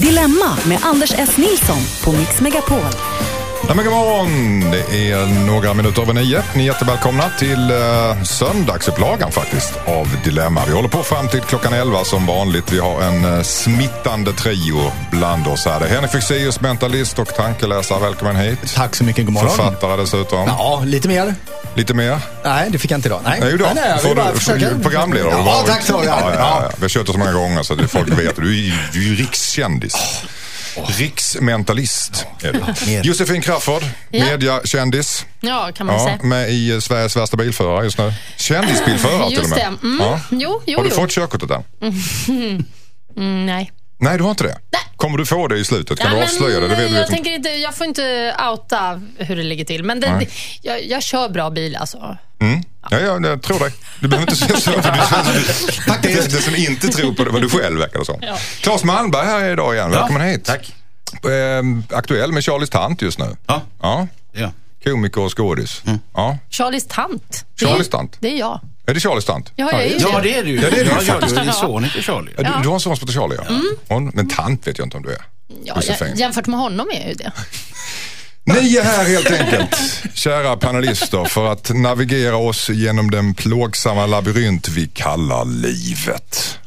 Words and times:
Dilemma 0.00 0.58
med 0.68 0.78
Anders 0.82 1.12
S. 1.18 1.36
Nilsson 1.36 1.78
på 2.04 2.12
Mix 2.12 2.40
Megapol. 2.40 2.78
Ja, 3.68 3.74
men 3.74 3.84
god 3.84 3.94
morgon! 3.94 4.60
Det 4.70 5.10
är 5.10 5.46
några 5.46 5.74
minuter 5.74 6.02
över 6.02 6.12
nio. 6.12 6.42
Ni 6.54 6.62
är 6.62 6.66
jättevälkomna 6.66 7.30
till 7.38 7.70
eh, 7.70 8.22
söndagsupplagan 8.22 9.32
faktiskt 9.32 9.72
av 9.86 10.16
Dilemma. 10.24 10.62
Vi 10.66 10.72
håller 10.72 10.88
på 10.88 11.02
fram 11.02 11.28
till 11.28 11.40
klockan 11.40 11.72
elva 11.72 12.04
som 12.04 12.26
vanligt. 12.26 12.72
Vi 12.72 12.78
har 12.78 13.02
en 13.02 13.24
eh, 13.24 13.42
smittande 13.42 14.32
trio 14.32 14.92
bland 15.10 15.46
oss 15.46 15.66
här. 15.66 15.80
Det 15.80 15.86
är 15.86 15.90
Henrik 15.90 16.10
Fexeus, 16.10 16.60
mentalist 16.60 17.18
och 17.18 17.34
tankeläsare. 17.34 18.00
Välkommen 18.00 18.36
hit. 18.36 18.74
Tack 18.74 18.94
så 18.94 19.04
mycket, 19.04 19.24
god 19.24 19.34
morgon. 19.34 19.50
Författare 19.50 20.00
dessutom. 20.00 20.46
Ja, 20.46 20.82
lite 20.84 21.08
mer. 21.08 21.34
Lite 21.76 21.94
mer? 21.94 22.20
Nej, 22.44 22.68
det 22.70 22.78
fick 22.78 22.90
jag 22.90 22.98
inte 22.98 23.08
idag. 23.08 23.20
Nej, 23.24 23.40
Nej, 23.40 23.58
då. 23.58 23.64
nej, 23.64 23.74
nej 23.74 23.98
Får 23.98 24.14
du, 24.32 24.38
försöka. 24.38 24.68
Programledare 24.82 25.30
Ja, 25.30 25.42
varit. 25.42 25.66
tack 25.66 25.82
så. 25.82 26.02
Ja, 26.06 26.20
ja, 26.20 26.34
Ja. 26.34 26.70
Vi 26.76 26.82
har 26.82 26.88
kört 26.88 27.06
det 27.06 27.12
så 27.12 27.18
många 27.18 27.32
gånger 27.32 27.62
så 27.62 27.72
att 27.82 27.90
folk 27.90 28.08
vet. 28.18 28.36
Du 28.36 28.48
är 28.48 28.62
ju, 28.62 28.72
du 28.92 28.98
är 28.98 29.04
ju 29.08 29.14
rikskändis. 29.14 29.94
Riksmentalist 30.86 32.26
är 32.42 32.52
du. 32.52 32.92
Josefin 33.08 33.42
Crafoord, 33.42 33.82
Ja. 34.10 34.24
mediakändis. 34.24 35.26
Ja, 35.40 35.70
kan 35.74 35.86
man 35.86 35.96
Ja, 35.96 36.04
säga. 36.04 36.18
med 36.22 36.50
i 36.50 36.80
Sveriges 36.80 37.16
värsta 37.16 37.36
bilförare 37.36 37.84
just 37.84 37.98
nu. 37.98 38.12
Kändisbilförare 38.36 39.16
till 39.28 39.38
och 39.38 39.44
Just 39.44 39.50
med. 39.50 39.58
det. 39.58 39.86
Mm. 39.86 39.98
Ja. 40.06 40.20
Jo, 40.30 40.62
jo, 40.66 40.78
Har 40.78 40.84
du 40.84 40.90
jo. 40.90 40.96
fått 40.96 41.10
körkortet 41.10 41.50
än? 41.50 41.64
Mm, 43.16 43.46
nej. 43.46 43.72
Nej, 43.98 44.18
du 44.18 44.24
har 44.24 44.30
inte 44.30 44.44
det? 44.44 44.58
Nej. 44.72 44.80
Kommer 44.96 45.18
du 45.18 45.26
få 45.26 45.48
det 45.48 45.58
i 45.58 45.64
slutet? 45.64 45.98
Kan 45.98 46.06
Ja, 46.06 46.10
du 46.12 46.16
men, 46.16 46.24
avslöja 46.24 46.60
det? 46.60 46.68
det 46.68 46.74
vet, 46.74 46.90
jag, 46.92 47.00
vet 47.00 47.08
tänker 47.08 47.30
inte, 47.30 47.48
jag 47.48 47.74
får 47.74 47.86
inte 47.86 48.34
outa 48.50 49.00
hur 49.18 49.36
det 49.36 49.42
ligger 49.42 49.64
till. 49.64 49.84
Men 49.84 50.00
det, 50.00 50.26
jag, 50.62 50.84
jag 50.86 51.02
kör 51.02 51.28
bra 51.28 51.50
bil 51.50 51.76
alltså. 51.76 52.16
Mm. 52.40 52.62
Ja, 52.90 53.00
ja, 53.00 53.28
jag 53.28 53.42
tror 53.42 53.58
dig. 53.58 53.72
Du 54.00 54.08
behöver 54.08 54.30
inte 54.32 54.46
säga 54.46 54.60
så. 54.60 54.70
för 54.82 56.02
Du, 56.02 56.08
det, 56.08 56.14
det 56.24 56.42
som 56.42 56.54
inte 56.56 56.88
tror 56.88 57.14
på 57.14 57.24
det 57.24 57.30
var 57.30 57.40
du 57.40 57.48
själv 57.48 57.78
verkar 57.78 57.98
det 57.98 58.04
som. 58.04 58.18
Ja. 58.22 58.36
Claes 58.60 58.84
Malmberg 58.84 59.26
här 59.26 59.52
idag 59.52 59.74
igen. 59.74 59.90
Välkommen 59.90 60.28
hit. 60.28 60.44
Tack. 60.44 60.74
Eh, 61.24 61.96
aktuell 61.98 62.32
med 62.32 62.44
Charlies 62.44 62.70
tant 62.70 63.02
just 63.02 63.18
nu. 63.18 63.36
Ja. 63.46 63.62
Ja. 63.82 64.06
Ja. 64.32 64.52
Komiker 64.84 65.20
och 65.20 65.36
skådis. 65.36 65.82
Ja. 66.14 66.38
Charlies 66.50 66.86
tant. 66.88 67.44
Charlies 67.60 67.88
tant? 67.88 68.16
Det 68.20 68.28
är 68.28 68.38
jag. 68.38 68.60
Är 68.86 68.94
det 68.94 69.00
Charlies 69.00 69.24
tant? 69.24 69.52
Ja, 69.56 69.68
jag 69.72 69.82
är 69.82 69.88
ju 69.88 69.96
ja, 69.98 70.20
det. 70.22 70.34
är 70.34 70.44
du 70.44 70.50
ju. 70.50 70.60
Ja, 70.60 70.70
det 70.70 70.80
är 70.80 70.84
du 70.84 70.90
ja, 70.90 70.96
ja, 71.06 71.12
faktiskt. 71.12 71.36
Din 71.36 71.52
son 71.52 71.84
heter 71.84 72.02
Charlie. 72.02 72.32
Ja. 72.36 72.42
Du, 72.42 72.62
du 72.62 72.68
har 72.68 72.74
en 72.74 72.80
son 72.80 72.96
som 72.96 73.08
heter 73.08 73.20
Charlie, 73.20 73.36
ja. 73.36 73.54
Hon, 73.88 74.10
men 74.14 74.28
tant 74.28 74.66
vet 74.66 74.78
jag 74.78 74.86
inte 74.86 74.96
om 74.96 75.02
du 75.02 75.10
är. 75.10 75.22
Ja, 75.64 75.80
jag, 76.00 76.16
jämfört 76.16 76.46
med 76.46 76.60
honom 76.60 76.90
är 76.92 77.00
jag 77.00 77.08
ju 77.08 77.14
det. 77.14 77.32
Ni 78.46 78.76
är 78.76 78.82
här 78.82 79.04
helt 79.04 79.30
enkelt, 79.30 79.76
kära 80.14 80.56
panelister, 80.56 81.24
för 81.24 81.52
att 81.52 81.70
navigera 81.74 82.36
oss 82.36 82.70
genom 82.70 83.10
den 83.10 83.34
plågsamma 83.34 84.06
labyrint 84.06 84.68
vi 84.68 84.88
kallar 84.88 85.44
livet. 85.44 86.58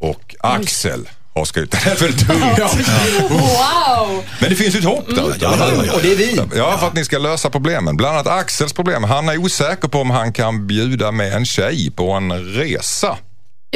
Och 0.00 0.34
Axel 0.40 1.08
har 1.34 1.48
det 1.54 1.86
är 1.86 1.96
väldigt 1.96 2.26
tungt. 2.26 2.88
Wow! 3.30 4.24
Men 4.40 4.50
det 4.50 4.56
finns 4.56 4.74
ju 4.74 4.78
ett 4.78 4.84
hopp 4.84 5.06
där 5.14 5.30
ute. 5.30 5.38
Ja, 5.44 5.54
ja, 5.58 5.84
ja. 5.86 5.92
Och 5.92 6.02
det 6.02 6.12
är 6.12 6.16
vi. 6.16 6.40
Ja, 6.56 6.78
för 6.78 6.86
att 6.86 6.94
ni 6.94 7.04
ska 7.04 7.18
lösa 7.18 7.50
problemen. 7.50 7.96
Bland 7.96 8.16
annat 8.16 8.26
Axels 8.26 8.72
problem. 8.72 9.04
Han 9.04 9.28
är 9.28 9.38
osäker 9.38 9.88
på 9.88 10.00
om 10.00 10.10
han 10.10 10.32
kan 10.32 10.66
bjuda 10.66 11.12
med 11.12 11.32
en 11.32 11.46
tjej 11.46 11.90
på 11.90 12.10
en 12.10 12.44
resa. 12.44 13.16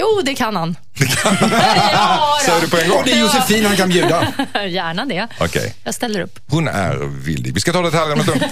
Jo, 0.01 0.23
det 0.25 0.35
kan 0.35 0.57
han. 0.57 0.77
ja, 1.23 2.39
Säger 2.45 2.61
du 2.61 2.71
på 2.71 2.77
en 2.77 2.89
gång? 2.89 3.03
Det 3.05 3.13
är 3.13 3.21
Josefin 3.21 3.65
han 3.67 3.77
kan 3.77 3.89
bjuda. 3.89 4.33
Gärna 4.69 5.05
det. 5.05 5.29
Okej. 5.41 5.75
Jag 5.85 5.95
ställer 5.95 6.21
upp. 6.21 6.39
Hon 6.47 6.69
är 6.69 6.97
villig. 7.25 7.55
Vi 7.55 7.61
ska 7.61 7.73
ta 7.73 7.83
detaljerna 7.83 8.13
om 8.13 8.19
en 8.21 8.25
stund. 8.27 8.45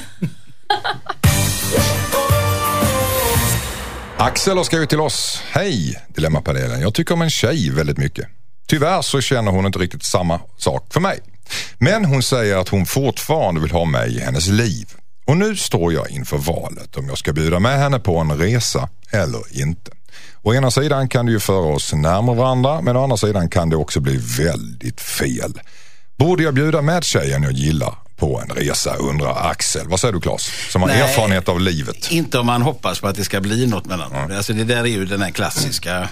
Axel 4.17 4.57
har 4.57 4.65
skrivit 4.65 4.89
till 4.89 5.01
oss. 5.01 5.43
Hej 5.51 6.03
Dilemmapanelen. 6.09 6.81
Jag 6.81 6.95
tycker 6.95 7.15
om 7.15 7.23
en 7.23 7.31
tjej 7.31 7.71
väldigt 7.71 7.99
mycket. 7.99 8.27
Tyvärr 8.67 9.03
så 9.03 9.21
känner 9.21 9.51
hon 9.51 9.67
inte 9.67 9.79
riktigt 9.79 10.05
samma 10.05 10.41
sak 10.57 10.93
för 10.93 11.01
mig. 11.01 11.21
Men 11.79 12.05
hon 12.05 12.23
säger 12.23 12.57
att 12.57 12.69
hon 12.69 12.87
fortfarande 12.87 13.61
vill 13.61 13.71
ha 13.71 13.85
mig 13.85 14.17
i 14.17 14.21
hennes 14.21 14.47
liv. 14.47 14.89
Och 15.27 15.37
nu 15.37 15.57
står 15.57 15.93
jag 15.93 16.11
inför 16.11 16.37
valet 16.39 16.97
om 16.97 17.09
jag 17.09 17.19
ska 17.19 17.33
bjuda 17.33 17.61
med 17.61 17.79
henne 17.79 17.99
på 17.99 18.19
en 18.19 18.39
resa 18.39 18.89
eller 19.11 19.61
inte. 19.61 19.91
Å 20.43 20.55
ena 20.55 20.71
sidan 20.71 21.09
kan 21.09 21.27
det 21.27 21.33
ju 21.33 21.41
föra 21.41 21.75
oss 21.75 21.93
närmare 21.93 22.37
varandra 22.37 22.81
men 22.81 22.97
å 22.97 23.03
andra 23.03 23.17
sidan 23.17 23.49
kan 23.49 23.71
det 23.71 23.77
också 23.77 24.01
bli 24.01 24.17
väldigt 24.39 25.01
fel. 25.01 25.61
Borde 26.19 26.43
jag 26.43 26.55
bjuda 26.55 26.83
med 26.83 27.05
tjejen 27.05 27.43
jag 27.43 27.53
gillar 27.53 27.95
på 28.17 28.41
en 28.41 28.57
resa 28.57 28.95
undrar 28.95 29.51
Axel. 29.51 29.89
Vad 29.89 30.01
säger 30.01 30.13
du 30.13 30.21
Claes? 30.21 30.51
Som 30.71 30.83
har 30.83 30.89
Nej. 30.89 31.01
erfarenhet 31.01 31.49
av 31.49 31.61
livet. 31.61 32.11
Inte 32.11 32.39
om 32.39 32.47
man 32.47 32.63
hoppas 32.63 33.01
på 33.01 33.09
att 33.09 33.17
det 33.17 33.25
ska 33.25 33.41
bli 33.41 33.67
något 33.67 33.87
mellan 33.87 34.13
dem. 34.13 34.37
Alltså 34.37 34.53
det 34.53 34.65
där 34.65 34.81
är 34.81 34.87
ju 34.87 35.05
den 35.05 35.23
här 35.23 35.31
klassiska 35.31 36.09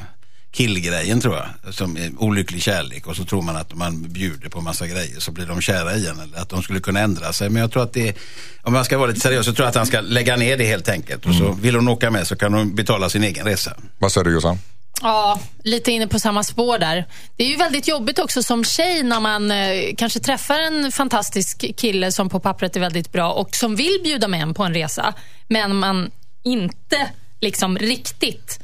killgrejen 0.52 1.20
tror 1.20 1.36
jag. 1.36 1.74
Som 1.74 1.96
är 1.96 2.10
olycklig 2.18 2.62
kärlek 2.62 3.06
och 3.06 3.16
så 3.16 3.24
tror 3.24 3.42
man 3.42 3.56
att 3.56 3.72
om 3.72 3.78
man 3.78 4.02
bjuder 4.02 4.48
på 4.48 4.60
massa 4.60 4.86
grejer 4.86 5.20
så 5.20 5.30
blir 5.32 5.46
de 5.46 5.60
kära 5.60 5.96
igen. 5.96 6.20
Eller 6.20 6.38
att 6.38 6.48
de 6.48 6.62
skulle 6.62 6.80
kunna 6.80 7.00
ändra 7.00 7.32
sig. 7.32 7.48
Men 7.50 7.62
jag 7.62 7.72
tror 7.72 7.82
att 7.82 7.92
det, 7.92 8.16
om 8.62 8.72
man 8.72 8.84
ska 8.84 8.98
vara 8.98 9.08
lite 9.08 9.20
seriös, 9.20 9.46
så 9.46 9.52
tror 9.52 9.64
jag 9.64 9.68
att 9.68 9.76
han 9.76 9.86
ska 9.86 10.00
lägga 10.00 10.36
ner 10.36 10.56
det 10.56 10.64
helt 10.64 10.88
enkelt. 10.88 11.26
Och 11.26 11.34
så 11.34 11.52
vill 11.52 11.74
hon 11.74 11.88
åka 11.88 12.10
med 12.10 12.26
så 12.26 12.36
kan 12.36 12.54
hon 12.54 12.74
betala 12.74 13.08
sin 13.08 13.24
egen 13.24 13.44
resa. 13.44 13.76
Vad 13.98 14.12
säger 14.12 14.24
du 14.24 14.32
Jossan? 14.32 14.58
Ja, 15.02 15.40
lite 15.62 15.92
inne 15.92 16.06
på 16.06 16.18
samma 16.18 16.44
spår 16.44 16.78
där. 16.78 17.04
Det 17.36 17.44
är 17.44 17.48
ju 17.48 17.56
väldigt 17.56 17.88
jobbigt 17.88 18.18
också 18.18 18.42
som 18.42 18.64
tjej 18.64 19.02
när 19.02 19.20
man 19.20 19.50
eh, 19.50 19.94
kanske 19.98 20.20
träffar 20.20 20.58
en 20.58 20.92
fantastisk 20.92 21.76
kille 21.76 22.12
som 22.12 22.28
på 22.28 22.40
pappret 22.40 22.76
är 22.76 22.80
väldigt 22.80 23.12
bra 23.12 23.32
och 23.32 23.56
som 23.56 23.76
vill 23.76 24.00
bjuda 24.04 24.28
med 24.28 24.42
en 24.42 24.54
på 24.54 24.62
en 24.62 24.74
resa. 24.74 25.14
Men 25.48 25.76
man 25.76 26.10
inte 26.42 27.10
liksom 27.40 27.78
riktigt 27.78 28.60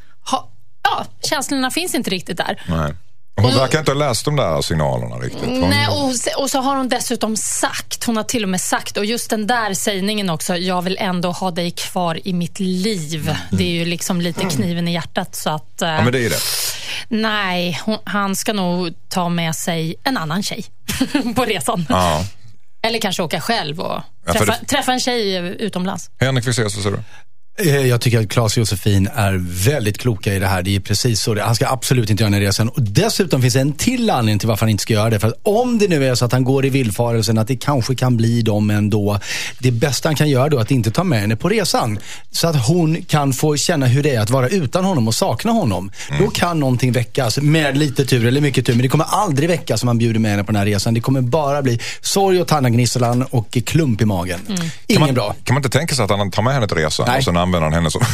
Ja, 0.98 1.28
känslorna 1.28 1.70
finns 1.70 1.94
inte 1.94 2.10
riktigt 2.10 2.36
där. 2.36 2.62
Nej. 2.69 2.94
Hon 3.41 3.54
verkar 3.54 3.78
inte 3.78 3.91
ha 3.91 3.97
läst 3.98 4.25
de 4.25 4.36
där 4.36 4.62
signalerna 4.62 5.16
riktigt. 5.16 5.44
Hon- 5.44 5.60
Nej, 5.70 5.88
och, 5.88 6.42
och 6.42 6.50
så 6.50 6.59
har 6.60 6.76
hon 6.76 6.88
dessutom 6.88 7.36
sagt, 7.36 8.04
hon 8.04 8.16
har 8.16 8.25
till 8.25 8.42
och 8.42 8.48
med 8.48 8.60
sagt, 8.60 8.97
och 8.97 9.04
just 9.04 9.31
den 9.31 9.47
där 9.47 9.75
sägningen 9.75 10.31
också, 10.31 10.56
jag 10.56 10.82
vill 10.82 10.97
ändå 11.00 11.31
ha 11.32 11.50
dig 11.50 11.70
kvar 11.70 12.20
i 12.28 12.32
mitt 12.32 12.60
liv. 12.60 13.37
Det 13.50 13.64
är 13.64 13.70
ju 13.70 13.84
liksom 13.84 14.20
lite 14.20 14.44
kniven 14.44 14.88
i 14.88 14.92
hjärtat. 14.92 15.37
Så 15.37 15.50
att, 15.50 15.82
eh, 15.82 15.88
Ja 15.88 16.03
men 16.03 16.12
det 16.12 16.20
är 16.26 16.31
det. 16.31 16.41
Nej, 17.08 17.81
hon, 17.84 17.98
han 18.04 18.37
ska 18.37 18.53
nog 18.53 18.94
ta 19.08 19.28
med 19.28 19.54
sig 19.56 19.94
en 20.04 20.16
annan 20.16 20.42
tjej 20.42 20.64
på 21.37 21.44
resan. 21.44 21.87
Ja. 21.88 22.25
Eller 22.87 22.98
kanske 22.98 23.22
åka 23.22 23.41
själv 23.41 23.81
och 23.81 24.00
Ja, 24.26 24.32
träffa, 24.32 24.44
det- 24.60 24.66
träffa 24.66 24.92
en 24.92 25.00
tjej 25.00 25.37
utomlands. 25.58 26.10
Henrik 26.20 26.44
Fexeus, 26.44 26.75
vad 26.75 26.82
säger 26.82 26.97
du? 26.97 27.03
Eh, 27.58 27.76
Jag 27.86 28.00
tycker 28.00 28.20
att 28.20 28.28
Claes 28.28 28.52
och 28.52 28.58
Josefin 28.58 29.08
är 29.14 29.64
väldigt 29.64 29.98
kloka 29.98 30.34
i 30.34 30.38
det 30.38 30.46
här. 30.46 30.62
Det 30.62 30.76
är 30.76 30.80
precis 30.80 31.20
så 31.22 31.41
Han 31.41 31.54
ska 31.54 31.69
absolut 31.69 32.10
inte 32.10 32.22
göra 32.22 32.30
den 32.30 32.41
resan. 32.41 32.69
Och 32.69 32.82
dessutom 32.82 33.42
finns 33.42 33.54
det 33.54 33.60
en 33.60 33.72
till 33.72 34.10
anledning 34.10 34.38
till 34.38 34.48
varför 34.48 34.60
han 34.66 34.70
inte 34.70 34.82
ska 34.82 34.92
göra 34.94 35.10
det. 35.10 35.20
För 35.20 35.28
att 35.28 35.34
om 35.42 35.78
det 35.78 35.88
nu 35.88 36.06
är 36.08 36.14
så 36.14 36.24
att 36.24 36.32
han 36.32 36.44
går 36.44 36.66
i 36.66 36.70
villfarelsen 36.70 37.38
att 37.38 37.48
det 37.48 37.56
kanske 37.56 37.94
kan 37.94 38.16
bli 38.16 38.42
dem 38.42 38.70
ändå. 38.70 39.19
Det 39.58 39.70
bästa 39.70 40.08
han 40.08 40.16
kan 40.16 40.28
göra 40.30 40.48
då 40.48 40.56
är 40.56 40.60
att 40.60 40.70
inte 40.70 40.91
ta 40.91 41.04
med 41.04 41.20
henne 41.20 41.36
på 41.36 41.48
resan. 41.48 41.98
Så 42.30 42.48
att 42.48 42.66
hon 42.66 43.02
kan 43.02 43.32
få 43.32 43.56
känna 43.56 43.86
hur 43.86 44.02
det 44.02 44.14
är 44.14 44.20
att 44.20 44.30
vara 44.30 44.48
utan 44.48 44.84
honom 44.84 45.08
och 45.08 45.14
sakna 45.14 45.52
honom. 45.52 45.90
Då 46.20 46.30
kan 46.30 46.60
någonting 46.60 46.92
väckas 46.92 47.38
med 47.38 47.76
lite 47.76 48.04
tur 48.04 48.26
eller 48.26 48.40
mycket 48.40 48.66
tur. 48.66 48.72
Men 48.72 48.82
det 48.82 48.88
kommer 48.88 49.04
aldrig 49.08 49.48
väckas 49.48 49.82
om 49.82 49.88
han 49.88 49.98
bjuder 49.98 50.20
med 50.20 50.30
henne 50.30 50.44
på 50.44 50.52
den 50.52 50.58
här 50.58 50.66
resan. 50.66 50.94
Det 50.94 51.00
kommer 51.00 51.20
bara 51.20 51.62
bli 51.62 51.80
sorg 52.00 52.40
och 52.40 52.46
tannagnisslan 52.48 53.22
och 53.22 53.58
klump 53.66 54.00
i 54.00 54.04
magen. 54.04 54.40
Ingen 54.46 54.70
Kan 54.86 55.00
man, 55.00 55.14
bra. 55.14 55.34
kan 55.44 55.54
man 55.54 55.64
inte 55.64 55.78
tänka 55.78 55.94
sig 55.94 56.04
att 56.04 56.10
han 56.10 56.30
tar 56.30 56.42
med 56.42 56.54
henne 56.54 56.69
till 56.69 56.76
resan 56.76 57.06
Nej 57.08 57.22
och 57.54 57.60
använder 57.60 57.64
han 57.64 57.72
henne 57.72 57.91
som... 57.91 58.00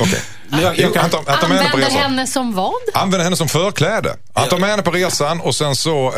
Okej. 0.00 0.06
Okay 0.06 0.20
jag- 0.50 0.94
kan- 0.94 1.10
Använder 1.26 1.90
henne 1.90 2.26
som 2.26 2.54
vad? 2.54 2.72
Använder 2.94 3.24
henne 3.24 3.36
som 3.36 3.48
förkläde. 3.48 4.16
Han 4.34 4.48
tar 4.48 4.58
med 4.58 4.70
henne 4.70 4.82
på 4.82 4.90
resan 4.90 5.40
och 5.40 5.54
sen 5.54 5.76
så 5.76 6.06
eh, 6.06 6.14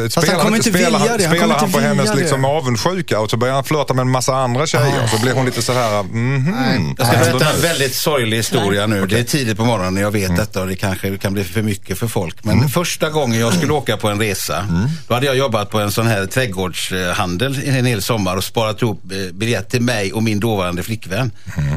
han 0.00 0.10
spelar, 0.10 0.42
han, 0.42 0.54
inte 0.54 0.70
spelar, 0.70 0.98
han, 0.98 1.18
spelar 1.18 1.48
han 1.48 1.64
inte 1.66 1.78
på 1.78 1.80
hennes 1.84 2.14
liksom, 2.14 2.44
avundsjuka 2.44 3.20
och 3.20 3.30
så 3.30 3.36
börjar 3.36 3.54
han 3.54 3.64
flörta 3.64 3.94
med 3.94 4.02
en 4.02 4.10
massa 4.10 4.34
andra 4.36 4.66
tjejer. 4.66 5.02
Och 5.04 5.08
så 5.08 5.18
blir 5.22 5.32
hon 5.34 5.44
lite 5.46 5.62
så 5.62 5.72
här, 5.72 6.02
mhm. 6.02 6.94
Jag 6.98 7.06
ska 7.06 7.16
berätta 7.18 7.50
en 7.54 7.60
väldigt 7.60 7.94
sorglig 7.94 8.36
historia 8.36 8.86
nu. 8.86 9.06
Det 9.06 9.18
är 9.18 9.24
tidigt 9.24 9.56
på 9.56 9.64
morgonen 9.64 9.96
och 9.96 10.02
jag 10.02 10.10
vet 10.10 10.36
detta 10.36 10.60
och 10.60 10.66
det 10.66 10.76
kanske 10.76 11.18
kan 11.18 11.32
bli 11.32 11.44
för 11.44 11.62
mycket 11.62 11.98
för 11.98 12.06
folk. 12.06 12.44
Men 12.44 12.68
första 12.68 13.10
gången 13.10 13.40
jag 13.40 13.54
skulle 13.54 13.72
åka 13.72 13.96
på 13.96 14.08
en 14.08 14.18
resa, 14.20 14.66
då 15.08 15.14
hade 15.14 15.26
jag 15.26 15.36
jobbat 15.36 15.70
på 15.70 15.80
en 15.80 15.92
sån 15.92 16.06
här 16.06 16.26
trädgårdshandel 16.26 17.60
en 17.64 17.84
hel 17.86 18.02
sommar 18.02 18.36
och 18.36 18.44
sparat 18.44 18.82
ihop 18.82 19.02
eh, 19.12 19.32
biljett 19.34 19.70
till 19.70 19.82
mig 19.82 20.12
och 20.12 20.22
min 20.22 20.40
dåvarande 20.40 20.82
flickvän. 20.82 21.32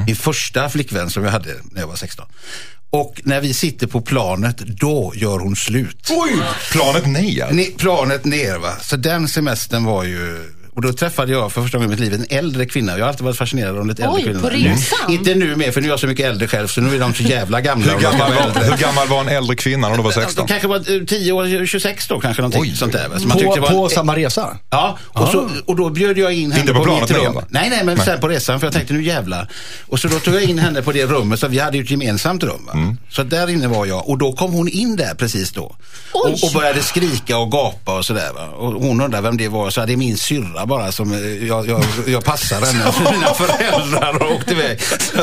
Min 0.06 0.16
första 0.16 0.70
flickvän 0.70 1.10
som 1.10 1.24
jag 1.24 1.32
hade 1.32 1.50
när 1.72 1.87
jag 1.88 1.92
var 1.92 1.98
16. 1.98 2.26
Och 2.90 3.22
när 3.24 3.42
vi 3.42 3.54
sitter 3.54 3.88
på 3.88 4.02
planet, 4.02 4.58
då 4.58 5.14
gör 5.16 5.40
hon 5.40 5.56
slut. 5.56 6.08
Oj! 6.10 6.42
Planet 6.72 7.06
ner. 7.06 7.52
Ne- 7.52 7.78
planet 7.78 8.26
ner 8.26 8.58
va. 8.58 8.78
Så 8.82 8.96
den 8.96 9.28
semestern 9.28 9.84
var 9.84 10.04
ju 10.04 10.54
Och 10.78 10.84
då 10.84 10.94
träffade 10.94 11.32
jag 11.32 11.52
för 11.52 11.62
första 11.62 11.78
gången 11.78 11.90
i 11.90 11.92
mitt 11.92 12.00
liv 12.00 12.14
en 12.14 12.38
äldre 12.38 12.66
kvinna. 12.66 12.98
Jag 12.98 13.06
har 13.06 13.10
alltid 13.10 13.26
varit 13.26 13.38
fascinerad 13.38 13.78
av 13.78 13.88
lite 13.88 14.04
äldre 14.04 14.18
Oj, 14.18 14.24
kvinnor. 14.24 14.40
på 14.40 14.50
resan? 14.50 15.12
Inte 15.12 15.36
nu 15.36 15.56
mer, 15.56 15.72
för 15.72 15.82
nu 15.82 15.88
är 15.88 15.92
jag 15.92 16.00
så 16.00 16.08
mycket 16.08 16.26
äldre 16.26 16.48
själv, 16.48 16.68
så 16.68 16.82
nu 16.82 16.96
är 16.96 17.00
de 17.00 17.14
så 17.14 17.24
jävla 17.24 17.62
gamla. 17.62 17.94
Hur 17.94 18.02
gammal, 18.02 18.34
var, 18.34 18.42
äldre. 18.42 18.64
hur 18.64 18.78
gammal 18.78 19.08
var 19.08 19.22
en 19.22 19.30
äldre 19.30 19.56
kvinna 19.56 19.90
när 19.90 19.98
du 19.98 20.04
var 20.04 20.12
16? 20.12 20.48
Kanske 20.48 20.68
var 20.68 20.76
eh, 20.76 21.06
10 21.06 21.32
år, 21.32 21.66
26 21.66 22.08
då 22.08 22.20
kanske 22.20 22.42
någonting 22.42 22.62
Oj. 22.62 22.76
sånt 22.76 22.94
där. 22.94 23.10
Så 23.18 23.28
man 23.28 23.38
tyckte 23.38 23.50
På, 23.50 23.56
det 23.56 23.62
var 23.62 23.70
på 23.70 23.90
samma 23.90 24.16
resa? 24.16 24.58
Ja, 24.70 24.98
och, 25.08 25.28
så, 25.28 25.50
och 25.66 25.76
då 25.76 25.90
bjöd 25.90 26.18
jag 26.18 26.34
in 26.34 26.52
henne 26.52 26.62
Inte 26.62 26.74
på 26.74 26.84
planet 26.84 27.02
mitt 27.02 27.12
med, 27.12 27.28
rum. 27.28 27.44
Nej, 27.50 27.70
nej, 27.70 27.84
men 27.84 27.98
sen 27.98 28.20
på 28.20 28.28
resan 28.28 28.60
för 28.60 28.68
jag 28.68 28.74
tänkte 28.74 28.94
nu 28.94 29.04
jävlar. 29.04 29.48
Och 29.88 30.00
så 30.00 30.08
då 30.08 30.20
tog 30.20 30.36
jag 30.36 30.44
in 30.44 30.60
henne 30.60 30.82
på 30.82 30.92
det 30.92 31.06
rummet, 31.06 31.40
så 31.40 31.48
vi 31.48 31.60
hade 31.60 31.78
ju 31.78 31.84
ett 31.84 31.92
gemensamt 31.92 32.44
rum. 32.44 32.66
Va? 32.68 32.74
Mm. 32.74 32.98
Så 33.10 33.24
där 33.24 33.50
inne 33.50 33.68
var 33.68 33.86
jag 33.86 34.10
och 34.10 34.18
då 34.18 34.34
kom 34.34 34.54
hon 34.54 34.68
in 34.68 34.96
där 34.96 35.14
precis 35.14 35.52
då. 35.52 35.76
Och, 36.12 36.30
och 36.44 36.52
började 36.54 36.82
skrika 36.82 37.38
och 37.38 37.52
gapa 37.52 37.98
och 37.98 38.06
sådär. 38.06 38.32
Och 38.58 38.72
hon 38.74 39.02
undrade 39.02 39.22
vem 39.22 39.38
det 39.38 39.48
var, 39.48 39.70
så 39.70 39.86
det 39.86 39.94
är 39.94 39.98
min 39.98 40.18
syrra 40.18 40.67
bara 40.68 40.92
som 40.92 41.12
eh, 41.14 41.48
jag, 41.48 41.68
jag, 41.68 41.84
jag 42.08 42.24
passar 42.24 42.62
henne 42.66 42.92
för 42.92 43.12
mina 43.12 43.34
föräldrar 43.34 44.24
och 44.24 44.32
åkte 44.36 44.52
iväg. 44.52 44.80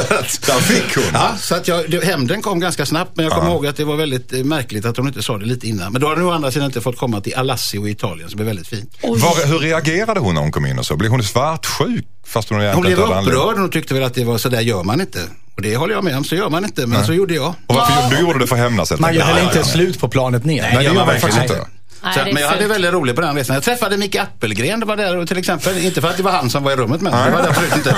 Där 0.47 0.61
fick 0.61 0.97
hon. 0.97 1.05
Ja, 1.13 1.35
så 1.39 1.55
att 1.55 1.69
jag, 1.69 1.91
det, 1.91 2.05
hämnden 2.05 2.43
kom 2.43 2.61
ganska 2.61 2.87
snabbt 2.87 3.11
men 3.15 3.25
jag 3.25 3.35
kommer 3.35 3.49
Ja. 3.49 3.55
ihåg 3.55 3.67
att 3.67 3.77
det 3.77 3.85
var 3.85 3.97
väldigt 3.97 4.33
eh, 4.33 4.45
märkligt 4.45 4.85
att 4.85 4.97
hon 4.97 5.07
inte 5.07 5.23
sa 5.23 5.39
det 5.39 5.45
lite 5.47 5.67
innan. 5.69 5.93
Men 5.93 6.01
då 6.01 6.09
hade 6.09 6.21
hon 6.21 6.31
å 6.31 6.35
andra 6.35 6.51
sidan 6.51 6.67
inte 6.67 6.81
fått 6.81 6.99
komma 6.99 7.21
till 7.21 7.35
Alassio 7.35 7.89
i 7.89 7.91
Italien 7.91 8.31
som 8.31 8.41
är 8.41 8.45
väldigt 8.45 8.69
fint. 8.69 8.97
Var, 9.03 9.47
hur 9.47 9.59
reagerade 9.59 10.21
hon 10.21 10.35
när 10.35 10.41
hon 10.41 10.53
kom 10.53 10.67
in 10.67 10.79
och 10.79 10.87
så? 10.87 10.97
Blev 10.97 11.11
hon 11.11 11.23
svartsjuk? 11.23 12.07
Fast 12.27 12.49
hon 12.49 12.61
Hon 12.61 12.83
blev 12.83 12.99
upprörd 12.99 13.59
och 13.65 13.73
tyckte 13.73 13.95
väl 13.95 14.03
att 14.03 14.15
det 14.15 14.25
var 14.25 14.39
så 14.39 14.49
där 14.49 14.61
gör 14.61 14.83
man 14.83 15.01
inte. 15.01 15.19
Och 15.57 15.63
det 15.63 15.77
håller 15.77 15.95
jag 15.95 16.05
med 16.05 16.17
om, 16.17 16.25
så 16.25 16.35
gör 16.35 16.51
man 16.51 16.65
inte. 16.65 16.87
Men 16.87 17.05
så 17.07 17.13
gjorde 17.13 17.35
jag. 17.35 17.55
Och 17.67 17.75
varför, 17.75 18.17
du 18.17 18.23
gjorde 18.23 18.39
det 18.39 18.47
för 18.47 18.57
att 18.57 18.63
hämnas 18.63 18.93
Man 18.99 19.15
gör 19.15 19.27
väl 19.27 19.45
inte 19.45 19.59
Ja, 19.59 19.61
ja, 19.61 19.73
slut 19.73 20.01
på 20.01 20.09
planet 20.09 20.45
ner? 20.45 20.63
Nej, 20.63 20.77
det 20.77 20.83
gör 20.85 20.95
man 20.95 21.07
faktiskt 21.07 21.37
Nej. 21.37 21.43
inte. 21.43 21.67
Nej, 22.05 22.15
Så, 22.15 22.25
det 22.25 22.33
men 22.33 22.43
jag 22.43 22.49
hade 22.51 22.67
väldigt 22.67 22.93
roligt 22.93 23.15
på 23.15 23.21
den 23.21 23.37
resan. 23.37 23.55
Jag 23.55 23.63
träffade 23.63 23.97
Micke 23.97 24.17
Appelgren, 24.17 24.81
det 24.81 24.87
var 24.87 24.97
där 24.97 25.27
till 25.27 25.39
exempel. 25.39 25.79
Inte 25.79 26.01
för 26.01 26.09
att 26.09 26.17
det 26.17 26.23
var 26.23 26.33
han 26.33 26.51
som 26.51 26.63
var 26.63 26.73
i 26.73 26.77
rummet 26.77 27.01
med 27.01 27.13
mig, 27.13 27.25
det 27.25 27.31
var 27.31 27.43
det 27.43 27.49
absolut 27.49 27.77
inte. 27.77 27.97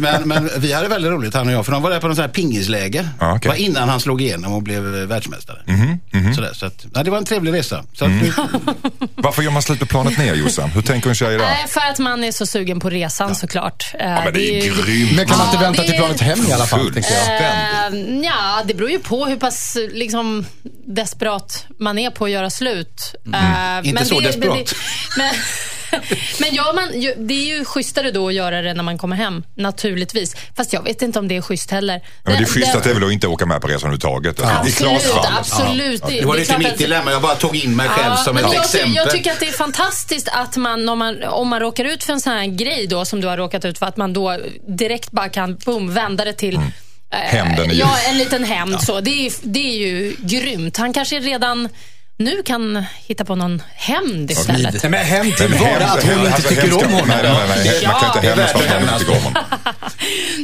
Men, 0.00 0.28
men 0.28 0.50
vi 0.58 0.72
hade 0.72 0.88
väldigt 0.88 1.10
roligt 1.12 1.34
han 1.34 1.46
och 1.48 1.52
jag, 1.54 1.64
för 1.64 1.72
de 1.72 1.82
var 1.82 1.90
där 1.90 2.00
på 2.00 2.06
någon 2.06 2.16
sån 2.16 2.22
här 2.24 2.32
pingisläger. 2.32 3.08
Ja, 3.20 3.28
okej. 3.30 3.38
Det 3.42 3.48
var 3.48 3.54
innan 3.56 3.88
han 3.88 4.00
slog 4.00 4.22
igenom 4.22 4.52
och 4.52 4.62
blev 4.62 4.94
eh, 5.00 5.06
världsmästare. 5.06 5.58
Mhm, 5.66 6.34
Sådär, 6.34 6.50
så 6.54 6.66
att, 6.66 6.86
ja, 6.94 7.02
det 7.02 7.10
var 7.10 7.18
en 7.18 7.24
trevlig 7.24 7.52
resa. 7.52 7.84
Så 7.92 8.04
att, 8.04 8.10
Varför 9.16 9.42
gör 9.42 9.50
man 9.50 9.62
slut 9.62 9.80
på 9.80 9.86
planet 9.86 10.18
ner 10.18 10.34
Jossan? 10.34 10.70
Hur 10.70 10.82
tänker 10.82 11.08
en 11.08 11.14
tjej 11.14 11.30
där? 11.38 11.38
Nej, 11.38 11.64
för 11.68 11.80
att 11.80 11.98
man 11.98 12.24
är 12.24 12.32
så 12.32 12.46
sugen 12.46 12.80
på 12.80 12.90
resan 12.90 13.34
såklart. 13.34 13.84
Ja, 13.98 14.20
men 14.24 14.34
det 14.34 14.40
är 14.60 14.64
ju- 14.64 14.82
grymt. 14.82 15.16
Men 15.16 15.26
kan 15.26 15.38
man 15.38 15.46
inte 15.46 15.56
Ja, 15.56 15.60
vänta 15.62 15.82
det 15.82 15.88
till 15.88 15.94
är- 15.94 15.98
planet 15.98 16.20
hem 16.20 16.38
i 16.48 16.52
alla 16.52 16.66
fall? 16.66 16.92
Tänker 16.92 17.10
jag. 17.12 17.40
Eh, 17.40 18.20
ja, 18.24 18.62
det 18.66 18.74
beror 18.74 18.90
ju 18.90 18.98
på 18.98 19.26
hur 19.26 19.36
pass 19.36 19.76
liksom, 19.92 20.46
desperat 20.86 21.66
man 21.78 21.98
är 21.98 22.10
på 22.10 22.24
att 22.24 22.30
göra 22.30 22.50
slut. 22.50 23.14
Eh, 23.34 23.88
Inte 23.88 24.04
så 24.04 24.20
desperat. 24.20 24.54
Men, 24.54 24.64
det, 24.64 24.72
men, 25.16 25.30
men 26.40 26.54
gör 26.54 26.74
man, 26.74 26.88
det 27.26 27.34
är 27.34 27.58
ju 27.58 27.64
schysstare 27.64 28.10
då 28.10 28.28
att 28.28 28.34
göra 28.34 28.62
det 28.62 28.74
när 28.74 28.82
man 28.82 28.98
kommer 28.98 29.16
hem, 29.16 29.42
naturligtvis. 29.56 30.36
Fast 30.56 30.72
jag 30.72 30.82
vet 30.82 31.02
inte 31.02 31.18
om 31.18 31.28
det 31.28 31.36
är 31.36 31.42
schysst 31.42 31.70
heller. 31.70 32.00
Ja, 32.04 32.10
men 32.22 32.32
det 32.36 32.42
är 32.42 32.46
schysst 32.46 32.66
Den- 32.68 32.78
att 32.78 32.84
det 32.84 32.90
är 32.90 32.94
väl 32.94 33.04
att 33.04 33.12
inte 33.12 33.26
åka 33.28 33.46
med 33.46 33.60
på 33.60 33.66
resan 33.68 33.80
överhuvudtaget. 33.92 34.40
I 34.40 34.42
Absolut, 34.44 35.16
absolut. 35.38 36.02
Det, 36.06 36.20
det 36.20 36.26
var 36.26 36.34
det 36.34 36.40
är 36.40 36.40
lite 36.40 36.58
mitt 36.58 36.78
dilemma, 36.78 37.10
jag 37.10 37.22
bara 37.22 37.34
tog 37.34 37.56
in 37.56 37.76
mig 37.76 37.88
själv 37.88 38.06
Ja, 38.10 38.16
som 38.16 38.36
ett 38.36 38.42
jag, 38.42 38.54
exempel. 38.54 38.94
jag 38.96 39.10
tycker 39.10 39.32
att 39.32 39.40
det 39.40 39.48
är 39.48 39.52
fantastiskt 39.52 40.28
att 40.32 40.56
man 40.56 40.88
om, 40.88 40.98
man, 40.98 41.22
om 41.24 41.48
man 41.48 41.60
råkar 41.60 41.84
ut 41.84 42.04
för 42.04 42.12
en 42.12 42.20
sån 42.20 42.32
här 42.32 42.46
grej 42.46 42.86
då, 42.86 43.04
som 43.04 43.20
du 43.20 43.28
har 43.28 43.36
råkat 43.36 43.64
ut 43.64 43.78
för, 43.78 43.86
att 43.86 43.96
man 43.96 44.12
då 44.12 44.38
direkt 44.68 45.10
bara 45.10 45.28
kan 45.28 45.56
boom, 45.56 45.94
vända 45.94 46.24
det 46.24 46.32
till 46.32 46.54
Mm. 46.56 46.68
Eh, 47.14 47.36
Hämnden 47.38 47.70
är 47.70 47.74
ju- 47.74 47.80
Ja, 47.80 47.96
en 48.10 48.18
liten 48.18 48.44
hämnd. 48.44 48.80
Så. 48.82 49.00
Det, 49.00 49.26
är, 49.26 49.32
det 49.42 49.58
är 49.60 49.76
ju 49.88 50.16
grymt. 50.18 50.76
Han 50.76 50.92
kanske 50.92 51.18
redan 51.20 51.68
nu 52.18 52.42
kan 52.42 52.84
hitta 53.06 53.24
på 53.24 53.34
någon 53.34 53.62
hämnd 53.74 54.30
istället. 54.30 54.82
Nej, 54.82 54.90
men 54.90 55.04
hem 55.04 55.32
till 55.32 55.50
bara 55.50 55.68
hem- 55.68 55.82
att 55.82 56.04
hon 56.04 56.12
inte 56.18 56.32
alltså, 56.34 56.48
tycker 56.48 56.72
om 56.86 56.92
honom. 56.92 57.08
Nej, 57.08 57.18
nej, 57.22 57.34
nej. 57.64 57.86
Man 57.86 58.00
kan 58.00 58.16
inte 58.16 58.26
Ja. 58.28 58.34
hämnas 58.34 58.52
för 58.52 58.58
att 58.58 58.70
värt 58.70 58.82
inte 58.82 58.98
tycker 58.98 59.16
om 59.16 59.22
honom. 59.22 59.42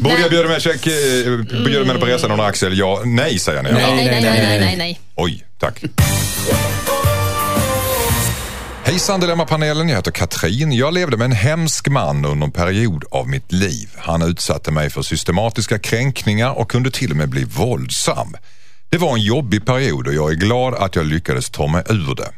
Borde 0.03 0.21
jag 0.21 0.31
bjuda 0.31 0.49
med, 0.49 0.63
check, 0.63 0.87
eh, 0.87 1.63
bjuda 1.65 1.85
med 1.85 2.01
på 2.01 2.07
resan 2.07 2.31
under 2.31 2.45
Axel? 2.45 2.79
Ja, 2.79 3.03
nej 3.05 3.39
säger 3.39 3.63
ni. 3.63 3.73
Nej, 3.73 3.83
nej, 3.83 4.07
nej, 4.07 4.21
nej, 4.23 4.43
nej, 4.49 4.61
nej, 4.61 4.77
nej. 4.77 5.01
Oj, 5.17 5.45
tack. 5.61 5.83
Hejsan 8.85 9.21
Dilemmapanelen, 9.21 9.89
jag 9.89 9.97
heter 9.97 10.11
Katrin. 10.11 10.73
Jag 10.73 10.95
levde 10.95 11.17
med 11.17 11.25
en 11.25 11.33
hemsk 11.33 11.89
man 11.89 12.25
under 12.25 12.47
en 12.47 12.53
period 12.53 13.05
av 13.11 13.29
mitt 13.29 13.53
liv. 13.53 13.91
Han 13.99 14.23
utsatte 14.23 14.71
mig 14.71 14.91
för 14.91 15.03
systematiska 15.03 15.79
kränkningar 15.79 16.59
och 16.59 16.71
kunde 16.71 16.91
till 16.91 17.11
och 17.11 17.17
med 17.17 17.29
bli 17.29 17.45
våldsam. 17.45 18.37
Det 18.91 18.99
var 18.99 19.15
en 19.15 19.23
jobbig 19.23 19.67
period 19.67 20.07
och 20.07 20.15
jag 20.15 20.31
är 20.31 20.35
glad 20.35 20.75
att 20.75 20.97
jag 20.97 21.07
lyckades 21.07 21.51
ta 21.51 21.67
mig 21.67 21.85
ur 21.89 22.15
det. 22.15 22.29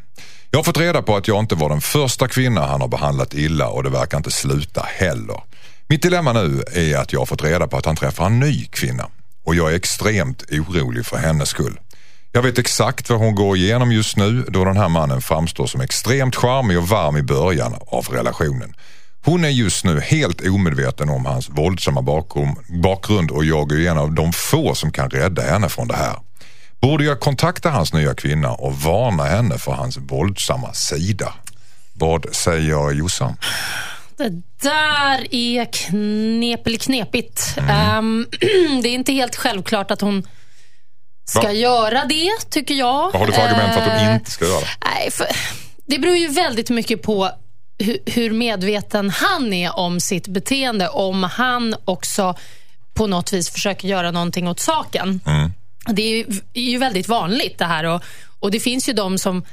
Jag 0.50 0.59
har 0.59 0.65
fått 0.65 0.79
reda 0.79 1.03
på 1.03 1.17
att 1.17 1.29
jag 1.29 1.39
inte 1.39 1.55
var 1.55 1.69
den 1.69 1.81
första 1.81 2.29
kvinna 2.29 2.67
han 2.67 2.81
har 2.81 2.89
behandlat 2.89 3.35
illa 3.35 3.69
och 3.69 3.83
det 3.83 3.91
verkar 3.91 4.17
inte 4.17 4.31
sluta 4.31 4.87
heller. 4.89 5.43
Mitt 5.89 6.03
dilemma 6.03 6.33
nu 6.33 6.62
är 6.73 6.97
att 6.97 7.12
jag 7.12 7.21
har 7.21 7.27
fått 7.27 7.44
reda 7.44 7.69
på 7.69 7.77
att 7.77 7.87
han 7.87 7.97
träffar 7.97 8.27
en 8.27 8.41
ny 8.41 8.65
kvinna 8.65 9.06
och 9.44 9.55
jag 9.55 9.73
är 9.73 9.77
extremt 9.77 10.43
orolig 10.50 11.06
för 11.06 11.17
hennes 11.17 11.49
skull. 11.49 11.79
Jag 12.34 12.43
vet 12.43 12.58
exakt 12.58 13.11
vad 13.11 13.19
hon 13.19 13.34
går 13.34 13.56
igenom 13.56 13.93
just 13.93 14.17
nu 14.17 14.44
då 14.49 14.64
den 14.64 14.76
här 14.76 14.88
mannen 14.88 15.20
framstår 15.20 15.67
som 15.67 15.81
extremt 15.81 16.37
charmig 16.37 16.79
och 16.79 16.88
varm 16.88 17.17
i 17.17 17.23
början 17.23 17.75
av 17.87 18.05
relationen. 18.05 18.75
Hon 19.25 19.44
är 19.44 19.49
just 19.49 19.84
nu 19.84 20.00
helt 20.00 20.49
omedveten 20.49 21.08
om 21.08 21.26
hans 21.26 21.49
våldsamma 21.49 22.02
bakgrund, 22.82 23.31
och 23.31 23.44
jag 23.44 23.73
är 23.73 23.90
en 23.90 23.99
av 23.99 24.12
de 24.12 24.32
få 24.32 24.75
som 24.75 24.93
kan 24.93 25.11
rädda 25.11 25.43
henne 25.43 25.69
från 25.69 25.88
det 25.88 25.96
här. 25.96 26.17
Borde 26.81 27.05
jag 27.05 27.20
kontakta 27.20 27.70
hans 27.70 27.93
nya 27.93 28.14
kvinna 28.14 28.52
och 28.52 28.76
varna 28.76 29.25
henne 29.25 29.58
för 29.58 29.73
hans 29.73 29.96
våldsamma 29.96 30.73
sida? 30.73 31.34
Vad 31.93 32.34
säger 32.34 32.93
Jossan? 32.93 33.37
Det 34.17 34.43
där 34.62 35.34
är 35.34 35.64
knep, 35.73 36.81
knepigt. 36.81 37.55
Mm. 37.58 37.70
Ehm, 37.70 38.26
det 38.82 38.88
är 38.88 38.94
inte 38.94 39.12
helt 39.12 39.37
självklart 39.37 39.90
att 39.90 40.00
hon 40.00 40.26
ska 41.24 41.42
Va? 41.42 41.52
göra 41.52 42.04
det, 42.04 42.30
tycker 42.50 42.74
jag. 42.74 43.12
Vad 43.12 43.14
har 43.14 43.26
du 43.26 43.32
för 43.32 43.42
argument 43.42 43.74
för 43.74 43.80
att 43.80 44.00
hon 44.00 44.08
Eh, 44.08 44.14
inte 44.14 44.30
ska 44.30 44.44
göra 44.44 44.60
det? 44.60 44.66
Nej, 44.84 45.10
för, 45.10 45.26
det 45.86 45.98
beror 45.98 46.16
ju 46.16 46.28
väldigt 46.28 46.70
mycket 46.70 47.02
på 47.02 47.30
hur, 47.78 47.98
hur 48.06 48.30
medveten 48.30 49.10
han 49.10 49.52
är 49.52 49.76
om 49.78 50.00
sitt 50.00 50.28
beteende. 50.28 50.88
Om 50.88 51.22
han 51.22 51.74
också 51.84 52.34
på 52.94 53.06
något 53.06 53.32
vis 53.32 53.50
försöker 53.50 53.88
göra 53.88 54.10
någonting 54.10 54.48
åt 54.48 54.60
saken. 54.60 55.20
Det 55.86 56.02
är 56.02 56.16
ju, 56.16 56.26
är 56.54 56.70
ju 56.70 56.78
väldigt 56.78 57.08
vanligt 57.08 57.58
det 57.58 57.64
här. 57.64 57.84
Och, 57.84 58.02
och 58.40 58.50
Det 58.50 58.60
finns 58.60 58.88
ju 58.88 58.92
de 58.92 59.19
som, 59.19 59.44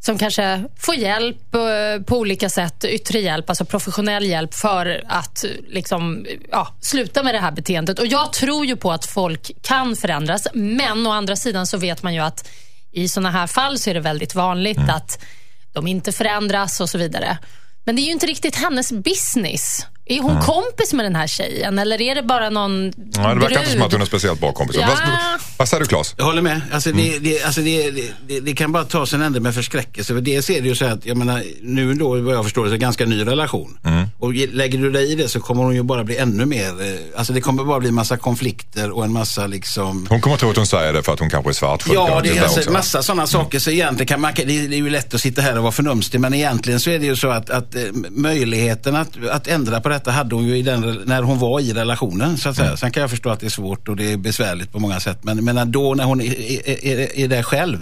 som 0.00 0.18
kanske 0.18 0.64
får 0.78 0.94
hjälp 0.94 1.54
eh, 1.54 2.02
på 2.06 2.18
olika 2.18 2.48
sätt, 2.50 2.84
yttre 2.84 3.20
hjälp, 3.20 3.48
alltså 3.48 3.64
professionell 3.64 4.26
hjälp 4.26 4.54
för 4.54 5.04
att 5.08 5.44
liksom, 5.68 6.26
ja, 6.50 6.74
sluta 6.80 7.22
med 7.22 7.34
det 7.34 7.38
här 7.38 7.52
beteendet. 7.52 7.98
Och 7.98 8.06
Jag 8.06 8.32
tror 8.32 8.66
ju 8.66 8.76
på 8.76 8.92
att 8.92 9.06
folk 9.06 9.50
kan 9.62 9.96
förändras, 9.96 10.46
men 10.54 11.06
å 11.06 11.10
andra 11.10 11.36
sidan 11.36 11.66
så 11.66 11.78
vet 11.78 12.02
man 12.02 12.14
ju 12.14 12.20
att 12.20 12.48
i 12.92 13.08
såna 13.08 13.30
här 13.30 13.46
fall 13.46 13.78
så 13.78 13.90
är 13.90 13.94
det 13.94 14.00
väldigt 14.00 14.34
vanligt 14.34 14.88
att 14.88 15.24
de 15.72 15.86
inte 15.86 16.12
förändras 16.12 16.80
och 16.80 16.90
så 16.90 16.98
vidare. 16.98 17.38
Men 17.84 17.96
det 17.96 18.02
är 18.02 18.04
ju 18.06 18.12
inte 18.12 18.26
riktigt 18.26 18.56
hennes 18.56 18.92
business. 18.92 19.86
Är 20.08 20.22
hon 20.22 20.40
kompis 20.42 20.92
med 20.92 21.04
den 21.04 21.16
här 21.16 21.26
tjejen 21.26 21.78
eller 21.78 22.00
är 22.00 22.14
det 22.14 22.22
bara 22.22 22.50
någon 22.50 22.82
Nej, 22.84 22.92
det 22.94 23.20
verkar 23.22 23.38
brud? 23.38 23.52
inte 23.58 23.70
som 23.70 23.82
att 23.82 23.92
hon 23.92 24.00
är 24.02 24.06
speciellt 24.06 24.40
bra 24.40 24.52
kompis. 24.52 24.76
Ja. 24.80 24.86
Vad, 24.88 25.40
vad 25.56 25.68
säger 25.68 25.80
du 25.80 25.86
Claes? 25.86 26.14
Jag 26.18 26.24
håller 26.24 26.42
med. 26.42 26.60
Alltså, 26.72 26.90
Mm. 26.90 27.04
det, 27.04 27.18
det, 27.18 27.42
alltså 27.42 27.60
det, 27.60 27.90
det, 27.90 28.12
det, 28.28 28.40
det 28.40 28.52
kan 28.54 28.72
bara 28.72 28.84
ta 28.84 29.06
sig 29.06 29.16
en 29.16 29.22
ände 29.22 29.40
med 29.40 29.54
förskräckelse. 29.54 30.14
För 30.14 30.20
dels 30.20 30.50
är 30.50 30.60
det 30.62 30.68
ju 30.68 30.74
så 30.74 30.84
att, 30.84 31.06
jag 31.06 31.16
menar, 31.16 31.42
nu 31.62 31.94
då 31.94 32.08
vad 32.20 32.34
jag 32.34 32.44
förstår 32.44 32.64
det, 32.64 32.68
så 32.70 32.74
är 32.74 32.78
det 32.78 32.84
en 32.84 32.86
ganska 32.86 33.06
ny 33.06 33.26
relation. 33.26 33.78
Mm. 33.84 34.04
Och 34.18 34.34
ge- 34.34 34.46
lägger 34.52 34.78
du 34.78 34.90
dig 34.90 35.12
i 35.12 35.14
det 35.14 35.28
så 35.28 35.40
kommer 35.40 35.62
hon 35.64 35.74
ju 35.74 35.82
bara 35.82 36.04
bli 36.04 36.16
ännu 36.16 36.46
mer, 36.46 36.68
eh, 36.82 37.18
alltså 37.18 37.32
det 37.32 37.40
kommer 37.40 37.64
bara 37.64 37.80
bli 37.80 37.90
massa 37.90 38.16
konflikter 38.16 38.90
och 38.90 39.04
en 39.04 39.12
massa 39.12 39.46
liksom 39.46 40.06
Hon 40.10 40.20
kommer 40.20 40.36
tro 40.36 40.50
att 40.50 40.56
hon 40.56 40.66
säger 40.66 40.92
det 40.92 41.02
för 41.02 41.12
att 41.12 41.18
hon 41.20 41.30
kanske 41.30 41.50
är 41.50 41.54
svartsjuk. 41.54 41.94
Ja, 41.94 42.20
det 42.22 42.38
är 42.38 42.42
alltså. 42.42 42.60
Mm. 42.60 42.72
massa 42.72 43.02
sådana 43.02 43.26
saker. 43.26 43.58
Så 43.58 43.70
egentligen 43.70 44.06
kan 44.06 44.20
man, 44.20 44.32
det 44.36 44.42
är 44.42 44.68
det 44.68 44.76
är 44.76 44.78
ju 44.78 44.90
lätt 44.90 45.14
att 45.14 45.20
sitta 45.20 45.42
här 45.42 45.56
och 45.56 45.62
vara 45.62 45.72
förnumstig 45.72 46.20
men 46.20 46.34
egentligen 46.34 46.80
så 46.80 46.90
är 46.90 46.98
det 46.98 47.06
ju 47.06 47.16
så 47.16 47.28
att, 47.30 47.50
att 47.50 47.74
eh, 47.74 47.82
möjligheten 48.10 48.96
att, 48.96 49.08
att 49.30 49.46
ändra 49.48 49.80
på 49.80 49.88
detta 49.98 50.10
hade 50.10 50.34
hon 50.34 50.44
ju 50.46 50.56
i 50.56 50.62
den, 50.62 51.02
när 51.04 51.22
hon 51.22 51.38
var 51.38 51.60
i 51.60 51.72
relationen. 51.72 52.36
Så 52.36 52.48
att 52.48 52.56
säga. 52.56 52.66
Mm. 52.66 52.76
Sen 52.76 52.90
kan 52.90 53.00
jag 53.00 53.10
förstå 53.10 53.30
att 53.30 53.40
det 53.40 53.46
är 53.46 53.50
svårt 53.50 53.88
och 53.88 53.96
det 53.96 54.12
är 54.12 54.16
besvärligt 54.16 54.72
på 54.72 54.78
många 54.78 55.00
sätt. 55.00 55.18
Men, 55.22 55.44
men 55.44 55.72
då 55.72 55.94
när 55.94 56.04
hon 56.04 56.20
är, 56.20 56.40
är, 56.40 56.86
är, 56.86 57.18
är 57.18 57.28
där 57.28 57.42
själv 57.42 57.78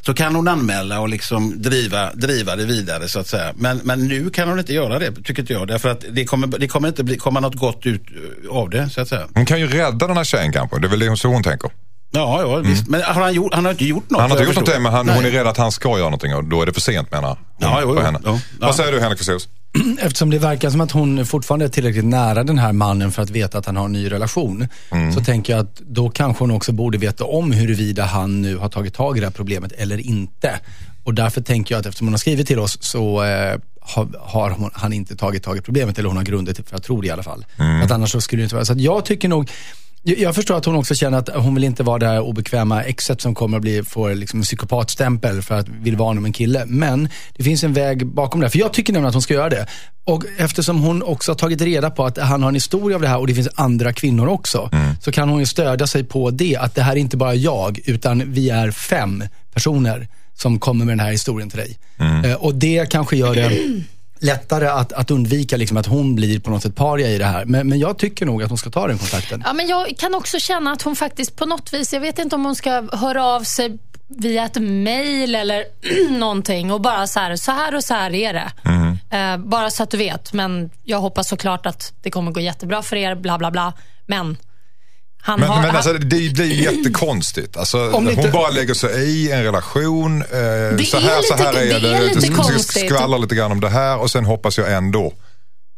så 0.00 0.14
kan 0.14 0.34
hon 0.34 0.48
anmäla 0.48 1.00
och 1.00 1.08
liksom 1.08 1.62
driva, 1.62 2.12
driva 2.14 2.56
det 2.56 2.64
vidare 2.64 3.08
så 3.08 3.18
att 3.20 3.26
säga. 3.26 3.52
Men, 3.56 3.80
men 3.84 4.08
nu 4.08 4.30
kan 4.30 4.48
hon 4.48 4.58
inte 4.58 4.72
göra 4.74 4.98
det 4.98 5.12
tycker 5.24 5.42
inte 5.42 5.52
jag. 5.52 5.68
Därför 5.68 5.88
att 5.88 6.04
det 6.10 6.24
kommer, 6.24 6.46
det 6.46 6.68
kommer 6.68 6.88
inte 6.88 7.04
bli, 7.04 7.16
komma 7.16 7.40
något 7.40 7.54
gott 7.54 7.86
ut 7.86 8.02
av 8.50 8.70
det 8.70 8.90
så 8.90 9.00
att 9.00 9.08
säga. 9.08 9.26
Hon 9.34 9.46
kan 9.46 9.60
ju 9.60 9.66
rädda 9.66 10.06
den 10.06 10.16
här 10.16 10.24
tjejen 10.24 10.52
kanske. 10.52 10.78
Det 10.80 10.86
är 10.86 10.90
väl 10.90 10.98
det 10.98 11.08
hon- 11.08 11.16
så 11.16 11.28
hon 11.28 11.42
tänker. 11.42 11.70
Ja, 12.14 12.42
ja 12.42 12.56
visst. 12.56 12.88
Men 12.88 13.02
har 13.02 13.22
han, 13.22 13.34
gjort, 13.34 13.54
han 13.54 13.64
har 13.64 13.72
inte 13.72 13.84
gjort 13.84 14.10
något. 14.10 14.20
Han 14.20 14.30
har 14.30 14.36
inte 14.36 14.44
gjort 14.44 14.54
förstår. 14.54 14.72
någonting 14.72 14.82
men 14.82 14.92
han, 14.92 15.08
hon 15.08 15.24
är 15.24 15.30
rädd 15.30 15.46
att 15.46 15.56
han 15.56 15.72
ska 15.72 15.88
göra 15.88 16.04
någonting 16.04 16.34
och 16.34 16.44
då 16.44 16.62
är 16.62 16.66
det 16.66 16.72
för 16.72 16.80
sent 16.80 17.10
menar 17.10 17.28
hon 17.28 17.38
Ja, 17.58 17.78
jo, 17.82 18.00
henne. 18.00 18.20
Ja, 18.24 18.30
ja. 18.60 18.66
Vad 18.66 18.74
säger 18.74 18.92
du 18.92 19.00
Henrik 19.00 19.18
Fexeus? 19.18 19.48
Eftersom 19.98 20.30
det 20.30 20.38
verkar 20.38 20.70
som 20.70 20.80
att 20.80 20.92
hon 20.92 21.26
fortfarande 21.26 21.64
är 21.64 21.68
tillräckligt 21.68 22.04
nära 22.04 22.44
den 22.44 22.58
här 22.58 22.72
mannen 22.72 23.12
för 23.12 23.22
att 23.22 23.30
veta 23.30 23.58
att 23.58 23.66
han 23.66 23.76
har 23.76 23.84
en 23.84 23.92
ny 23.92 24.10
relation. 24.10 24.68
Så 25.14 25.24
tänker 25.24 25.52
jag 25.52 25.60
att 25.60 25.76
då 25.76 26.10
kanske 26.10 26.42
hon 26.44 26.50
också 26.50 26.72
borde 26.72 26.98
veta 26.98 27.24
om 27.24 27.52
huruvida 27.52 28.04
han 28.04 28.42
nu 28.42 28.56
har 28.56 28.68
tagit 28.68 28.94
tag 28.94 29.16
i 29.16 29.20
det 29.20 29.26
här 29.26 29.32
problemet 29.32 29.72
eller 29.72 30.00
inte. 30.00 30.60
Och 31.04 31.14
därför 31.14 31.40
tänker 31.40 31.74
jag 31.74 31.80
att 31.80 31.86
eftersom 31.86 32.06
hon 32.06 32.12
har 32.12 32.18
skrivit 32.18 32.46
till 32.46 32.58
oss 32.58 32.78
så 32.80 33.24
eh, 33.24 33.58
har, 33.80 34.08
har 34.20 34.50
hon, 34.50 34.70
han 34.74 34.92
inte 34.92 35.16
tagit 35.16 35.42
tag 35.42 35.56
i 35.56 35.60
problemet, 35.60 35.98
eller 35.98 36.08
hon 36.08 36.16
har 36.16 36.24
grunder 36.24 36.52
till, 36.52 36.64
för 36.64 36.74
jag 36.74 36.82
tror 36.82 37.02
det 37.02 37.08
i 37.08 37.10
alla 37.10 37.22
fall. 37.22 37.44
Mm. 37.58 37.82
Att 37.82 37.90
annars 37.90 38.10
så 38.10 38.20
skulle 38.20 38.42
det 38.42 38.44
inte 38.44 38.54
vara. 38.54 38.64
Så 38.64 38.74
jag 38.76 39.04
tycker 39.04 39.28
nog, 39.28 39.50
jag 40.02 40.34
förstår 40.34 40.56
att 40.56 40.64
hon 40.64 40.76
också 40.76 40.94
känner 40.94 41.18
att 41.18 41.28
hon 41.28 41.54
vill 41.54 41.64
inte 41.64 41.82
vara 41.82 41.98
det 41.98 42.06
här 42.06 42.20
obekväma 42.20 42.82
exet 42.82 43.20
som 43.20 43.34
kommer 43.34 43.56
att 43.56 43.62
bli, 43.62 43.82
få 43.82 44.08
liksom 44.08 44.38
en 44.40 44.44
psykopatstämpel 44.44 45.42
för 45.42 45.54
att 45.54 45.68
vill 45.68 45.96
vara 45.96 46.14
med 46.14 46.24
en 46.24 46.32
kille. 46.32 46.64
Men 46.66 47.08
det 47.36 47.42
finns 47.42 47.64
en 47.64 47.72
väg 47.72 48.06
bakom 48.06 48.40
det. 48.40 48.50
För 48.50 48.58
jag 48.58 48.72
tycker 48.72 48.92
nämligen 48.92 49.08
att 49.08 49.14
hon 49.14 49.22
ska 49.22 49.34
göra 49.34 49.48
det. 49.48 49.66
Och 50.04 50.24
eftersom 50.38 50.80
hon 50.80 51.02
också 51.02 51.30
har 51.30 51.36
tagit 51.36 51.62
reda 51.62 51.90
på 51.90 52.04
att 52.04 52.18
han 52.18 52.42
har 52.42 52.48
en 52.48 52.54
historia 52.54 52.94
av 52.94 53.02
det 53.02 53.08
här 53.08 53.18
och 53.18 53.26
det 53.26 53.34
finns 53.34 53.48
andra 53.54 53.92
kvinnor 53.92 54.28
också. 54.28 54.70
Mm. 54.72 54.94
Så 55.00 55.12
kan 55.12 55.28
hon 55.28 55.38
ju 55.38 55.46
stödja 55.46 55.86
sig 55.86 56.04
på 56.04 56.30
det. 56.30 56.56
Att 56.56 56.74
det 56.74 56.82
här 56.82 56.92
är 56.92 56.96
inte 56.96 57.16
bara 57.16 57.34
jag, 57.34 57.80
utan 57.84 58.32
vi 58.32 58.50
är 58.50 58.70
fem 58.70 59.24
personer 59.54 60.08
som 60.34 60.58
kommer 60.58 60.84
med 60.84 60.92
den 60.92 61.04
här 61.04 61.12
historien 61.12 61.50
till 61.50 61.58
dig. 61.58 61.78
Mm. 61.98 62.24
Eh, 62.24 62.34
och 62.34 62.54
det 62.54 62.90
kanske 62.90 63.16
gör 63.16 63.34
det 63.34 63.50
lättare 64.22 64.66
att, 64.66 64.92
att 64.92 65.10
undvika 65.10 65.56
liksom 65.56 65.76
att 65.76 65.86
hon 65.86 66.14
blir 66.14 66.40
på 66.40 66.50
något 66.50 66.62
sätt 66.62 66.74
paria 66.74 67.08
i 67.08 67.18
det 67.18 67.24
här. 67.24 67.44
Men, 67.44 67.68
men 67.68 67.78
jag 67.78 67.98
tycker 67.98 68.26
nog 68.26 68.42
att 68.42 68.48
hon 68.48 68.58
ska 68.58 68.70
ta 68.70 68.86
den 68.86 68.98
kontakten. 68.98 69.42
Ja, 69.46 69.52
men 69.52 69.66
jag 69.66 69.96
kan 69.98 70.14
också 70.14 70.38
känna 70.38 70.72
att 70.72 70.82
hon 70.82 70.96
faktiskt 70.96 71.36
på 71.36 71.46
något 71.46 71.74
vis, 71.74 71.92
jag 71.92 72.00
vet 72.00 72.18
inte 72.18 72.36
om 72.36 72.44
hon 72.44 72.56
ska 72.56 72.88
höra 72.92 73.24
av 73.24 73.40
sig 73.40 73.78
via 74.08 74.44
ett 74.44 74.56
mail 74.60 75.34
eller 75.34 75.64
någonting 76.18 76.72
och 76.72 76.80
bara 76.80 77.06
så 77.06 77.20
här, 77.20 77.36
så 77.36 77.52
här 77.52 77.74
och 77.74 77.84
så 77.84 77.94
här 77.94 78.14
är 78.14 78.32
det. 78.32 78.52
Mm. 78.64 78.98
Eh, 79.10 79.48
bara 79.48 79.70
så 79.70 79.82
att 79.82 79.90
du 79.90 79.96
vet. 79.96 80.32
Men 80.32 80.70
jag 80.84 81.00
hoppas 81.00 81.28
såklart 81.28 81.66
att 81.66 81.92
det 82.02 82.10
kommer 82.10 82.32
gå 82.32 82.40
jättebra 82.40 82.82
för 82.82 82.96
er, 82.96 83.14
bla 83.14 83.38
bla 83.38 83.50
bla. 83.50 83.72
Men 84.06 84.36
han 85.24 85.40
men, 85.40 85.48
har, 85.48 85.62
men 85.62 85.76
alltså, 85.76 85.92
det, 85.92 86.16
ju 86.16 86.62
jättekonstigt. 86.62 87.56
Alltså, 87.56 87.78
hon 87.92 88.10
inte... 88.10 88.28
bara 88.28 88.50
lägger 88.50 88.74
sig 88.74 89.10
i 89.10 89.30
en 89.30 89.42
relation. 89.42 90.22
Eh, 90.22 90.26
så 90.28 90.36
här, 90.38 90.76
lite, 90.76 90.94
så 91.28 91.34
här 91.36 91.52
är 91.54 91.66
det. 91.66 91.78
det 91.78 91.96
är 91.96 92.14
lite 92.14 92.28
konstigt. 92.28 92.86
skvallrar 92.86 93.18
lite 93.18 93.34
grann 93.34 93.52
om 93.52 93.60
det 93.60 93.68
här 93.68 93.98
och 93.98 94.10
sen 94.10 94.24
hoppas 94.24 94.58
jag 94.58 94.72
ändå 94.72 95.12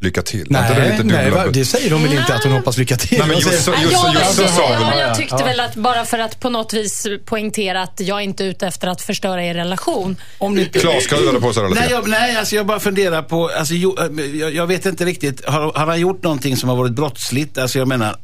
lycka 0.05 0.23
till. 0.23 0.47
Nej, 0.51 0.97
det, 0.99 1.05
nej 1.05 1.33
det 1.53 1.65
säger 1.65 1.91
hon 1.91 2.03
väl 2.03 2.13
inte 2.13 2.35
att 2.35 2.45
hon 2.45 2.53
hoppas 2.53 2.79
lycka 2.79 2.97
till. 2.97 3.19
Nej, 3.19 3.29
men 3.29 3.41
sa 3.41 4.69
väl. 4.69 4.99
Jag 4.99 5.17
tyckte 5.17 5.37
ja. 5.39 5.45
väl 5.45 5.61
att 5.61 5.75
bara 5.75 6.05
för 6.05 6.19
att 6.19 6.41
på 6.41 6.51
något 6.51 6.73
vis 6.73 7.07
poängtera 7.25 7.83
att 7.83 8.01
jag 8.01 8.19
är 8.19 8.23
inte 8.23 8.45
ute 8.45 8.67
efter 8.67 8.89
att 8.89 9.03
förstöra 9.03 9.45
er 9.45 9.55
relation. 9.55 10.17
Om 10.39 10.55
ni 10.55 10.67
Klas 10.67 11.05
skruvade 11.05 11.41
på 11.41 11.53
sig 11.53 11.63
nej, 11.71 11.89
jag, 11.91 12.09
nej, 12.09 12.37
alltså 12.37 12.57
jag 12.57 12.67
bara 12.67 12.81
funderar 12.81 13.23
på, 13.23 13.51
alltså, 13.59 13.75
jo, 13.75 13.97
eh, 13.99 14.37
jag, 14.37 14.55
jag, 14.55 14.67
vet 14.67 14.87
inte 14.87 15.05
riktigt, 15.05 15.49
har, 15.49 15.61
har, 15.61 15.87
han 15.87 16.01
gjort 16.01 16.23
någonting 16.23 16.57
som 16.57 16.69
har 16.69 16.77
varit 16.77 16.93
brottsligt? 16.93 17.59
Alltså 17.59 17.79
jag 17.79 17.89
menar, 17.89 18.17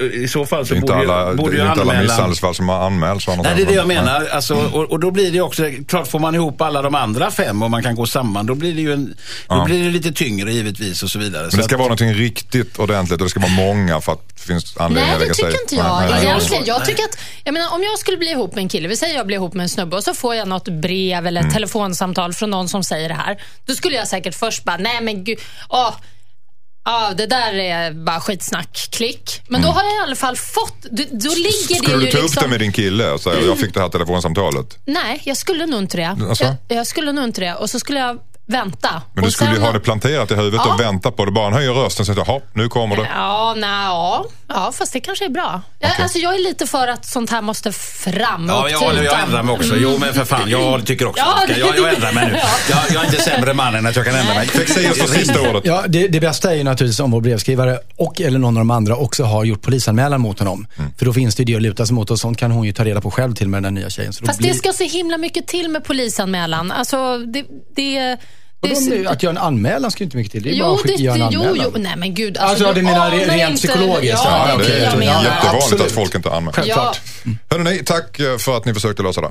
i 0.12 0.28
så 0.28 0.46
fall 0.46 0.66
så 0.66 0.74
borde, 0.74 0.94
alla, 0.94 1.30
ju, 1.30 1.36
borde 1.36 1.56
ju 1.56 1.60
anmäla. 1.60 1.74
Det 1.74 1.80
är 1.80 1.84
inte 1.84 1.92
alla 1.92 2.02
misshandelsfall 2.02 2.54
som 2.54 2.68
har 2.68 2.86
anmälts. 2.86 3.28
Nej, 3.28 3.36
det 3.56 3.62
är 3.62 3.66
det 3.66 3.74
jag 3.74 3.88
menar. 3.88 4.26
Alltså, 4.26 4.54
och, 4.54 4.90
och, 4.90 5.00
då 5.00 5.10
blir 5.10 5.30
det 5.30 5.40
också, 5.40 5.70
klart 5.88 6.08
får 6.08 6.18
man 6.18 6.34
ihop 6.34 6.60
alla 6.60 6.82
de 6.82 6.94
andra 6.94 7.30
fem 7.30 7.62
och 7.62 7.70
man 7.70 7.82
kan 7.82 7.94
gå 7.94 8.06
samman, 8.06 8.46
då 8.46 8.54
blir 8.54 8.74
det 8.74 8.80
ju 8.80 8.92
en, 8.92 9.04
då 9.06 9.14
ja. 9.48 9.64
blir 9.64 9.84
det 9.84 9.90
lite 9.90 10.12
tyngre 10.12 10.52
givetvis 10.52 11.02
och 11.02 11.10
så 11.12 11.18
vidare. 11.18 11.42
Men 11.42 11.56
det 11.56 11.62
ska 11.62 11.76
vara 11.76 11.86
någonting 11.86 12.14
riktigt 12.14 12.78
ordentligt 12.78 13.20
och 13.20 13.26
det 13.26 13.30
ska 13.30 13.40
vara 13.40 13.52
många 13.52 14.00
för 14.00 14.12
att 14.12 14.28
det 14.34 14.42
finns 14.42 14.76
anledning 14.76 15.04
Nej, 15.04 15.14
att 15.14 15.20
lägga 15.20 15.34
sig. 15.34 15.44
Nej, 15.44 15.52
det 15.52 15.58
tycker 15.58 15.76
inte 15.76 15.88
jag. 15.88 16.22
Egentligen, 16.22 16.64
jag 16.64 16.84
tycker 16.84 17.04
att, 17.04 17.18
jag 17.44 17.52
menar, 17.52 17.74
om 17.74 17.82
jag 17.82 17.98
skulle 17.98 18.16
bli 18.16 18.30
ihop 18.30 18.54
med 18.54 18.62
en 18.62 18.68
kille, 18.68 18.88
vi 18.88 18.96
säger 18.96 19.16
jag 19.16 19.26
blir 19.26 19.36
ihop 19.36 19.54
med 19.54 19.62
en 19.62 19.68
snubbe 19.68 19.96
och 19.96 20.04
så 20.04 20.14
får 20.14 20.34
jag 20.34 20.48
något 20.48 20.68
brev 20.68 21.26
eller 21.26 21.40
mm. 21.40 21.52
telefonsamtal 21.52 22.32
från 22.32 22.50
någon 22.50 22.68
som 22.68 22.84
säger 22.84 23.08
det 23.08 23.14
här. 23.14 23.42
Då 23.66 23.74
skulle 23.74 23.96
jag 23.96 24.08
säkert 24.08 24.34
först 24.34 24.64
bara, 24.64 24.76
nej 24.76 25.00
men 25.00 25.24
gud, 25.24 25.38
åh, 25.68 25.94
Ja, 26.84 27.12
det 27.16 27.26
där 27.26 27.54
är 27.54 27.92
bara 27.92 28.20
skitsnack. 28.20 28.88
Klick. 28.90 29.42
Men 29.48 29.60
mm. 29.60 29.66
då 29.66 29.78
har 29.78 29.84
jag 29.84 29.92
i 29.92 30.02
alla 30.02 30.16
fall 30.16 30.36
fått... 30.36 30.82
Då, 30.82 31.02
då 31.10 31.30
ligger 31.34 31.74
skulle 31.74 31.96
det 31.96 32.04
du 32.04 32.10
ta 32.10 32.18
upp 32.18 32.22
liksom... 32.22 32.42
det 32.42 32.48
med 32.48 32.60
din 32.60 32.72
kille 32.72 33.10
och 33.10 33.20
säga, 33.20 33.40
jag 33.46 33.58
fick 33.58 33.74
det 33.74 33.80
här 33.80 33.88
telefonsamtalet? 33.88 34.78
Nej, 34.84 35.20
jag 35.24 35.36
skulle 35.36 35.66
nog 35.66 35.82
inte 35.82 35.96
det. 35.96 36.16
Alltså? 36.28 36.44
Jag, 36.44 36.56
jag, 36.68 36.86
skulle 36.86 37.12
nog 37.12 37.24
inte 37.24 37.40
det. 37.40 37.54
Och 37.54 37.70
så 37.70 37.78
skulle 37.80 38.00
jag 38.00 38.18
vänta. 38.46 39.02
Men 39.14 39.24
du 39.24 39.30
skulle 39.30 39.50
sen, 39.50 39.60
ju 39.60 39.66
ha 39.66 39.72
det 39.72 39.80
planterat 39.80 40.30
i 40.30 40.34
huvudet 40.34 40.60
ja. 40.64 40.74
och 40.74 40.80
vänta 40.80 41.10
på 41.10 41.24
det. 41.24 41.32
Bara 41.32 41.44
han 41.44 41.52
höjer 41.52 41.72
rösten 41.72 42.06
så 42.06 42.20
att 42.20 42.54
nu 42.54 42.68
kommer 42.68 42.96
det. 42.96 43.08
Ja, 43.14 43.54
nej, 43.56 43.70
ja. 43.70 44.26
ja, 44.48 44.72
fast 44.72 44.92
det 44.92 45.00
kanske 45.00 45.24
är 45.24 45.28
bra. 45.28 45.62
Jag, 45.78 45.90
okay. 45.90 46.02
alltså, 46.02 46.18
jag 46.18 46.34
är 46.34 46.38
lite 46.38 46.66
för 46.66 46.88
att 46.88 47.04
sånt 47.06 47.30
här 47.30 47.42
måste 47.42 47.72
fram. 47.72 48.46
Ja, 48.48 48.68
jag, 48.68 49.04
jag 49.04 49.20
ändrar 49.20 49.42
mig 49.42 49.54
också. 49.54 49.76
Jo, 49.76 49.98
men 49.98 50.14
för 50.14 50.24
fan, 50.24 50.50
jag 50.50 50.86
tycker 50.86 51.06
också 51.06 51.24
ja, 51.26 51.46
det. 51.46 51.58
Jag, 51.58 51.78
jag 51.78 51.94
ändrar 51.94 52.12
mig 52.12 52.26
nu. 52.26 52.32
Jag, 52.70 52.78
jag, 52.94 53.02
är 53.02 53.06
inte 53.06 53.22
sämre 53.22 53.54
man 53.54 53.74
än 53.74 53.86
att 53.86 53.96
jag 53.96 54.04
kan 54.04 54.14
ändra 54.14 54.34
mig. 54.34 54.46
Fexeus 54.46 54.98
på 54.98 55.08
sista 55.08 55.40
ordet. 55.50 55.66
Ja, 55.66 55.84
det, 55.88 56.08
det, 56.08 56.20
bästa 56.20 56.50
är 56.50 56.54
ju 56.54 56.64
naturligtvis 56.64 57.00
om 57.00 57.10
vår 57.10 57.20
brevskrivare 57.20 57.78
och 57.96 58.20
eller 58.20 58.38
någon 58.38 58.56
av 58.56 58.60
de 58.60 58.70
andra 58.70 58.96
också 58.96 59.24
har 59.24 59.44
gjort 59.44 59.62
polisanmälan 59.62 60.20
mot 60.20 60.38
honom. 60.38 60.66
Mm. 60.78 60.90
För 60.98 61.06
då 61.06 61.12
finns 61.12 61.34
det 61.34 61.44
det 61.44 61.56
att 61.56 61.62
luta 61.62 61.86
sig 61.86 61.94
mot 61.94 62.10
och 62.10 62.18
sånt 62.18 62.38
kan 62.38 62.50
hon 62.50 62.66
ju 62.66 62.72
ta 62.72 62.84
reda 62.84 63.00
på 63.00 63.10
själv 63.10 63.34
till 63.34 63.48
med 63.48 63.62
den 63.62 63.74
nya 63.74 63.90
tjejen. 63.90 64.12
Fast 64.12 64.38
blir... 64.38 64.48
det 64.48 64.54
ska 64.54 64.72
så 64.72 64.84
himla 64.84 65.18
mycket 65.18 65.46
till 65.46 65.68
med 65.68 65.84
polisanmälan. 65.84 66.70
Alltså, 66.70 67.18
det, 67.18 67.44
det 67.76 68.18
det, 68.62 69.06
att 69.06 69.22
göra 69.22 69.30
en 69.30 69.38
anmälan 69.38 69.90
ska 69.90 70.04
inte 70.04 70.16
mycket 70.16 70.32
till. 70.32 70.42
Det 70.42 70.50
är 70.50 70.54
jo, 70.54 70.64
bara 70.64 70.94
att 70.94 71.00
göra 71.00 71.14
en 71.14 71.22
anmälan. 71.22 71.56
Jo, 71.56 71.70
jo, 71.74 71.78
nej 71.82 71.96
men 71.96 72.14
gud. 72.14 72.38
Alltså, 72.38 72.66
alltså 72.66 72.80
du 72.80 72.86
menar 72.86 73.10
rent 73.10 73.50
inte, 73.50 73.68
psykologiskt? 73.68 74.20
Ja, 74.24 74.48
ja, 74.48 74.56
det, 74.56 74.64
är, 74.64 74.96
det 74.96 75.06
är 75.06 75.24
jättevanligt 75.24 75.80
att 75.80 75.92
folk 75.92 76.14
inte 76.14 76.30
anmäler. 76.30 76.52
Självklart. 76.52 77.00
Ja. 77.24 77.30
Hörrni, 77.50 77.82
tack 77.84 78.20
eh, 78.20 78.38
för 78.38 78.56
att 78.56 78.64
ni 78.64 78.74
försökte 78.74 79.02
lösa 79.02 79.20
det. 79.20 79.30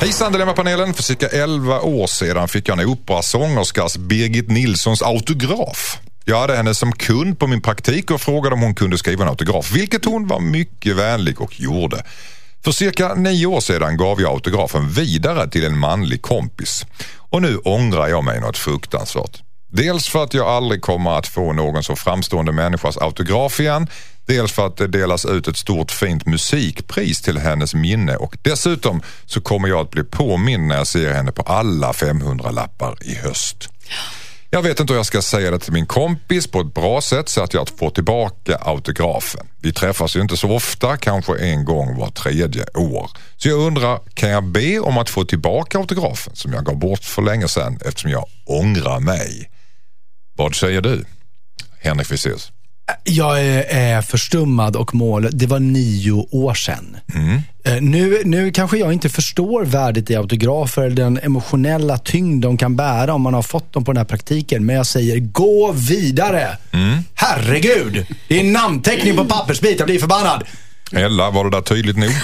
Hejsan 0.00 0.32
Dilemmapanelen! 0.32 0.94
För 0.94 1.02
cirka 1.02 1.28
11 1.28 1.80
år 1.80 2.06
sedan 2.06 2.48
fick 2.48 2.68
jag 2.68 2.80
en 2.80 2.88
operasångerskas 2.88 3.96
Birgit 3.96 4.50
Nilssons 4.50 5.02
autograf. 5.02 5.98
Jag 6.24 6.40
hade 6.40 6.56
henne 6.56 6.74
som 6.74 6.92
kund 6.92 7.38
på 7.38 7.46
min 7.46 7.60
praktik 7.62 8.10
och 8.10 8.20
frågade 8.20 8.54
om 8.54 8.62
hon 8.62 8.74
kunde 8.74 8.98
skriva 8.98 9.24
en 9.24 9.28
autograf, 9.28 9.72
vilket 9.72 10.04
hon 10.04 10.26
var 10.26 10.40
mycket 10.40 10.96
vänlig 10.96 11.40
och 11.40 11.60
gjorde. 11.60 12.04
För 12.64 12.72
cirka 12.72 13.14
nio 13.14 13.46
år 13.46 13.60
sedan 13.60 13.96
gav 13.96 14.20
jag 14.20 14.32
autografen 14.32 14.88
vidare 14.88 15.50
till 15.50 15.64
en 15.64 15.78
manlig 15.78 16.22
kompis. 16.22 16.86
Och 17.16 17.42
nu 17.42 17.56
ångrar 17.56 18.08
jag 18.08 18.24
mig 18.24 18.40
något 18.40 18.58
fruktansvärt. 18.58 19.42
Dels 19.72 20.08
för 20.08 20.24
att 20.24 20.34
jag 20.34 20.46
aldrig 20.46 20.82
kommer 20.82 21.18
att 21.18 21.26
få 21.26 21.52
någon 21.52 21.84
så 21.84 21.96
framstående 21.96 22.52
människas 22.52 22.96
autograf 22.96 23.60
igen. 23.60 23.86
Dels 24.26 24.52
för 24.52 24.66
att 24.66 24.76
det 24.76 24.86
delas 24.86 25.24
ut 25.24 25.48
ett 25.48 25.56
stort 25.56 25.90
fint 25.90 26.26
musikpris 26.26 27.22
till 27.22 27.38
hennes 27.38 27.74
minne 27.74 28.16
och 28.16 28.36
dessutom 28.42 29.02
så 29.26 29.40
kommer 29.40 29.68
jag 29.68 29.80
att 29.80 29.90
bli 29.90 30.04
påminn 30.04 30.68
när 30.68 30.76
jag 30.76 30.86
ser 30.86 31.12
henne 31.12 31.32
på 31.32 31.42
alla 31.42 31.92
500-lappar 31.92 32.96
i 33.00 33.14
höst. 33.14 33.68
Jag 34.54 34.62
vet 34.62 34.80
inte 34.80 34.92
hur 34.92 34.98
jag 34.98 35.06
ska 35.06 35.22
säga 35.22 35.50
det 35.50 35.58
till 35.58 35.72
min 35.72 35.86
kompis 35.86 36.46
på 36.46 36.60
ett 36.60 36.74
bra 36.74 37.00
sätt 37.00 37.28
så 37.28 37.42
att 37.42 37.54
jag 37.54 37.68
får 37.68 37.90
tillbaka 37.90 38.56
autografen. 38.56 39.46
Vi 39.62 39.72
träffas 39.72 40.16
ju 40.16 40.20
inte 40.20 40.36
så 40.36 40.50
ofta, 40.50 40.96
kanske 40.96 41.38
en 41.38 41.64
gång 41.64 41.98
var 41.98 42.10
tredje 42.10 42.64
år. 42.74 43.10
Så 43.36 43.48
jag 43.48 43.58
undrar, 43.58 44.00
kan 44.14 44.28
jag 44.30 44.44
be 44.44 44.78
om 44.78 44.98
att 44.98 45.10
få 45.10 45.24
tillbaka 45.24 45.78
autografen 45.78 46.36
som 46.36 46.52
jag 46.52 46.64
gav 46.64 46.78
bort 46.78 47.04
för 47.04 47.22
länge 47.22 47.48
sedan 47.48 47.78
eftersom 47.84 48.10
jag 48.10 48.24
ångrar 48.46 49.00
mig? 49.00 49.50
Vad 50.36 50.54
säger 50.54 50.80
du? 50.80 51.04
Henrik 51.78 52.06
Fexeus. 52.06 52.52
Jag 53.04 53.44
är 53.44 54.02
förstummad 54.02 54.76
och 54.76 54.94
mål. 54.94 55.28
Det 55.32 55.46
var 55.46 55.60
nio 55.60 56.12
år 56.30 56.54
sedan. 56.54 56.96
Mm. 57.14 57.40
Eh, 57.64 57.80
nu, 57.80 58.22
nu 58.24 58.52
kanske 58.52 58.78
jag 58.78 58.92
inte 58.92 59.08
förstår 59.08 59.64
värdet 59.64 60.10
i 60.10 60.16
autografer, 60.16 60.90
den 60.90 61.18
emotionella 61.22 61.98
tyngd 61.98 62.42
de 62.42 62.56
kan 62.56 62.76
bära 62.76 63.14
om 63.14 63.22
man 63.22 63.34
har 63.34 63.42
fått 63.42 63.72
dem 63.72 63.84
på 63.84 63.92
den 63.92 63.96
här 63.96 64.04
praktiken. 64.04 64.66
Men 64.66 64.76
jag 64.76 64.86
säger, 64.86 65.18
gå 65.18 65.72
vidare! 65.72 66.56
Mm. 66.72 66.98
Herregud! 67.14 68.06
Det 68.28 68.40
är 68.40 68.44
namnteckning 68.44 69.16
på 69.16 69.24
pappersbit, 69.28 69.78
jag 69.78 69.86
blir 69.86 69.98
förbannad. 69.98 70.44
Ella, 70.92 71.30
var 71.30 71.44
det 71.44 71.50
där 71.50 71.60
tydligt 71.60 71.96
nog? 71.96 72.10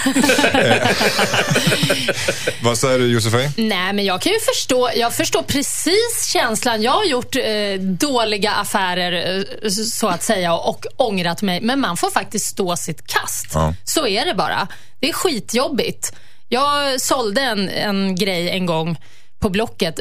Vad 2.62 2.78
säger 2.78 2.98
du 2.98 3.06
Josefin? 3.06 3.52
Nej, 3.56 3.92
men 3.92 4.04
jag 4.04 4.20
kan 4.20 4.32
ju 4.32 4.38
förstå, 4.40 4.90
jag 4.96 5.14
förstår 5.14 5.42
precis 5.42 6.30
känslan. 6.32 6.82
Jag 6.82 6.92
har 6.92 7.04
gjort 7.04 7.36
eh, 7.36 7.80
dåliga 7.80 8.52
affärer 8.52 9.44
eh, 9.62 9.70
så 9.70 10.08
att 10.08 10.22
säga 10.22 10.54
och 10.54 10.86
ångrat 10.96 11.42
mig. 11.42 11.60
Men 11.60 11.80
man 11.80 11.96
får 11.96 12.10
faktiskt 12.10 12.46
stå 12.46 12.76
sitt 12.76 13.06
kast. 13.06 13.50
Ja. 13.54 13.74
Så 13.84 14.06
är 14.06 14.26
det 14.26 14.34
bara. 14.34 14.68
Det 15.00 15.08
är 15.08 15.12
skitjobbigt. 15.12 16.12
Jag 16.48 17.00
sålde 17.00 17.40
en, 17.40 17.68
en 17.68 18.16
grej 18.16 18.50
en 18.50 18.66
gång 18.66 18.98
på 19.38 19.50
Blocket 19.50 20.00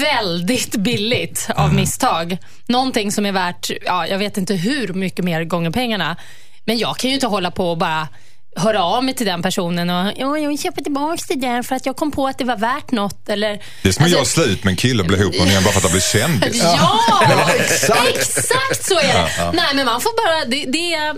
väldigt 0.00 0.76
billigt 0.76 1.48
av 1.54 1.64
mm. 1.64 1.76
misstag. 1.76 2.38
Någonting 2.66 3.12
som 3.12 3.26
är 3.26 3.32
värt, 3.32 3.70
ja, 3.84 4.06
jag 4.06 4.18
vet 4.18 4.36
inte 4.36 4.54
hur 4.54 4.92
mycket 4.92 5.24
mer 5.24 5.44
gånger 5.44 5.70
pengarna. 5.70 6.16
Men 6.68 6.78
jag 6.78 6.96
kan 6.96 7.10
ju 7.10 7.14
inte 7.14 7.26
hålla 7.26 7.50
på 7.50 7.70
och 7.70 7.78
bara 7.78 8.08
höra 8.56 8.84
av 8.84 9.04
mig 9.04 9.14
till 9.14 9.26
den 9.26 9.42
personen 9.42 9.90
och 9.90 10.12
ja, 10.16 10.38
jag 10.38 10.48
vill 10.48 10.58
köpa 10.58 10.80
tillbaka 10.80 11.22
det 11.28 11.34
där 11.34 11.62
för 11.62 11.76
att 11.76 11.86
jag 11.86 11.96
kom 11.96 12.10
på 12.10 12.26
att 12.26 12.38
det 12.38 12.44
var 12.44 12.56
värt 12.56 12.90
något. 12.90 13.28
Eller, 13.28 13.48
det 13.82 13.88
är 13.88 13.92
som 13.92 14.04
alltså, 14.04 14.04
att 14.04 14.10
göra 14.10 14.24
slut 14.24 14.64
med 14.64 14.70
en 14.70 14.76
kille 14.76 15.02
och 15.02 15.06
bli 15.06 15.16
ihop 15.16 15.34
med 15.34 15.62
bara 15.62 15.72
för 15.72 15.78
att 15.78 15.82
han 15.82 15.92
blir 15.92 16.00
kändis. 16.00 16.62
Ja, 16.62 17.50
exakt. 17.58 18.16
exakt 18.16 18.84
så 18.84 18.98
är 18.98 19.02
det. 19.02 19.12
Ja, 19.12 19.28
ja. 19.38 19.52
Nej, 19.52 19.74
men 19.74 19.86
man 19.86 20.00
får 20.00 20.26
bara, 20.26 20.44
det, 20.44 20.64
det, 20.64 20.94
är, 20.94 21.16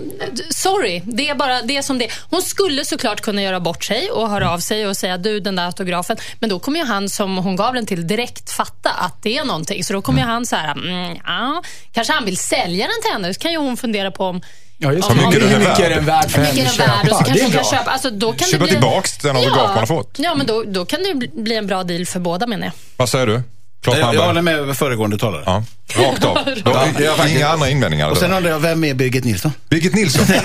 sorry, 0.53 1.03
det 1.05 1.29
är 1.29 1.35
bara 1.35 1.63
det 1.63 1.77
är 1.77 1.83
som 1.83 1.99
det 1.99 2.09
Hon 2.31 2.43
skulle 2.43 2.85
såklart 2.85 3.21
kunna 3.21 3.43
göra 3.43 3.61
bort 3.61 3.85
sig 3.85 4.11
och 4.11 4.31
höra 4.31 4.51
av 4.51 4.59
sig 4.59 4.87
och 4.87 4.97
säga 4.97 5.19
du 5.19 5.41
den 5.41 5.57
där 5.57 5.67
autografen. 5.67 6.17
Men 6.39 6.51
då 6.51 6.59
kommer 6.59 6.81
ju 6.81 6.87
han 6.87 7.09
som 7.09 7.39
hon 7.39 7.57
gav 7.57 7.75
den 7.75 7.87
till 7.87 8.07
direkt 8.07 8.53
fatta 8.53 8.91
att 8.91 9.23
det 9.23 9.39
är 9.39 9.45
någonting. 9.45 9.85
Så 9.85 9.93
då 9.93 10.03
kommer 10.03 10.19
mm. 10.19 10.29
ju 10.29 10.33
han 10.33 10.47
så 10.47 10.57
här, 10.57 10.73
mm, 10.73 11.19
ja, 11.25 11.63
kanske 11.93 12.13
han 12.13 12.25
vill 12.25 12.37
sälja 12.37 12.87
den 12.87 13.03
till 13.03 13.13
henne. 13.13 13.35
Så 13.35 13.41
kan 13.41 13.53
ju 13.53 13.59
hon 13.59 13.77
fundera 13.77 14.11
på 14.11 14.25
om 14.25 14.43
Ja, 14.83 14.93
just 14.93 15.09
det. 15.09 15.15
Hur 15.15 15.27
mycket, 15.27 15.43
hur 15.53 15.59
mycket 15.59 15.79
är 15.79 15.91
den 15.91 16.05
värd 16.05 16.31
för 16.31 16.43
henne 16.43 16.63
att 16.63 16.75
köpa? 16.75 17.25
det 17.33 17.41
är 17.41 17.51
bra. 17.51 17.65
Köpa, 17.65 17.91
alltså, 17.91 18.11
då 18.11 18.33
kan 18.33 18.49
köpa 18.49 18.59
det 18.59 18.65
bli... 18.65 18.73
tillbaks 18.73 19.17
den 19.19 19.37
autograf 19.37 19.57
ja, 19.59 19.69
man 19.69 19.79
har 19.79 19.87
fått. 19.87 20.15
Ja, 20.19 20.35
men 20.35 20.47
då, 20.47 20.65
då 20.67 20.85
kan 20.85 21.01
det 21.03 21.15
bli 21.43 21.57
en 21.57 21.67
bra 21.67 21.85
deal 21.85 22.07
för 22.07 22.21
båda 22.21 22.47
menar 22.47 22.67
jag. 22.67 22.73
Vad 22.97 23.09
säger 23.09 23.27
du? 23.27 23.43
Claes 23.83 23.99
Jag, 23.99 24.15
jag 24.15 24.27
håller 24.27 24.43
med 24.43 24.77
föregående 24.77 25.19
talare. 25.19 25.43
Ja, 25.47 25.65
rakt 25.95 26.25
av. 26.25 26.35
Då, 26.45 26.53
Ja, 26.65 26.87
jag 26.99 27.17
faktiskt- 27.17 27.37
inga 27.37 27.49
andra 27.49 27.69
invändningar? 27.69 28.11
Och 28.11 28.17
sen 28.17 28.33
undrar 28.33 28.51
jag, 28.51 28.61
vem 28.61 28.85
är 28.85 28.95
Birgit 28.95 29.25
Nilsson? 29.25 29.53
Birgit 29.69 29.95
Nilsson? 29.95 30.27
Får, 30.27 30.37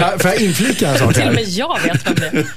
jag, 0.00 0.20
får 0.20 0.30
jag 0.30 0.40
inflika 0.40 0.88
en 0.88 0.98
sak 0.98 1.14
Till 1.14 1.22
och 1.22 1.28
här? 1.28 1.34
med 1.34 1.44
jag 1.48 1.80
vet 1.82 2.06
vem 2.06 2.14
det 2.14 2.26
är. 2.26 2.46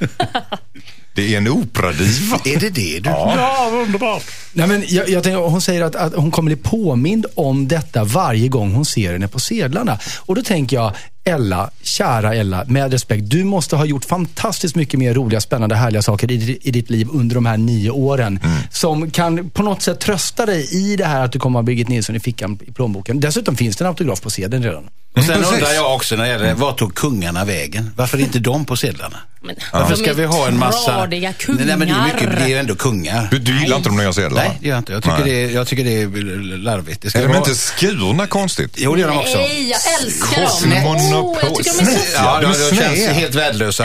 Det 1.15 1.33
är 1.33 1.37
en 1.37 1.47
operadiva. 1.47 2.39
Är 2.45 2.59
det 2.59 2.69
det 2.69 2.99
du? 2.99 3.09
Ja. 3.09 3.69
underbart. 3.73 4.23
Nej, 4.53 4.67
men 4.67 4.83
jag, 4.87 5.09
jag 5.09 5.23
tänker, 5.23 5.39
hon 5.39 5.61
säger 5.61 5.81
att, 5.81 5.95
att 5.95 6.15
hon 6.15 6.31
kommer 6.31 6.55
bli 6.55 6.63
påmind 6.63 7.25
om 7.35 7.67
detta 7.67 8.03
varje 8.03 8.47
gång 8.47 8.73
hon 8.73 8.85
ser 8.85 9.13
henne 9.13 9.27
på 9.27 9.39
sedlarna. 9.39 9.99
Och 10.19 10.35
då 10.35 10.41
tänker 10.41 10.75
jag, 10.75 10.93
Ella, 11.23 11.69
kära 11.81 12.35
Ella, 12.35 12.65
med 12.67 12.91
respekt. 12.91 13.29
Du 13.29 13.43
måste 13.43 13.75
ha 13.75 13.85
gjort 13.85 14.05
fantastiskt 14.05 14.75
mycket 14.75 14.99
mer 14.99 15.13
roliga, 15.13 15.41
spännande, 15.41 15.75
härliga 15.75 16.01
saker 16.01 16.31
i, 16.31 16.59
i 16.61 16.71
ditt 16.71 16.89
liv 16.89 17.07
under 17.11 17.35
de 17.35 17.45
här 17.45 17.57
nio 17.57 17.89
åren. 17.89 18.39
Som 18.71 19.11
kan 19.11 19.49
på 19.49 19.63
något 19.63 19.81
sätt 19.81 19.99
trösta 19.99 20.45
dig 20.45 20.67
i 20.71 20.95
det 20.95 21.05
här 21.05 21.25
att 21.25 21.31
du 21.31 21.39
kommer 21.39 21.59
ha 21.59 21.63
Birgit 21.63 21.87
Nilsson 21.87 22.15
i 22.15 22.19
fickan 22.19 22.59
i 22.67 22.71
plånboken. 22.71 23.19
Dessutom 23.19 23.55
finns 23.55 23.75
det 23.75 23.83
en 23.83 23.87
autograf 23.87 24.21
på 24.21 24.29
sedeln 24.29 24.63
redan. 24.63 24.89
Och 25.15 25.23
sen 25.23 25.35
Precis. 25.35 25.53
undrar 25.53 25.71
jag 25.71 25.95
också 25.95 26.15
när 26.15 26.23
det 26.23 26.29
gäller, 26.29 26.53
vart 26.53 26.77
tog 26.77 26.95
kungarna 26.95 27.45
vägen? 27.45 27.91
Varför 27.95 28.17
är 28.17 28.21
inte 28.21 28.39
de 28.39 28.65
på 28.65 28.75
sedlarna? 28.75 29.17
Men, 29.45 29.55
Varför 29.73 29.89
de 29.95 30.01
ska 30.01 30.09
är 30.09 30.13
vi 30.13 30.25
ha 30.25 30.47
en 30.47 30.59
massa... 30.59 30.91
Tradiga 30.91 31.33
kungar. 31.33 31.65
Nej, 31.65 31.77
men 31.77 31.87
det 31.87 31.93
är, 31.93 32.03
mycket, 32.13 32.37
det 32.37 32.43
är 32.43 32.47
ju 32.47 32.57
ändå 32.57 32.75
kungar. 32.75 33.27
Du, 33.31 33.39
du 33.39 33.59
gillar 33.59 33.77
inte 33.77 33.89
de 33.89 33.97
nya 33.97 34.13
sedlarna? 34.13 34.49
Nej, 34.49 34.57
det 34.61 34.67
gör 34.67 34.75
jag 34.75 34.79
inte. 34.81 34.93
Jag 34.93 35.03
tycker, 35.03 35.17
Nej. 35.17 35.31
det 35.31 35.43
är, 35.43 35.49
jag 35.49 35.67
tycker 35.67 35.83
det 35.83 36.01
är 36.01 36.57
larvigt. 36.57 37.01
Det 37.01 37.09
ska 37.09 37.19
Är 37.19 37.23
de 37.23 37.27
vara... 37.27 37.37
inte 37.37 37.55
skurna 37.55 38.27
konstigt? 38.27 38.71
Jo, 38.75 38.95
det 38.95 39.01
gör 39.01 39.07
de 39.07 39.17
också. 39.17 39.37
Nej, 39.37 39.69
jag 39.69 39.79
älskar 40.01 40.41
dem. 40.41 40.49
Snett. 40.49 40.85
Oh, 40.85 41.37
jag 41.41 41.55
tycker 41.55 41.63
de 41.63 41.79
är 41.79 41.85
så 41.85 41.91
Snett. 41.91 42.09
Ja, 42.15 42.39
de 42.41 42.51
de, 42.51 42.57
är 42.65 42.69
de 42.69 42.75
känns 42.77 43.07
helt 43.17 43.35
värdelösa. 43.35 43.83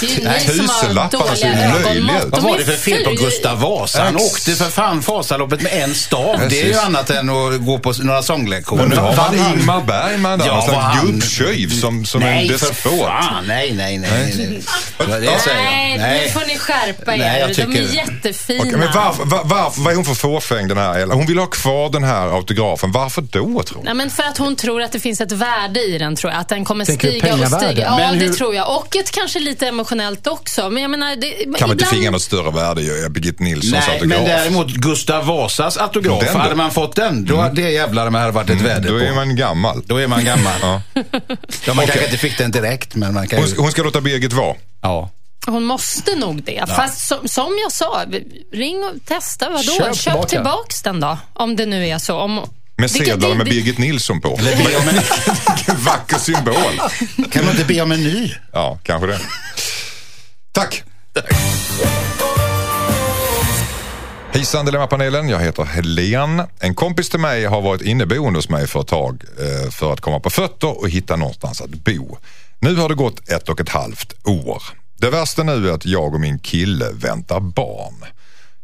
Det 0.00 0.06
är 0.06 0.10
ju 0.10 0.24
Nej, 0.24 0.44
ni 0.48 0.54
som 0.54 0.68
har 0.68 0.74
tusenlapparna 0.82 1.36
ser 1.36 1.48
dåliga 1.52 1.74
löjliga 1.74 1.90
ögonmått. 1.90 2.24
ut. 2.26 2.30
Vad 2.32 2.42
var 2.42 2.54
är 2.54 2.58
det 2.58 2.64
för 2.64 2.72
fel 2.72 3.04
på. 3.04 3.10
Gustav 3.10 3.60
Vasa? 3.60 4.02
Han 4.04 4.16
åkte 4.16 4.52
för 4.54 4.70
fan 4.70 5.00
Vasaloppet 5.00 5.62
med 5.62 5.72
en 5.72 5.94
stav. 5.94 6.40
Det 6.48 6.62
är 6.62 6.66
ju 6.66 6.74
annat 6.78 7.10
än 7.10 7.30
att 7.30 7.64
gå 7.64 7.78
på 7.78 7.92
några 8.02 8.22
sånglektioner. 8.22 8.86
Nu 8.86 8.96
har 8.96 9.16
man 9.16 9.34
Ingmar 9.58 9.82
Bergman 9.86 10.38
där, 10.38 10.46
någon 10.46 10.62
slags 10.62 11.00
gubbtjöjv 11.02 11.68
som, 11.80 12.04
som 12.04 12.20
nej, 12.20 12.42
en 12.42 12.52
despot. 12.52 12.76
för 12.76 12.90
fan. 13.06 13.44
Nej, 13.46 13.72
nej, 13.72 13.98
nej. 13.98 14.62
Nej, 15.08 15.20
nej. 15.20 15.24
Ja, 15.28 15.32
Det 15.32 15.38
säger 15.40 15.56
jag. 15.90 15.98
Nej, 15.98 16.22
nu 16.24 16.30
får 16.40 16.46
ni 16.46 16.58
skärpa 16.58 17.14
er. 17.14 17.18
Nej, 17.18 17.40
jag 17.40 17.48
De 17.48 17.54
tycker- 17.54 17.82
är 17.82 17.94
jättefina. 17.94 18.60
Okej, 18.62 18.76
men 18.76 18.88
varför, 18.94 19.24
var, 19.24 19.40
varför, 19.44 19.80
vad 19.80 19.92
är 19.92 19.96
hon 19.96 20.04
för 20.04 20.14
fåfäng 20.14 20.68
den 20.68 20.78
här 20.78 20.98
Ella? 20.98 21.14
Hon 21.14 21.26
vill 21.26 21.38
ha 21.38 21.46
kvar 21.46 21.90
den 21.90 22.04
här 22.04 22.26
autografen. 22.36 22.92
Varför 22.92 23.22
då 23.22 23.62
tror 23.62 23.82
Nej, 23.84 23.94
men 23.94 24.10
för 24.10 24.22
att 24.22 24.38
hon 24.38 24.56
tror 24.56 24.82
att 24.82 24.92
det 24.92 25.00
finns 25.00 25.20
ett 25.20 25.32
värde 25.32 25.80
i 25.80 25.98
den, 25.98 26.16
tror 26.16 26.32
jag. 26.32 26.40
Att 26.40 26.48
den 26.48 26.64
kommer 26.64 26.84
Tänker 26.84 27.08
stiga 27.08 27.34
och 27.34 27.48
stiga. 27.62 27.82
Ja, 27.84 27.96
Men 27.96 28.18
det 28.18 28.24
hur- 28.24 28.32
tror 28.34 28.54
jag. 28.54 28.76
Och 28.78 28.96
ett 28.96 29.10
kanske 29.10 29.38
lite 29.38 29.66
emotionellt 29.68 30.26
också. 30.26 30.70
Men 30.70 30.82
jag 30.82 30.90
menar, 30.90 31.16
det, 31.16 31.58
Kan 31.58 31.68
man 31.68 31.78
inte 31.78 31.84
finga 31.86 32.10
något 32.10 32.22
större 32.22 32.50
värde 32.50 32.82
i 32.82 33.06
Birgit 33.10 33.40
Nilssons 33.40 33.72
Nej, 33.72 33.94
autograf? 33.94 34.18
men 34.20 34.24
däremot 34.28 34.68
Gustav 34.68 35.26
Vasas 35.26 35.76
autograf, 35.76 36.20
Den 36.24 36.32
då? 36.32 36.38
hade 36.38 36.54
man 36.54 36.70
fått 36.70 36.96
den, 36.96 37.24
då 37.24 37.36
hade 37.36 37.62
det 37.62 37.70
jävlar 37.70 38.10
med 38.10 38.20
hade 38.20 38.32
varit 38.32 38.50
ett 38.50 38.60
värde 38.60 38.88
Då 38.88 38.98
på. 38.98 39.04
är 39.04 39.12
man 39.12 39.36
gammal. 39.36 39.82
Då 39.86 39.96
är 39.96 40.06
man 40.06 40.24
gammal. 40.24 40.52
Ja. 40.62 40.82
Ja, 41.66 41.74
man 41.74 41.86
kanske 41.86 42.04
inte 42.04 42.18
fick 42.18 42.38
den 42.38 42.50
direkt, 42.50 42.94
men 42.94 43.14
man 43.14 43.28
kan 43.28 43.38
Hon, 43.38 43.48
ju... 43.48 43.56
hon 43.56 43.70
ska 43.72 43.82
låta 43.82 44.00
Birgit 44.00 44.32
vara. 44.32 44.54
Ja. 44.82 45.10
Hon 45.46 45.64
måste 45.64 46.14
nog 46.14 46.42
det. 46.42 46.64
Fast 46.68 47.06
som, 47.08 47.28
som 47.28 47.58
jag 47.62 47.72
sa, 47.72 48.04
ring 48.52 48.84
och 48.84 49.04
testa. 49.04 49.50
Vadå? 49.50 49.62
Köp 49.62 49.94
Köp, 49.96 50.04
tillbaka. 50.04 50.28
tillbaks 50.28 50.82
den 50.82 51.00
då. 51.00 51.18
Om 51.32 51.56
det 51.56 51.66
nu 51.66 51.86
är 51.88 51.98
så. 51.98 52.16
Om, 52.18 52.34
Med 52.76 52.90
det- 52.98 53.34
med 53.34 53.44
Birgit 53.46 53.78
Nilsson 53.78 54.20
på. 54.20 54.36
Vilken 54.42 55.76
vacker 55.84 56.18
symbol. 56.18 56.80
Kan 57.30 57.44
man 57.44 57.54
inte 57.54 57.64
be 57.64 57.80
om 57.82 57.92
en 57.92 58.02
ny? 58.04 58.32
Ja, 58.52 58.78
kanske 58.82 59.06
det. 59.06 59.18
Tack. 60.52 60.82
Hejsan 64.32 64.66
Dilemmapanelen, 64.66 65.28
jag 65.28 65.38
heter 65.40 65.64
Helen. 65.64 66.42
En 66.60 66.74
kompis 66.74 67.08
till 67.08 67.20
mig 67.20 67.44
har 67.44 67.60
varit 67.60 67.82
inneboende 67.82 68.38
hos 68.38 68.48
mig 68.48 68.66
för 68.66 68.80
ett 68.80 68.86
tag 68.86 69.22
eh, 69.40 69.70
för 69.70 69.92
att 69.92 70.00
komma 70.00 70.20
på 70.20 70.30
fötter 70.30 70.78
och 70.80 70.88
hitta 70.90 71.16
någonstans 71.16 71.60
att 71.60 71.70
bo. 71.70 72.16
Nu 72.62 72.76
har 72.76 72.88
det 72.88 72.94
gått 72.94 73.28
ett 73.28 73.48
och 73.48 73.60
ett 73.60 73.68
halvt 73.68 74.26
år. 74.26 74.62
Det 74.98 75.10
värsta 75.10 75.42
nu 75.42 75.68
är 75.68 75.72
att 75.72 75.86
jag 75.86 76.14
och 76.14 76.20
min 76.20 76.38
kille 76.38 76.90
väntar 76.92 77.40
barn. 77.40 77.94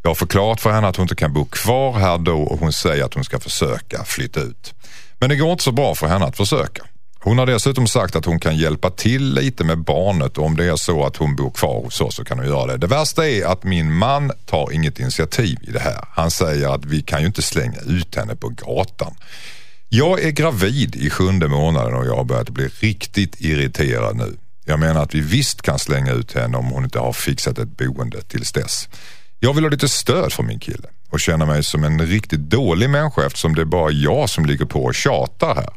Jag 0.01 0.09
har 0.09 0.15
förklarat 0.15 0.61
för 0.61 0.71
henne 0.71 0.87
att 0.87 0.95
hon 0.95 1.03
inte 1.03 1.15
kan 1.15 1.33
bo 1.33 1.45
kvar 1.45 1.93
här 1.93 2.17
då 2.17 2.41
och 2.41 2.59
hon 2.59 2.73
säger 2.73 3.03
att 3.03 3.13
hon 3.13 3.23
ska 3.23 3.39
försöka 3.39 4.03
flytta 4.03 4.39
ut. 4.39 4.73
Men 5.19 5.29
det 5.29 5.35
går 5.35 5.51
inte 5.51 5.63
så 5.63 5.71
bra 5.71 5.95
för 5.95 6.07
henne 6.07 6.25
att 6.25 6.37
försöka. 6.37 6.83
Hon 7.19 7.37
har 7.37 7.45
dessutom 7.45 7.87
sagt 7.87 8.15
att 8.15 8.25
hon 8.25 8.39
kan 8.39 8.57
hjälpa 8.57 8.89
till 8.89 9.33
lite 9.33 9.63
med 9.63 9.77
barnet 9.77 10.37
och 10.37 10.45
om 10.45 10.57
det 10.57 10.65
är 10.65 10.75
så 10.75 11.05
att 11.05 11.15
hon 11.15 11.35
bor 11.35 11.51
kvar 11.51 11.83
hos 11.83 12.01
oss 12.01 12.15
så 12.15 12.25
kan 12.25 12.39
hon 12.39 12.47
göra 12.47 12.65
det. 12.65 12.77
Det 12.77 12.87
värsta 12.87 13.29
är 13.29 13.45
att 13.45 13.63
min 13.63 13.93
man 13.93 14.31
tar 14.45 14.71
inget 14.71 14.99
initiativ 14.99 15.57
i 15.61 15.71
det 15.71 15.79
här. 15.79 16.05
Han 16.11 16.31
säger 16.31 16.75
att 16.75 16.85
vi 16.85 17.01
kan 17.01 17.21
ju 17.21 17.27
inte 17.27 17.41
slänga 17.41 17.79
ut 17.79 18.15
henne 18.15 18.35
på 18.35 18.49
gatan. 18.49 19.15
Jag 19.91 20.23
är 20.23 20.31
gravid 20.31 20.95
i 20.95 21.09
sjunde 21.09 21.47
månaden 21.47 21.93
och 21.93 22.05
jag 22.05 22.15
har 22.15 22.23
börjat 22.23 22.49
bli 22.49 22.67
riktigt 22.67 23.41
irriterad 23.41 24.15
nu. 24.15 24.37
Jag 24.65 24.79
menar 24.79 25.03
att 25.03 25.15
vi 25.15 25.21
visst 25.21 25.61
kan 25.61 25.79
slänga 25.79 26.11
ut 26.11 26.33
henne 26.33 26.57
om 26.57 26.65
hon 26.65 26.83
inte 26.83 26.99
har 26.99 27.13
fixat 27.13 27.57
ett 27.57 27.77
boende 27.77 28.21
tills 28.21 28.51
dess. 28.51 28.89
Jag 29.39 29.53
vill 29.53 29.63
ha 29.63 29.71
lite 29.71 29.89
stöd 29.89 30.33
från 30.33 30.47
min 30.47 30.59
kille 30.59 30.87
och 31.09 31.19
känner 31.19 31.45
mig 31.45 31.63
som 31.63 31.83
en 31.83 32.07
riktigt 32.07 32.39
dålig 32.39 32.89
människa 32.89 33.25
eftersom 33.25 33.55
det 33.55 33.61
är 33.61 33.65
bara 33.65 33.91
jag 33.91 34.29
som 34.29 34.45
ligger 34.45 34.65
på 34.65 34.83
och 34.83 34.95
tjatar 34.95 35.55
här. 35.55 35.69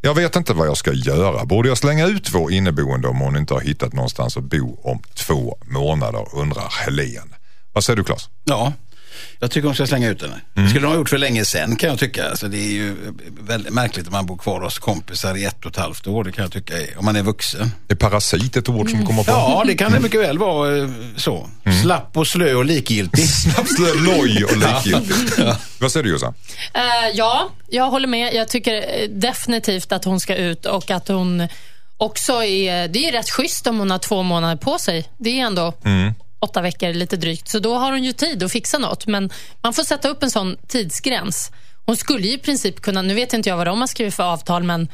Jag 0.00 0.14
vet 0.14 0.36
inte 0.36 0.52
vad 0.52 0.66
jag 0.66 0.76
ska 0.76 0.92
göra. 0.92 1.44
Borde 1.44 1.68
jag 1.68 1.78
slänga 1.78 2.06
ut 2.06 2.30
vår 2.34 2.52
inneboende 2.52 3.08
om 3.08 3.20
hon 3.20 3.36
inte 3.36 3.54
har 3.54 3.60
hittat 3.60 3.92
någonstans 3.92 4.36
att 4.36 4.44
bo 4.44 4.80
om 4.82 5.02
två 5.14 5.58
månader, 5.64 6.26
undrar 6.34 6.68
Helen. 6.84 7.34
Vad 7.72 7.84
säger 7.84 7.96
du 7.96 8.04
Claes? 8.04 8.28
Ja, 8.44 8.72
jag 9.38 9.50
tycker 9.50 9.66
hon 9.66 9.74
ska 9.74 9.86
slänga 9.86 10.08
ut 10.08 10.22
henne. 10.22 10.40
Det 10.54 10.68
skulle 10.68 10.86
de 10.86 10.88
ha 10.88 10.94
gjort 10.94 11.08
för 11.08 11.18
länge 11.18 11.44
sedan 11.44 11.76
kan 11.76 11.90
jag 11.90 11.98
tycka. 11.98 12.28
Alltså, 12.28 12.48
det 12.48 12.58
är 12.58 12.72
ju 12.72 12.96
väldigt 13.40 13.72
märkligt 13.72 14.06
att 14.06 14.12
man 14.12 14.26
bor 14.26 14.36
kvar 14.36 14.60
hos 14.60 14.78
kompisar 14.78 15.36
i 15.36 15.44
ett 15.44 15.64
och 15.64 15.70
ett 15.70 15.76
halvt 15.76 16.06
år. 16.06 16.24
Det 16.24 16.32
kan 16.32 16.42
jag 16.42 16.52
tycka 16.52 16.78
är, 16.78 16.98
om 16.98 17.04
man 17.04 17.16
är 17.16 17.22
vuxen. 17.22 17.70
Är 17.88 17.94
parasit 17.94 18.56
ett 18.56 18.68
ord 18.68 18.90
som 18.90 19.06
kommer 19.06 19.24
på? 19.24 19.30
Ja, 19.30 19.64
det 19.66 19.74
kan 19.74 19.92
det 19.92 20.00
mycket 20.00 20.20
väl 20.20 20.38
vara 20.38 20.78
eh, 20.78 20.88
så. 21.16 21.48
Slapp 21.82 22.16
och 22.16 22.26
slö 22.26 22.54
och 22.54 22.64
likgiltig. 22.64 23.28
Snapslö, 23.28 23.94
loj 23.94 24.44
och 24.44 24.56
likgiltigt. 24.56 25.38
Vad 25.80 25.92
säger 25.92 26.04
du 26.04 26.10
Jossan? 26.10 26.34
Eh, 26.74 26.82
ja, 27.14 27.50
jag 27.68 27.90
håller 27.90 28.08
med. 28.08 28.34
Jag 28.34 28.48
tycker 28.48 28.74
eh, 28.74 29.08
definitivt 29.08 29.92
att 29.92 30.04
hon 30.04 30.20
ska 30.20 30.36
ut 30.36 30.66
och 30.66 30.90
att 30.90 31.08
hon 31.08 31.48
också 31.96 32.44
är... 32.44 32.88
Det 32.88 33.08
är 33.08 33.12
rätt 33.12 33.30
schysst 33.30 33.66
om 33.66 33.78
hon 33.78 33.90
har 33.90 33.98
två 33.98 34.22
månader 34.22 34.56
på 34.56 34.78
sig. 34.78 35.08
Det 35.18 35.40
är 35.40 35.46
ändå 35.46 35.74
åtta 36.40 36.60
veckor 36.60 36.92
lite 36.92 37.16
drygt. 37.16 37.48
Så 37.48 37.58
då 37.58 37.74
har 37.74 37.92
hon 37.92 38.04
ju 38.04 38.12
tid 38.12 38.42
att 38.42 38.52
fixa 38.52 38.78
något. 38.78 39.06
Men 39.06 39.30
man 39.62 39.72
får 39.74 39.82
sätta 39.82 40.08
upp 40.08 40.22
en 40.22 40.30
sån 40.30 40.56
tidsgräns. 40.68 41.50
Hon 41.86 41.96
skulle 41.96 42.26
ju 42.26 42.34
i 42.34 42.38
princip 42.38 42.80
kunna... 42.80 43.02
Nu 43.02 43.14
vet 43.14 43.32
inte 43.32 43.48
jag 43.48 43.56
vad 43.56 43.66
de 43.66 43.80
har 43.80 43.86
skrivit 43.86 44.14
för 44.14 44.22
avtal, 44.22 44.62
men 44.62 44.88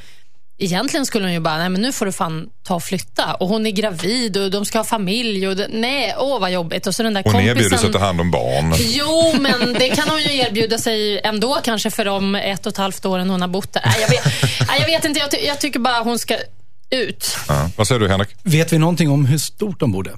Egentligen 0.58 1.06
skulle 1.06 1.24
hon 1.24 1.32
ju 1.32 1.40
bara, 1.40 1.56
nej 1.56 1.68
men 1.68 1.82
nu 1.82 1.92
får 1.92 2.06
du 2.06 2.12
fan 2.12 2.48
ta 2.62 2.74
och 2.74 2.82
flytta. 2.82 3.34
Och 3.34 3.48
hon 3.48 3.66
är 3.66 3.70
gravid 3.70 4.36
och 4.36 4.50
de 4.50 4.64
ska 4.64 4.78
ha 4.78 4.84
familj. 4.84 5.48
Och 5.48 5.56
det, 5.56 5.68
nej, 5.72 6.14
åh 6.18 6.40
vad 6.40 6.52
jobbigt. 6.52 6.86
Och 6.86 6.94
så 6.94 7.02
den 7.02 7.14
där 7.14 7.22
Hon 7.24 7.32
kompisen... 7.32 7.56
erbjuder 7.56 7.76
sig 7.76 7.86
att 7.86 7.92
ta 7.92 7.98
hand 7.98 8.20
om 8.20 8.30
barn. 8.30 8.74
Jo, 8.78 9.34
men 9.40 9.72
det 9.72 9.88
kan 9.88 10.08
hon 10.08 10.22
ju 10.22 10.36
erbjuda 10.36 10.78
sig 10.78 11.20
ändå 11.24 11.58
kanske 11.64 11.90
för 11.90 12.04
de 12.04 12.34
ett 12.34 12.66
och 12.66 12.72
ett 12.72 12.76
halvt 12.76 13.04
åren 13.04 13.30
hon 13.30 13.40
har 13.40 13.48
bott 13.48 13.72
där. 13.72 13.82
Nej, 13.84 13.96
jag, 14.00 14.08
vet, 14.08 14.24
nej, 14.68 14.80
jag 14.80 14.86
vet 14.86 15.04
inte, 15.04 15.20
jag, 15.20 15.30
ty 15.30 15.36
jag 15.36 15.60
tycker 15.60 15.78
bara 15.78 16.00
hon 16.00 16.18
ska 16.18 16.36
ut. 16.90 17.36
Ja. 17.48 17.70
Vad 17.76 17.88
säger 17.88 18.00
du 18.00 18.08
Henrik? 18.08 18.28
Vet 18.42 18.72
vi 18.72 18.78
någonting 18.78 19.10
om 19.10 19.26
hur 19.26 19.38
stort 19.38 19.80
de 19.80 19.92
bodde? 19.92 20.10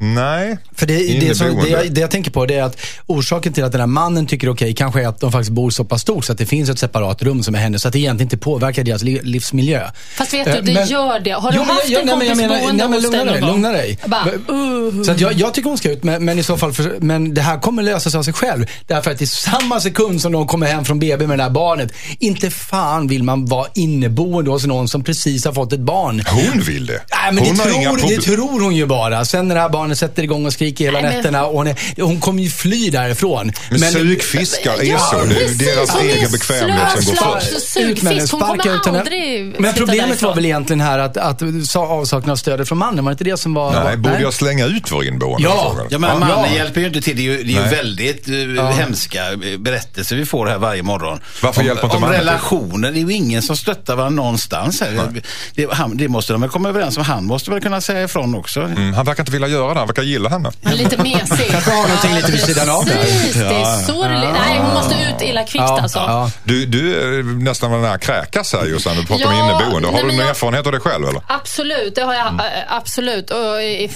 Nej. 0.00 0.58
För 0.76 0.86
det, 0.86 0.94
det, 1.20 1.34
som, 1.34 1.46
det, 1.46 1.52
Inneboende. 1.52 1.70
jag, 1.84 1.92
det 1.94 2.00
jag 2.00 2.10
tänker 2.10 2.30
på 2.30 2.46
det 2.46 2.54
är 2.54 2.62
att 2.62 2.76
orsaken 3.06 3.52
till 3.52 3.64
att 3.64 3.72
den 3.72 3.80
här 3.80 3.86
mannen 3.86 4.26
tycker 4.26 4.48
okej 4.48 4.74
kanske 4.74 5.02
är 5.02 5.08
att 5.08 5.20
de 5.20 5.32
faktiskt 5.32 5.50
bor 5.50 5.70
så 5.70 5.84
pass 5.84 6.02
stort 6.02 6.24
så 6.24 6.32
att 6.32 6.38
det 6.38 6.46
finns 6.46 6.70
ett 6.70 6.78
separat 6.78 7.22
rum 7.22 7.42
som 7.42 7.54
är 7.54 7.58
hennes. 7.58 7.82
Så 7.82 7.88
att 7.88 7.92
det 7.92 7.98
egentligen 7.98 8.26
inte 8.26 8.36
påverkar 8.36 8.84
deras 8.84 9.02
li, 9.02 9.20
livsmiljö. 9.22 9.90
Fast 10.16 10.34
vet 10.34 10.46
Eh, 10.46 10.54
du, 10.54 10.60
det 10.62 10.72
men- 10.74 10.88
gör 10.88 11.20
det. 11.20 11.30
Har 11.30 11.52
du 11.52 11.56
Jo, 11.58 11.62
haft 11.64 11.88
jag- 11.88 12.02
en 12.02 12.08
kompis 12.08 12.28
menar- 12.36 12.48
boende 12.60 12.72
nej, 12.72 12.88
men 12.88 13.02
hos 13.02 13.10
dig 13.10 13.24
någon 13.24 13.40
gång? 13.40 13.50
lugna 13.50 13.72
dig. 13.72 13.98
Bara, 14.06 14.24
uh, 14.54 15.02
Så 15.02 15.10
att 15.12 15.20
jag, 15.20 15.32
jag 15.32 15.54
tycker 15.54 15.68
hon 15.68 15.78
ska 15.78 15.90
ut, 15.90 16.04
men, 16.04 16.24
men 16.24 16.38
i 16.38 16.42
så 16.42 16.56
fall, 16.56 16.72
för, 16.72 16.94
men 17.00 17.34
det 17.34 17.40
här 17.42 17.58
kommer 17.58 17.82
lösa 17.82 18.10
sig 18.10 18.18
av 18.18 18.22
sig 18.22 18.34
själv. 18.34 18.66
Därför 18.86 19.10
att 19.10 19.22
i 19.22 19.26
samma 19.26 19.80
sekund 19.80 20.20
som 20.22 20.32
de 20.32 20.46
kommer 20.46 20.66
hem 20.66 20.84
från 20.84 20.98
BB 20.98 21.26
med 21.26 21.38
det 21.38 21.42
här 21.42 21.50
barnet, 21.50 21.92
inte 22.18 22.50
fan 22.50 23.06
vill 23.08 23.22
man 23.22 23.46
vara 23.46 23.66
inneboende 23.74 24.50
hos 24.50 24.66
någon 24.66 24.88
som 24.88 25.04
precis 25.04 25.44
har 25.44 25.52
fått 25.52 25.72
ett 25.72 25.80
barn. 25.80 26.22
Hon 26.30 26.60
vill 26.60 26.86
det. 26.86 26.92
Nej, 27.10 27.32
men 27.32 27.44
hon 27.46 27.56
det 27.56 27.62
har 27.62 27.70
inga 27.70 27.90
tror, 27.90 28.08
det 28.08 28.20
tror 28.22 28.60
hon 28.60 28.76
ju 28.76 28.86
bara. 28.86 29.24
Sen 29.24 29.48
när 29.48 29.54
det 29.54 29.60
här 29.60 29.68
barnet 29.68 29.87
sätter 29.96 30.22
igång 30.22 30.46
och 30.46 30.52
skriker 30.52 30.84
hela 30.84 31.00
Nej, 31.00 31.08
men- 31.08 31.16
nätterna 31.16 31.44
och 31.46 31.54
hon, 31.56 31.66
är, 31.66 32.02
hon 32.02 32.20
kommer 32.20 32.42
ju 32.42 32.50
fly 32.50 32.90
därifrån. 32.90 33.52
Men, 33.70 33.78
sugfiskar 33.78 34.80
är 34.80 34.84
Ja, 34.84 34.98
så. 34.98 35.16
Det 35.16 35.34
är 35.34 35.38
precis. 35.38 35.58
deras 35.58 35.90
Hon 35.90 36.02
egen 36.08 36.30
bekvämlighet 36.30 37.02
som 37.02 37.14
går 37.14 37.34
först. 37.40 37.70
Sugfisk, 37.72 38.32
hon 38.32 38.40
kommer 38.40 38.56
sparka 38.56 38.72
ut 38.72 38.86
henne. 38.86 38.98
aldrig 39.00 39.54
Men 39.60 39.74
problemet 39.74 40.22
var 40.22 40.34
väl 40.34 40.44
egentligen 40.44 40.80
här 40.80 40.98
att, 40.98 41.16
att 41.16 41.42
sa- 41.64 41.86
avsaknad 41.86 42.32
av 42.32 42.36
stödet 42.36 42.68
från 42.68 42.78
mannen, 42.78 43.04
var 43.04 43.10
det 43.10 43.14
inte 43.14 43.24
det 43.24 43.36
som 43.36 43.54
var... 43.54 43.72
Nej, 43.72 43.82
var, 43.84 43.96
borde 43.96 44.20
jag 44.22 44.34
slänga 44.34 44.66
ut 44.66 44.92
vår 44.92 45.04
inneboende? 45.04 45.48
Ja. 45.48 45.76
Ja, 45.90 45.98
men 45.98 46.18
mannen 46.20 46.28
Ja. 46.50 46.56
hjälper 46.56 46.80
ju 46.80 46.86
inte 46.86 47.00
till. 47.00 47.16
Det 47.16 47.22
är 47.22 47.24
ju, 47.24 47.42
det 47.42 47.56
är 47.56 47.62
ju 47.64 47.68
väldigt 47.76 48.28
uh, 48.28 48.64
hemska 48.70 49.32
eh, 49.32 49.58
berättelser 49.58 50.16
vi 50.16 50.26
får 50.26 50.46
här 50.46 50.58
varje 50.58 50.82
morgon. 50.82 51.20
Varför 51.42 51.60
om, 51.60 51.66
hjälper 51.66 51.84
inte 51.84 51.96
Om 51.96 52.00
mannen 52.02 52.18
till? 52.18 52.26
relationer. 52.28 52.90
Det 52.92 52.98
är 52.98 53.04
ju 53.04 53.12
ingen 53.12 53.42
som 53.42 53.56
stöttar 53.56 53.96
varandra 53.96 54.22
någonstans 54.22 54.80
här. 54.80 55.22
Det, 55.54 55.66
han, 55.72 55.96
det 55.96 56.08
måste 56.08 56.32
de 56.32 56.40
väl 56.40 56.50
komma 56.50 56.68
överens 56.68 56.96
om. 56.96 57.02
Han 57.04 57.24
måste 57.24 57.50
väl 57.50 57.60
kunna 57.60 57.80
säga 57.80 58.04
ifrån 58.04 58.34
också. 58.34 58.60
Mm, 58.60 58.94
han 58.94 59.04
verkar 59.06 59.22
inte 59.22 59.32
vilja 59.32 59.48
göra 59.48 59.74
det, 59.74 59.77
han 59.78 59.86
verkar 59.88 60.02
gilla 60.02 60.28
henne. 60.28 60.50
Han 60.64 60.72
är 60.72 60.76
lite 60.76 60.96
mesig. 61.02 61.50
Kanske 61.50 61.70
har 61.70 61.82
någonting 61.88 62.14
lite 62.14 62.32
vid 62.32 62.40
sidan 62.40 62.70
av. 62.70 62.82
Precis, 62.84 63.34
det 63.34 63.44
är 63.44 63.82
så 63.86 64.02
det 64.04 64.08
li- 64.20 64.32
Nej, 64.32 64.58
hon 64.58 64.74
måste 64.74 64.94
ut 64.94 65.22
illa 65.22 65.42
kvickt 65.42 65.64
Ja, 65.68 65.80
alltså. 65.82 65.98
ja. 65.98 66.30
Du, 66.44 66.66
du 66.66 66.96
är 67.18 67.22
nästan 67.22 67.70
den 67.72 67.84
här 67.84 67.98
kräkas 67.98 68.52
här 68.52 68.64
just 68.66 68.86
när 68.86 68.94
du 68.94 69.06
pratar 69.06 69.26
om 69.26 69.32
Ja, 69.36 69.44
inneboende. 69.44 69.88
Har 69.88 69.92
nej, 69.92 70.02
du 70.02 70.08
någon 70.08 70.18
jag- 70.18 70.28
erfarenhet 70.28 70.66
av 70.66 70.72
det 70.72 70.80
själv 70.80 71.08
eller? 71.08 71.22
Absolut, 71.26 71.94
det 71.94 72.02
har 72.02 72.14
jag 72.14 72.26
Mm. 72.28 72.40
äh, 72.40 72.46
absolut. 72.68 73.30
Och, 73.30 73.62
eh, 73.62 73.90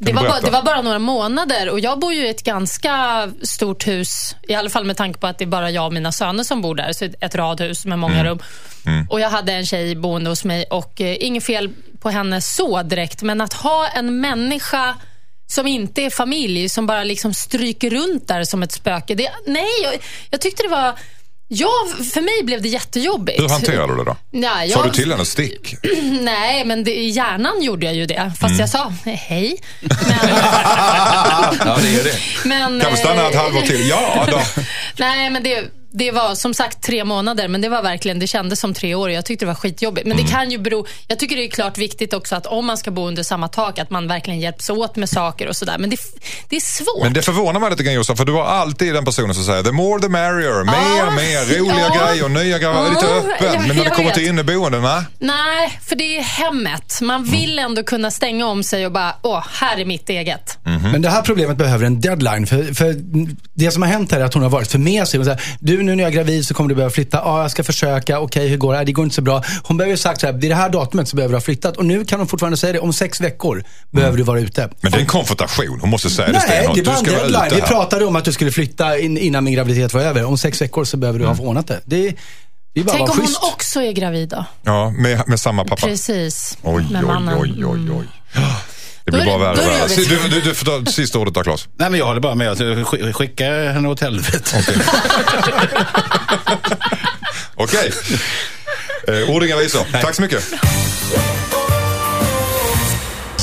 det, 0.00 0.12
var 0.12 0.22
bara, 0.28 0.40
det 0.40 0.50
var 0.50 0.62
bara 0.62 0.82
några 0.82 0.98
månader 0.98 1.68
och 1.70 1.80
jag 1.80 1.98
bor 1.98 2.12
ju 2.12 2.26
i 2.26 2.30
ett 2.30 2.42
ganska 2.44 3.26
stort 3.42 3.86
hus. 3.86 4.36
I 4.48 4.54
alla 4.54 4.70
fall 4.70 4.84
med 4.84 4.96
tanke 4.96 5.18
på 5.20 5.26
att 5.26 5.38
det 5.38 5.44
är 5.44 5.46
bara 5.46 5.70
jag 5.70 5.86
och 5.86 5.92
mina 5.92 6.12
söner 6.12 6.44
som 6.44 6.62
bor 6.62 6.74
där. 6.74 6.92
Så 6.92 7.04
ett 7.20 7.34
radhus 7.34 7.84
med 7.86 7.98
många 7.98 8.14
Mm. 8.20 8.26
rum. 8.26 8.38
Och 9.10 9.20
Jag 9.20 9.30
hade 9.30 9.52
en 9.52 9.66
tjej 9.66 9.94
boende 9.96 10.30
hos 10.30 10.44
mig 10.44 10.64
och 10.70 11.00
eh, 11.00 11.16
inget 11.20 11.44
fel 11.44 11.70
på 12.00 12.10
henne 12.10 12.40
så 12.40 12.82
direkt. 12.82 13.22
Men 13.22 13.40
att 13.40 13.52
ha 13.52 13.86
en 13.88 14.20
människa 14.20 14.94
som 15.50 15.66
inte 15.66 16.02
är 16.02 16.10
familj, 16.10 16.68
som 16.68 16.86
bara 16.86 17.04
liksom 17.04 17.34
stryker 17.34 17.90
runt 17.90 18.28
där 18.28 18.44
som 18.44 18.62
ett 18.62 18.72
spöke. 18.72 19.14
Det, 19.14 19.30
nej, 19.46 19.66
jag, 19.82 19.94
jag 20.30 20.40
tyckte 20.40 20.62
det 20.62 20.68
var... 20.68 20.94
Ja, 21.50 21.70
för 22.14 22.20
mig 22.20 22.42
blev 22.44 22.62
det 22.62 22.68
jättejobbigt. 22.68 23.40
Hur 23.42 23.48
hanterar 23.48 23.88
du 23.88 23.96
det 23.96 24.04
då? 24.04 24.16
Ja, 24.30 24.50
Sa 24.54 24.64
jag- 24.64 24.84
du 24.86 24.90
till 24.90 25.12
henne 25.12 25.24
stick? 25.24 25.74
Nej, 26.20 26.64
men 26.64 26.84
det, 26.84 26.94
i 26.98 27.08
hjärnan 27.08 27.62
gjorde 27.62 27.86
jag 27.86 27.94
ju 27.94 28.06
det. 28.06 28.32
Fast 28.40 28.44
Mm. 28.50 28.60
jag 28.60 28.68
sa 28.68 28.92
hej. 29.04 29.56
Men, 29.80 29.90
ja, 31.66 31.78
det 31.82 32.00
är 32.00 32.04
det. 32.04 32.14
men, 32.44 32.80
Kan 32.80 32.90
vi 32.90 32.96
stanna 32.96 33.28
ett 33.28 33.34
eh, 33.34 33.40
halvår 33.42 33.60
till? 33.60 33.88
Ja 33.88 34.26
då. 34.30 34.40
Nej, 34.96 35.30
men 35.30 35.42
det, 35.42 35.64
det 35.92 36.10
var 36.10 36.34
som 36.34 36.54
sagt 36.54 36.82
tre 36.82 37.04
månader, 37.04 37.48
men 37.48 37.60
det 37.60 37.68
var 37.68 37.82
verkligen, 37.82 38.18
det 38.18 38.26
kändes 38.26 38.60
som 38.60 38.74
tre 38.74 38.94
år. 38.94 39.10
Jag 39.10 39.24
tyckte 39.24 39.44
det 39.44 39.46
var 39.46 39.54
skitjobbigt. 39.54 40.06
Men 40.06 40.12
Mm. 40.18 40.26
det 40.26 40.32
kan 40.32 40.50
ju 40.50 40.58
bero, 40.58 40.86
jag 41.06 41.18
tycker 41.18 41.36
det 41.36 41.44
är 41.44 41.50
klart 41.50 41.78
viktigt 41.78 42.14
också 42.14 42.36
att 42.36 42.46
om 42.46 42.66
man 42.66 42.76
ska 42.78 42.90
bo 42.90 43.06
under 43.08 43.22
samma 43.22 43.48
tak, 43.48 43.78
att 43.78 43.90
man 43.90 44.08
verkligen 44.08 44.40
hjälps 44.40 44.70
åt 44.70 44.96
med 44.96 45.08
saker 45.08 45.46
och 45.48 45.56
sådär. 45.56 45.78
Men 45.78 45.90
det, 45.90 45.96
det 46.48 46.56
är 46.56 46.60
svårt. 46.60 47.02
Men 47.02 47.12
det 47.12 47.22
förvånar 47.22 47.60
mig 47.60 47.70
lite 47.70 47.82
grann 47.82 47.94
Jossan, 47.94 48.16
för 48.16 48.24
du 48.24 48.32
var 48.32 48.44
alltid 48.44 48.94
den 48.94 49.04
personen 49.04 49.34
som 49.34 49.44
säger 49.44 49.62
the 49.62 49.72
more 49.72 50.02
the 50.02 50.08
merrier, 50.08 50.64
mer, 50.64 50.98
Ja. 50.98 51.10
mer, 51.10 51.58
roliga 51.58 51.90
Ja. 51.94 52.06
grejer, 52.06 52.28
nya 52.28 52.58
grejer, 52.58 52.90
lite 52.90 53.06
Ja, 53.06 53.16
öppen. 53.46 53.68
Men 53.68 53.76
när 53.76 53.84
det 53.84 53.90
kommer 53.90 54.10
till 54.10 54.26
inneboende, 54.26 54.80
nej. 54.80 55.02
Nej, 55.18 55.78
för 55.88 55.96
det 55.96 56.18
är 56.18 56.22
hemmet. 56.22 56.98
Man 57.02 57.16
Mm. 57.20 57.30
vill 57.30 57.58
ändå 57.58 57.82
kunna 57.82 58.10
stänga 58.10 58.46
om 58.46 58.62
sig 58.62 58.86
och 58.86 58.92
bara, 58.92 59.14
åh, 59.22 59.44
här 59.60 59.80
är 59.80 59.84
mitt 59.84 60.08
eget. 60.08 60.58
Mhm. 60.64 60.90
Men 60.92 61.02
det 61.02 61.08
här 61.10 61.22
problemet 61.22 61.56
behöver 61.56 61.86
en 61.86 62.00
deadline. 62.00 62.46
För, 62.46 62.74
för 62.74 62.94
det 63.54 63.70
som 63.70 63.82
har 63.82 63.88
hänt 63.88 64.12
här 64.12 64.20
är 64.20 64.24
att 64.24 64.34
hon 64.34 64.42
har 64.42 64.50
varit 64.50 64.68
för 64.70 64.78
mesig. 64.78 65.24
Säger, 65.24 65.40
du 65.78 65.84
nu 65.84 65.94
när 65.96 66.02
jag 66.04 66.10
är 66.12 66.16
gravid 66.16 66.46
så 66.46 66.54
kommer 66.54 66.68
du 66.68 66.74
behöva 66.74 66.90
flytta. 66.92 67.16
Ja, 67.24 67.42
jag 67.42 67.50
ska 67.50 67.64
försöka. 67.64 68.20
Okej, 68.20 68.48
hur 68.48 68.56
går 68.56 68.74
det? 68.74 68.84
Det 68.84 68.92
går 68.92 69.04
inte 69.04 69.14
så 69.14 69.22
bra. 69.22 69.42
Hon 69.62 69.76
behöver 69.76 69.90
ju 69.92 69.96
sagt 69.96 70.20
så 70.20 70.26
här, 70.26 70.32
det 70.32 70.46
är 70.46 70.48
det 70.48 70.54
här 70.54 70.68
datumet 70.68 71.08
så 71.08 71.16
behöver 71.16 71.32
du 71.32 71.36
ha 71.36 71.40
flyttat. 71.40 71.76
Och 71.76 71.86
nu 71.86 72.04
kan 72.04 72.18
hon 72.20 72.28
fortfarande 72.28 72.56
säga 72.56 72.72
det. 72.72 72.78
Om 72.78 72.92
sex 72.92 73.20
veckor 73.20 73.64
behöver 73.90 74.16
du 74.16 74.22
vara 74.22 74.40
ute. 74.40 74.70
Men 74.80 74.92
det 74.92 74.98
är 74.98 75.00
en 75.00 75.06
konfrontation. 75.06 75.80
Hon 75.80 75.90
måste 75.90 76.10
säga 76.10 76.26
det 76.26 76.32
Nej, 76.32 76.40
stenhårt. 76.42 76.74
det 76.74 76.80
är 76.80 76.84
Du 76.84 76.90
bara 76.90 76.96
en 76.98 77.04
ska 77.04 77.12
vara 77.12 77.28
deadline. 77.28 77.60
Vi 77.62 77.68
pratade 77.68 78.04
om 78.04 78.16
att 78.16 78.24
du 78.24 78.32
skulle 78.32 78.50
flytta 78.50 78.98
in, 78.98 79.18
innan 79.18 79.44
min 79.44 79.54
graviditet 79.54 79.94
var 79.94 80.00
över. 80.00 80.24
Om 80.24 80.38
sex 80.38 80.62
veckor 80.62 80.84
så 80.84 80.96
behöver 80.96 81.18
du 81.18 81.26
ha 81.26 81.36
ordnat 81.38 81.66
det. 81.66 81.80
Det 81.84 82.14
det 82.74 82.84
Tänk 82.84 83.00
om 83.00 83.08
hon 83.08 83.26
schysst. 83.26 83.38
också 83.42 83.82
är 83.82 83.92
gravid 83.92 84.28
då? 84.28 84.44
Ja, 84.62 84.90
med, 84.90 85.22
med 85.28 85.40
samma 85.40 85.64
pappa. 85.64 85.86
Precis. 85.86 86.58
Oj, 86.62 86.86
med 86.90 87.02
oj, 87.02 87.06
mannen. 87.08 87.38
oj, 87.40 87.64
oj, 87.64 87.90
oj. 87.90 88.04
Det 89.10 89.16
Då 89.18 89.22
blir 89.22 89.32
är 89.34 89.38
bara 89.38 89.52
värre 89.54 89.56
då 89.66 89.70
är 89.70 89.84
och 89.84 89.90
värre. 89.90 90.04
Du, 90.28 90.28
du, 90.28 90.40
du 90.40 90.54
får 90.54 90.84
ta 90.84 90.90
sista 90.90 91.18
ordet 91.18 91.34
där 91.34 91.42
Claes. 91.42 91.68
Nej, 91.76 91.90
men 91.90 91.98
jag 92.00 92.06
håller 92.06 92.20
bara 92.20 92.34
med. 92.34 92.48
Alltså, 92.48 92.64
sk- 92.64 93.12
skicka 93.12 93.44
henne 93.44 93.88
åt 93.88 94.00
helvete. 94.00 94.62
Okej. 97.54 97.92
Eh, 99.08 99.30
ord 99.30 99.44
inga 99.44 99.56
visor. 99.56 99.86
Tack 100.02 100.14
så 100.14 100.22
mycket. 100.22 100.44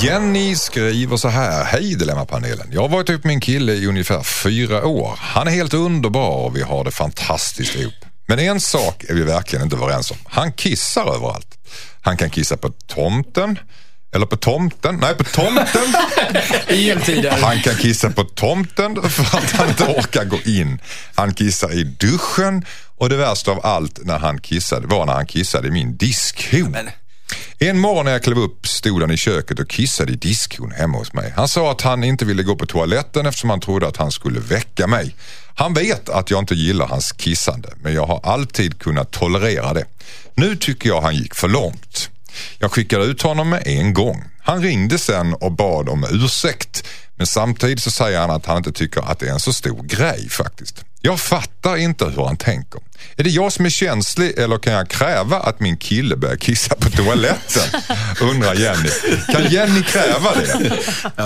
Jenny 0.03 0.55
skriver 0.55 1.17
så 1.17 1.27
här. 1.27 1.63
Hej 1.63 1.95
Dilemmapanelen. 1.95 2.67
Jag 2.71 2.81
har 2.81 2.89
varit 2.89 3.09
ihop 3.09 3.23
med 3.23 3.31
min 3.31 3.39
kille 3.41 3.73
i 3.73 3.85
ungefär 3.87 4.23
fyra 4.23 4.85
år. 4.85 5.15
Han 5.21 5.47
är 5.47 5.51
helt 5.51 5.73
underbar 5.73 6.29
och 6.29 6.57
vi 6.57 6.61
har 6.61 6.83
det 6.83 6.91
fantastiskt 6.91 7.75
ihop. 7.75 7.93
Men 8.27 8.39
en 8.39 8.59
sak 8.61 9.03
är 9.09 9.13
vi 9.13 9.21
verkligen 9.23 9.63
inte 9.63 9.75
överens 9.75 10.11
om. 10.11 10.17
Han 10.25 10.53
kissar 10.53 11.15
överallt. 11.15 11.47
Han 12.01 12.17
kan 12.17 12.29
kissa 12.29 12.57
på 12.57 12.69
tomten. 12.87 13.59
Eller 14.15 14.25
på 14.25 14.35
tomten. 14.35 14.97
Nej, 15.01 15.15
på 15.15 15.23
tomten. 15.23 15.95
I 16.67 16.75
jultider. 16.75 17.31
Han 17.31 17.61
kan 17.61 17.75
kissa 17.75 18.09
på 18.09 18.23
tomten 18.23 19.09
för 19.09 19.37
att 19.37 19.51
han 19.51 19.69
inte 19.69 19.83
orkar 19.83 20.25
gå 20.25 20.37
in. 20.45 20.79
Han 21.15 21.33
kissar 21.33 21.73
i 21.73 21.83
duschen 21.83 22.65
och 22.97 23.09
det 23.09 23.17
värsta 23.17 23.51
av 23.51 23.65
allt 23.65 23.99
när 24.05 24.19
han 24.19 24.41
kissade 24.41 24.87
var 24.87 25.05
när 25.05 25.13
han 25.13 25.25
kissade 25.25 25.67
i 25.67 25.71
min 25.71 25.97
diskhon. 25.97 26.77
En 27.59 27.79
morgon 27.79 28.05
när 28.05 28.11
jag 28.11 28.23
klev 28.23 28.37
upp 28.37 28.67
stod 28.67 29.01
han 29.01 29.11
i 29.11 29.17
köket 29.17 29.59
och 29.59 29.69
kissade 29.69 30.11
i 30.11 30.15
diskhon 30.15 30.71
hemma 30.71 30.97
hos 30.97 31.13
mig. 31.13 31.33
Han 31.35 31.47
sa 31.47 31.71
att 31.71 31.81
han 31.81 32.03
inte 32.03 32.25
ville 32.25 32.43
gå 32.43 32.55
på 32.55 32.65
toaletten 32.65 33.25
eftersom 33.25 33.49
han 33.49 33.59
trodde 33.59 33.87
att 33.87 33.97
han 33.97 34.11
skulle 34.11 34.39
väcka 34.39 34.87
mig. 34.87 35.15
Han 35.55 35.73
vet 35.73 36.09
att 36.09 36.31
jag 36.31 36.39
inte 36.39 36.55
gillar 36.55 36.87
hans 36.87 37.11
kissande 37.11 37.69
men 37.81 37.93
jag 37.93 38.05
har 38.05 38.19
alltid 38.23 38.79
kunnat 38.79 39.11
tolerera 39.11 39.73
det. 39.73 39.85
Nu 40.35 40.55
tycker 40.55 40.89
jag 40.89 41.01
han 41.01 41.15
gick 41.15 41.35
för 41.35 41.47
långt. 41.47 42.09
Jag 42.59 42.71
skickade 42.71 43.05
ut 43.05 43.21
honom 43.21 43.49
med 43.49 43.63
en 43.65 43.93
gång. 43.93 44.23
Han 44.39 44.61
ringde 44.61 44.97
sen 44.97 45.33
och 45.33 45.51
bad 45.51 45.89
om 45.89 46.05
ursäkt. 46.11 46.87
Men 47.15 47.27
samtidigt 47.27 47.81
så 47.81 47.91
säger 47.91 48.19
han 48.19 48.31
att 48.31 48.45
han 48.45 48.57
inte 48.57 48.71
tycker 48.71 49.01
att 49.01 49.19
det 49.19 49.27
är 49.27 49.33
en 49.33 49.39
så 49.39 49.53
stor 49.53 49.83
grej 49.83 50.29
faktiskt. 50.29 50.85
Jag 51.01 51.19
fattar 51.19 51.77
inte 51.77 52.05
hur 52.05 52.25
han 52.25 52.37
tänker. 52.37 52.81
Är 53.17 53.23
det 53.23 53.29
jag 53.29 53.53
som 53.53 53.65
är 53.65 53.69
känslig 53.69 54.37
eller 54.37 54.57
kan 54.57 54.73
jag 54.73 54.89
kräva 54.89 55.39
att 55.39 55.59
min 55.59 55.77
kille 55.77 56.15
börjar 56.15 56.35
kissa 56.35 56.75
på 56.75 56.89
toaletten? 56.89 57.81
Undrar 58.21 58.55
Jenny. 58.55 58.89
Kan 59.31 59.51
Jenny 59.51 59.83
kräva 59.83 60.33
det? 60.35 60.71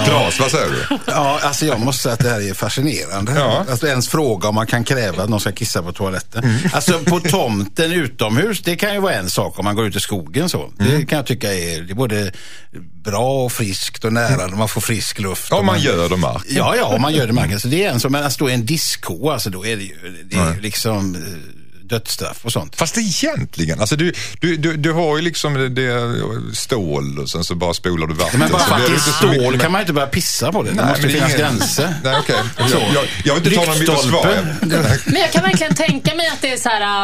Claes, 0.06 0.39
vad 0.39 0.52
säger 0.52 0.70
du? 0.70 0.98
Ja, 1.06 1.39
alltså 1.44 1.65
jag 1.65 1.80
måste 1.80 2.04
säga 2.04 2.13
att 2.13 2.20
det 2.20 2.30
här 2.30 2.50
är 2.50 2.54
fascinerande. 2.54 3.32
Ja. 3.36 3.65
Alltså 3.70 3.88
ens 3.88 4.10
fråga 4.10 4.50
om 4.50 4.56
man 4.56 4.68
kan 4.68 4.84
kräva 4.84 5.24
att 5.24 5.30
någon 5.30 5.39
ska 5.39 5.52
kissa 5.52 5.84
på 5.84 5.92
toaletten. 5.92 6.60
Alltså 6.74 7.00
på 7.00 7.20
tomten 7.20 7.92
utomhus, 7.92 8.62
det 8.62 8.76
kan 8.76 8.94
ju 8.94 9.00
vara 9.00 9.13
en 9.13 9.30
sak 9.30 9.60
om 9.60 9.65
man 9.65 9.76
går 9.76 9.88
ut 9.88 9.96
i 9.96 10.00
skogen 10.00 10.50
så. 10.50 10.72
Det 10.78 11.06
kan 11.06 11.18
jag 11.18 11.26
tycka 11.26 11.54
är, 11.54 11.82
det 11.82 11.94
är 11.94 11.96
både 11.96 12.32
bra 13.04 13.46
och 13.46 13.52
friskt 13.52 14.06
och 14.06 14.13
nära 14.13 14.48
när 14.48 14.58
man 14.58 14.70
får 14.70 14.82
frisk 14.82 15.20
luft. 15.20 15.52
Om 15.52 15.60
och 15.60 15.65
man 15.65 15.80
gör 15.80 16.10
det 16.10 16.18
mark. 16.18 16.44
Ja, 16.50 16.76
ja, 16.76 16.86
om 16.86 17.02
man 17.02 17.13
gör 17.13 17.28
det 17.28 17.34
marken. 17.34 17.60
Så 17.60 17.68
det 17.68 17.84
är 17.84 17.89
en 17.89 18.00
som, 18.00 18.12
men 18.12 18.24
att 18.24 18.34
stå 18.34 18.50
i 18.50 18.54
en 18.54 18.65
diskko, 18.65 19.30
alltså 19.30 19.50
då 19.50 19.65
är 19.65 19.76
det 19.76 19.84
ju, 19.84 20.26
det 20.26 20.36
är 20.36 20.54
ju 20.54 20.62
liksom 20.62 21.15
eh, 21.15 21.22
dödsstraff 21.89 22.45
och 22.45 22.52
sånt. 22.52 22.75
Fast 22.75 22.97
egentligen, 22.97 23.80
alltså 23.80 23.95
du, 23.95 24.13
du, 24.39 24.58
du, 24.58 24.78
du 24.78 24.91
har 24.91 25.15
ju 25.17 25.21
liksom 25.21 25.54
det, 25.54 25.69
det 25.69 26.12
stål 26.56 27.19
och 27.19 27.30
sen 27.30 27.43
så 27.43 27.56
bara 27.56 27.73
spolar 27.73 28.08
du 28.08 28.13
vatten. 28.13 28.39
Men 28.39 28.52
bara 28.52 28.62
så 28.62 28.67
för 28.67 28.75
att 28.75 28.88
det 28.88 28.93
är 28.93 28.97
stål 29.39 29.60
kan 29.60 29.71
man 29.71 29.82
inte 29.82 29.93
börja 29.93 30.08
pissa 30.08 30.52
på 30.52 30.63
det. 30.63 30.69
Det 30.69 30.75
Nej, 30.75 30.86
måste 30.86 31.02
men 31.02 31.12
finnas 31.12 31.30
ingen- 31.30 31.39
gränser. 31.41 31.93
Nej, 32.04 32.17
okej. 32.19 32.36
Jag, 32.58 32.69
jag, 32.93 33.06
jag 33.25 33.36
vill 33.36 33.54
inte 33.54 33.65
ta 33.65 33.65
någon 33.65 33.75
försvar. 34.02 34.56
Men 35.12 35.21
jag 35.21 35.32
kan 35.32 35.43
verkligen 35.43 35.75
tänka 35.75 36.15
mig 36.15 36.28
att 36.28 36.41
det 36.41 36.52
är 36.54 36.58
så 36.58 36.69
här, 36.69 37.04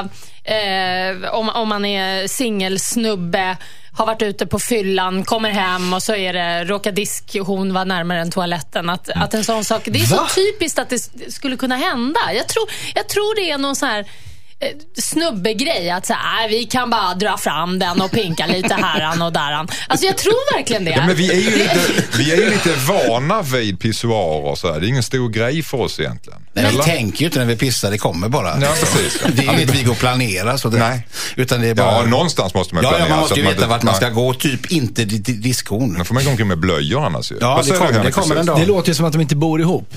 eh, 1.24 1.30
om, 1.34 1.50
om 1.50 1.68
man 1.70 1.86
är 1.86 2.28
singelsnubbe, 2.28 3.58
har 3.94 4.06
varit 4.06 4.22
ute 4.22 4.46
på 4.48 4.60
fyllan, 4.60 5.24
kommer 5.26 5.50
hem 5.50 5.94
och 5.94 6.04
så 6.04 6.16
är 6.16 6.34
det, 6.34 6.64
råkar 6.66 6.92
diskhon 6.92 7.74
vara 7.74 7.84
närmare 7.84 8.22
än 8.22 8.32
toaletten. 8.32 8.90
Att, 8.90 9.10
att 9.10 9.34
en 9.34 9.44
sån 9.44 9.66
sak, 9.66 9.82
det 9.86 10.00
är 10.00 10.08
Va? 10.08 10.28
så 10.30 10.36
typiskt 10.36 10.80
att 10.80 10.90
det 10.90 11.00
skulle 11.34 11.58
kunna 11.58 11.76
hända. 11.76 12.20
Jag 12.34 12.48
tror, 12.48 12.70
jag 12.96 13.10
tror 13.10 13.36
det 13.36 13.52
är 13.52 13.58
någon 13.58 13.76
sån 13.76 13.90
här 13.90 14.06
snubbegrej. 15.02 15.90
Att 15.90 16.06
så 16.06 16.14
här, 16.14 16.48
"Nej, 16.48 16.60
vi 16.60 16.66
kan 16.66 16.90
bara 16.90 17.14
dra 17.14 17.38
fram 17.38 17.80
den 17.80 18.02
och 18.02 18.12
pinka 18.12 18.46
lite 18.48 18.74
häran 18.74 19.22
och 19.22 19.34
däran. 19.34 19.68
Alltså 19.88 20.06
jag 20.06 20.18
tror 20.18 20.58
verkligen 20.58 20.86
det. 20.86 20.92
Ja, 20.92 21.06
men 21.08 21.16
vi 21.16 21.32
är 21.32 21.36
ju 21.52 21.58
lite, 21.58 21.80
vi 22.18 22.32
är 22.32 22.38
ju 22.38 22.50
lite 22.50 22.70
vana 22.76 23.42
vid 23.42 23.80
pissoarer 23.80 24.46
och 24.52 24.58
så 24.58 24.74
här. 24.74 24.80
Det 24.80 24.86
är 24.88 24.90
ingen 24.90 25.04
stor 25.04 25.30
grej 25.30 25.64
för 25.64 25.78
oss 25.82 26.00
egentligen. 26.00 26.40
Nej, 26.54 26.66
vi 26.72 26.78
tänker 26.78 27.20
ju 27.20 27.26
inte 27.26 27.40
när 27.40 27.46
vi 27.46 27.56
pissar, 27.56 27.92
det 27.92 27.98
kommer 27.98 28.30
bara. 28.30 28.62
Ja, 28.62 28.68
precis. 28.80 29.22
Det 29.36 29.46
är 29.48 29.54
inget 29.54 29.70
vi 29.76 29.84
går 29.84 29.92
och 29.92 29.98
planerar. 30.00 30.58
Så 30.58 30.70
det, 30.70 30.80
Nej. 30.80 31.08
Utan 31.36 31.62
det 31.62 31.68
är 31.70 31.76
bara... 31.76 31.92
Ja, 31.92 32.02
någonstans 32.06 32.54
måste 32.54 32.76
man 32.76 32.84
Ja, 32.84 32.90
planera. 32.90 33.08
ja, 33.10 33.16
man 33.16 33.20
måste 33.22 33.36
ju 33.36 33.42
veta 33.42 33.56
inte- 33.56 33.68
vart 33.68 33.84
man 33.84 33.96
ska 33.96 34.06
Nej. 34.06 34.16
gå. 34.16 34.34
Typ 34.34 34.72
inte 34.72 35.06
di- 35.06 35.18
di- 35.18 35.34
diskon. 35.34 35.96
Då 35.98 36.04
får 36.04 36.14
man 36.14 36.24
gå 36.24 36.30
omkring 36.30 36.48
med 36.48 36.60
blöjor 36.60 37.06
annars 37.06 37.32
ju. 37.32 37.38
Ja, 37.42 37.62
det 37.66 37.72
kommer- 37.72 38.04
det 38.04 38.12
kommer 38.12 38.36
en 38.36 38.46
dag. 38.46 38.60
Det 38.60 38.66
låter 38.66 38.88
ju 38.90 38.96
som 38.96 39.06
att 39.06 39.12
de 39.12 39.22
inte 39.22 39.36
bor 39.36 39.62
ihop. 39.62 39.94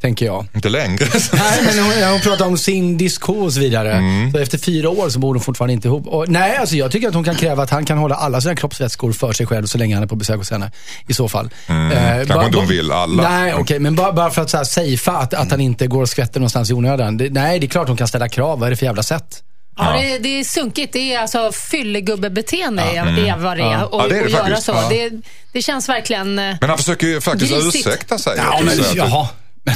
Tänker 0.00 0.26
jag. 0.26 0.46
Inte 0.54 0.68
längre. 0.68 1.06
Nej, 1.32 1.62
men 1.64 1.78
hon, 1.84 2.10
hon 2.12 2.20
pratar 2.20 2.46
om 2.46 2.58
sin 2.58 2.98
disco 2.98 3.32
och 3.32 3.52
så 3.52 3.60
vidare. 3.60 3.92
Mm. 3.92 4.32
Så 4.32 4.38
efter 4.38 4.58
fyra 4.58 4.90
år 4.90 5.08
så 5.08 5.18
bor 5.18 5.34
de 5.34 5.40
fortfarande 5.42 5.72
inte 5.72 5.88
ihop. 5.88 6.06
Och, 6.06 6.28
nej, 6.28 6.56
alltså 6.56 6.76
jag 6.76 6.92
tycker 6.92 7.08
att 7.08 7.14
hon 7.14 7.24
kan 7.24 7.34
kräva 7.36 7.62
att 7.62 7.70
han 7.70 7.84
kan 7.84 7.98
hålla 7.98 8.14
alla 8.14 8.40
sina 8.40 8.56
kroppsvätskor 8.56 9.12
för 9.12 9.32
sig 9.32 9.46
själv 9.46 9.66
så 9.66 9.78
länge 9.78 9.94
han 9.94 10.02
är 10.02 10.06
på 10.08 10.16
besök 10.16 10.36
hos 10.36 10.50
henne. 10.50 10.72
I 11.08 11.14
så 11.14 11.28
fall. 11.28 11.50
Mm. 11.66 11.92
Eh, 11.92 11.98
Kanske 12.16 12.34
bara- 12.34 12.44
inte 12.46 12.58
hon 12.58 12.66
vill 12.66 12.92
alla. 12.92 13.30
Nej, 13.30 13.54
okej. 13.54 13.78
men 13.78 13.94
bara, 13.94 14.12
bara 14.12 14.30
för 14.30 14.42
att 14.42 14.50
så 14.50 14.56
här, 14.56 14.64
safea 14.64 15.16
att, 15.18 15.34
att 15.34 15.50
han 15.50 15.60
inte 15.60 15.86
går 15.86 16.02
och 16.02 16.08
skvätter 16.08 16.40
någonstans 16.40 16.70
i 16.70 16.72
onödan. 16.74 17.16
Det, 17.16 17.30
nej, 17.30 17.58
det 17.58 17.66
är 17.66 17.68
klart 17.68 17.88
hon 17.88 17.96
kan 17.96 18.08
ställa 18.08 18.28
krav. 18.28 18.58
Vad 18.58 18.66
är 18.66 18.70
det 18.70 18.76
för 18.76 18.86
jävla 18.86 19.02
sätt? 19.02 19.42
Ja, 19.78 19.92
det, 20.00 20.18
det 20.18 20.40
är 20.40 20.44
sunkigt. 20.44 20.92
Det 20.92 21.14
är 21.14 21.20
alltså 21.20 21.52
fyllegubbebeteende 21.70 22.82
är, 22.82 23.18
är 23.28 23.36
vad 23.36 23.56
det 23.56 23.62
är. 23.62 23.72
Ja. 23.72 23.84
Och, 23.84 24.02
Ja, 24.02 24.08
det 24.08 24.14
är 24.14 24.18
det 24.18 24.24
och 24.24 24.30
göra 24.30 24.60
så. 24.60 24.72
Ja. 24.72 24.88
Det, 24.90 25.10
det 25.52 25.62
känns 25.62 25.88
verkligen... 25.88 26.38
eh, 26.38 26.54
Men 26.60 26.68
han 26.68 26.78
försöker 26.78 27.06
ju 27.06 27.20
faktiskt 27.20 27.52
Grisigt. 27.52 27.86
ursäkta 27.86 28.18
sig. 28.18 28.34
Ja, 28.36 28.60
men, 28.64 28.80
att- 28.80 28.94
jaha. 28.94 29.28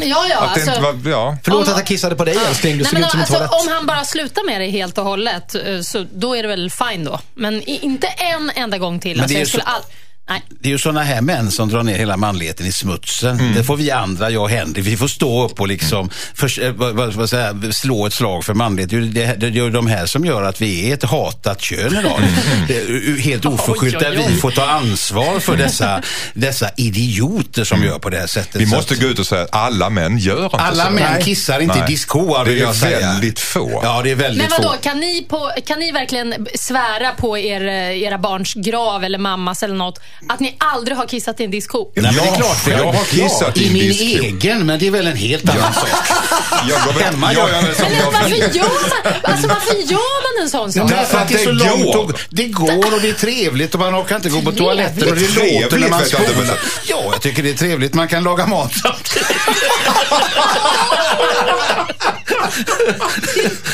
Ja, 0.02 0.26
ja. 0.30 0.38
Att 0.40 0.54
det 0.54 0.60
inte 0.60 0.72
Alltså, 0.72 0.92
var, 0.92 1.10
ja. 1.10 1.36
Förlåt 1.44 1.66
Om- 1.66 1.72
att 1.72 1.78
jag 1.78 1.86
kissade 1.86 2.16
på 2.16 2.24
dig 2.24 2.36
älskling, 2.48 2.78
du 2.78 2.82
Nej, 2.82 2.90
såg 2.90 2.94
men 2.94 3.04
ut 3.04 3.10
som 3.10 3.18
en 3.18 3.22
alltså, 3.22 3.34
toalett. 3.38 3.66
om 3.68 3.72
han 3.72 3.86
bara 3.86 4.04
slutar 4.04 4.46
med 4.46 4.60
det 4.60 4.66
helt 4.70 4.98
och 4.98 5.04
hållet, 5.04 5.54
eh, 5.54 5.80
så 5.80 6.06
då 6.14 6.36
är 6.36 6.42
det 6.42 6.48
väl 6.48 6.70
fine 6.70 7.04
då. 7.04 7.20
Men 7.34 7.62
inte 7.62 8.06
en 8.06 8.50
enda 8.54 8.78
gång 8.78 9.00
till. 9.00 9.16
Men 9.16 9.22
Alltså, 9.22 9.34
det 9.34 9.34
är 9.34 9.38
jag 9.38 9.46
ju 9.46 9.50
skulle 9.50 9.64
så- 9.64 9.70
all... 9.70 9.82
Nej. 10.28 10.42
Det 10.60 10.68
är 10.68 10.70
ju 10.70 10.78
sådana 10.78 11.02
här 11.02 11.20
män 11.20 11.50
som 11.50 11.68
drar 11.68 11.82
ner 11.82 11.98
hela 11.98 12.16
manligheten 12.16 12.66
i 12.66 12.72
smutsen. 12.72 13.40
Mm. 13.40 13.54
Det 13.54 13.64
får 13.64 13.76
vi 13.76 13.90
andra, 13.90 14.30
jag 14.30 14.42
och 14.42 14.50
Henrik, 14.50 14.86
vi 14.86 14.96
får 14.96 15.08
stå 15.08 15.44
upp 15.44 15.60
och 15.60 15.68
liksom 15.68 16.10
för, 16.34 16.62
eh, 16.62 16.72
vad, 16.72 16.94
vad, 16.94 17.12
vad 17.12 17.30
säger, 17.30 17.70
slå 17.70 18.06
ett 18.06 18.12
slag 18.12 18.44
för 18.44 18.54
manlighet. 18.54 18.90
Det 18.90 19.00
det, 19.00 19.34
det 19.40 19.46
är 19.46 19.50
ju 19.50 19.70
de 19.70 19.86
här 19.86 20.06
som 20.06 20.24
gör 20.24 20.42
att 20.42 20.60
vi 20.60 20.90
är 20.90 20.94
ett 20.94 21.04
hatat 21.04 21.60
kön 21.60 21.98
idag. 21.98 22.20
Mm. 22.68 23.18
Helt 23.20 23.44
oförskyllt 23.44 24.00
där 24.00 24.10
vi 24.28 24.36
får 24.36 24.50
ta 24.50 24.66
ansvar 24.66 25.40
för 25.40 25.56
dessa, 25.56 26.02
dessa 26.34 26.70
idioter 26.76 27.64
som 27.64 27.84
gör 27.84 27.98
på 27.98 28.10
det 28.10 28.18
här 28.18 28.26
sättet. 28.26 28.54
Mm. 28.54 28.70
Vi 28.70 28.76
måste 28.76 28.94
gå 28.96 29.06
ut 29.06 29.18
och 29.18 29.26
säga 29.26 29.42
att 29.42 29.54
alla 29.54 29.90
män 29.90 30.18
gör 30.18 30.44
inte 30.44 30.56
alla 30.56 30.84
så. 30.84 30.90
män 30.90 31.12
Nej. 31.12 31.22
kissar 31.22 31.60
inte 31.60 31.74
Nej. 31.74 31.84
i 31.88 31.92
diskoar 31.92 32.44
Det 32.44 32.52
är 32.52 32.56
jag 32.56 32.74
säga. 32.76 32.98
väldigt 32.98 33.40
få. 33.40 33.80
Ja, 33.84 34.00
det 34.02 34.10
är 34.10 34.14
väldigt 34.14 34.50
Men 34.50 34.62
vadå, 34.62 34.74
få. 34.74 34.82
kan 34.82 35.00
ni, 35.00 35.26
på, 35.28 35.50
kan 35.66 35.78
ni 35.78 35.92
verkligen 35.92 36.46
svära 36.54 37.10
på 37.12 37.38
er, 37.38 37.66
eh, 37.66 38.02
era 38.02 38.18
barns 38.18 38.54
grav 38.54 39.04
eller 39.04 39.18
mammas 39.18 39.62
eller 39.62 39.74
något 39.74 40.00
att 40.28 40.40
ni 40.40 40.56
aldrig 40.58 40.96
har 40.96 41.06
kissat 41.06 41.40
i 41.40 41.44
en 41.44 41.50
diskho? 41.50 41.92
Nej, 41.94 42.04
men 42.04 42.14
det 42.24 42.30
är 42.30 42.34
klart, 42.36 42.56
för 42.56 42.70
jag 42.70 42.92
har 42.92 43.04
kissat 43.04 43.56
i 43.56 43.62
i 43.62 43.66
en 43.66 43.72
min 43.72 43.82
diskho. 43.82 44.24
egen, 44.24 44.66
men 44.66 44.78
det 44.78 44.86
är 44.86 44.90
väl 44.90 45.06
en 45.06 45.16
helt 45.16 45.48
annan 45.50 45.74
sak. 45.74 45.88
Jag 46.68 46.82
går 46.84 46.92
väl- 46.92 47.02
Hemma 47.02 47.32
gör 47.32 47.48
jag 47.48 47.64
det 47.64 47.74
som 47.74 47.86
jag 47.92 48.04
varför 48.12 48.28
vill. 48.28 48.56
gör 48.56 48.62
man, 49.04 49.12
alltså, 49.22 49.48
varför 49.48 49.74
gör 49.74 50.36
man 50.36 50.42
en 50.44 50.50
sån 50.50 50.72
sak? 50.72 50.90
Därför 50.90 51.18
att 51.18 51.28
det 51.28 51.34
är 51.34 51.44
så 51.44 51.52
långt 51.52 51.84
går. 51.84 51.98
och 52.04 52.12
det 52.30 52.44
går 52.46 52.94
och 52.94 53.00
det 53.00 53.08
är 53.08 53.12
trevligt 53.12 53.74
och 53.74 53.80
man 53.80 53.94
orkar 53.94 54.16
inte 54.16 54.28
gå 54.28 54.42
på 54.42 54.52
toaletten 54.52 55.08
och 55.08 55.16
det 55.16 55.28
låter 55.28 55.78
när 55.78 55.88
man 55.88 56.00
jag 56.00 56.08
spolar. 56.08 56.58
Ja, 56.88 57.02
jag 57.12 57.20
tycker 57.22 57.42
det 57.42 57.50
är 57.50 57.54
trevligt. 57.54 57.94
Man 57.94 58.08
kan 58.08 58.22
laga 58.24 58.46
mat 58.46 58.72
samtidigt. 58.82 59.26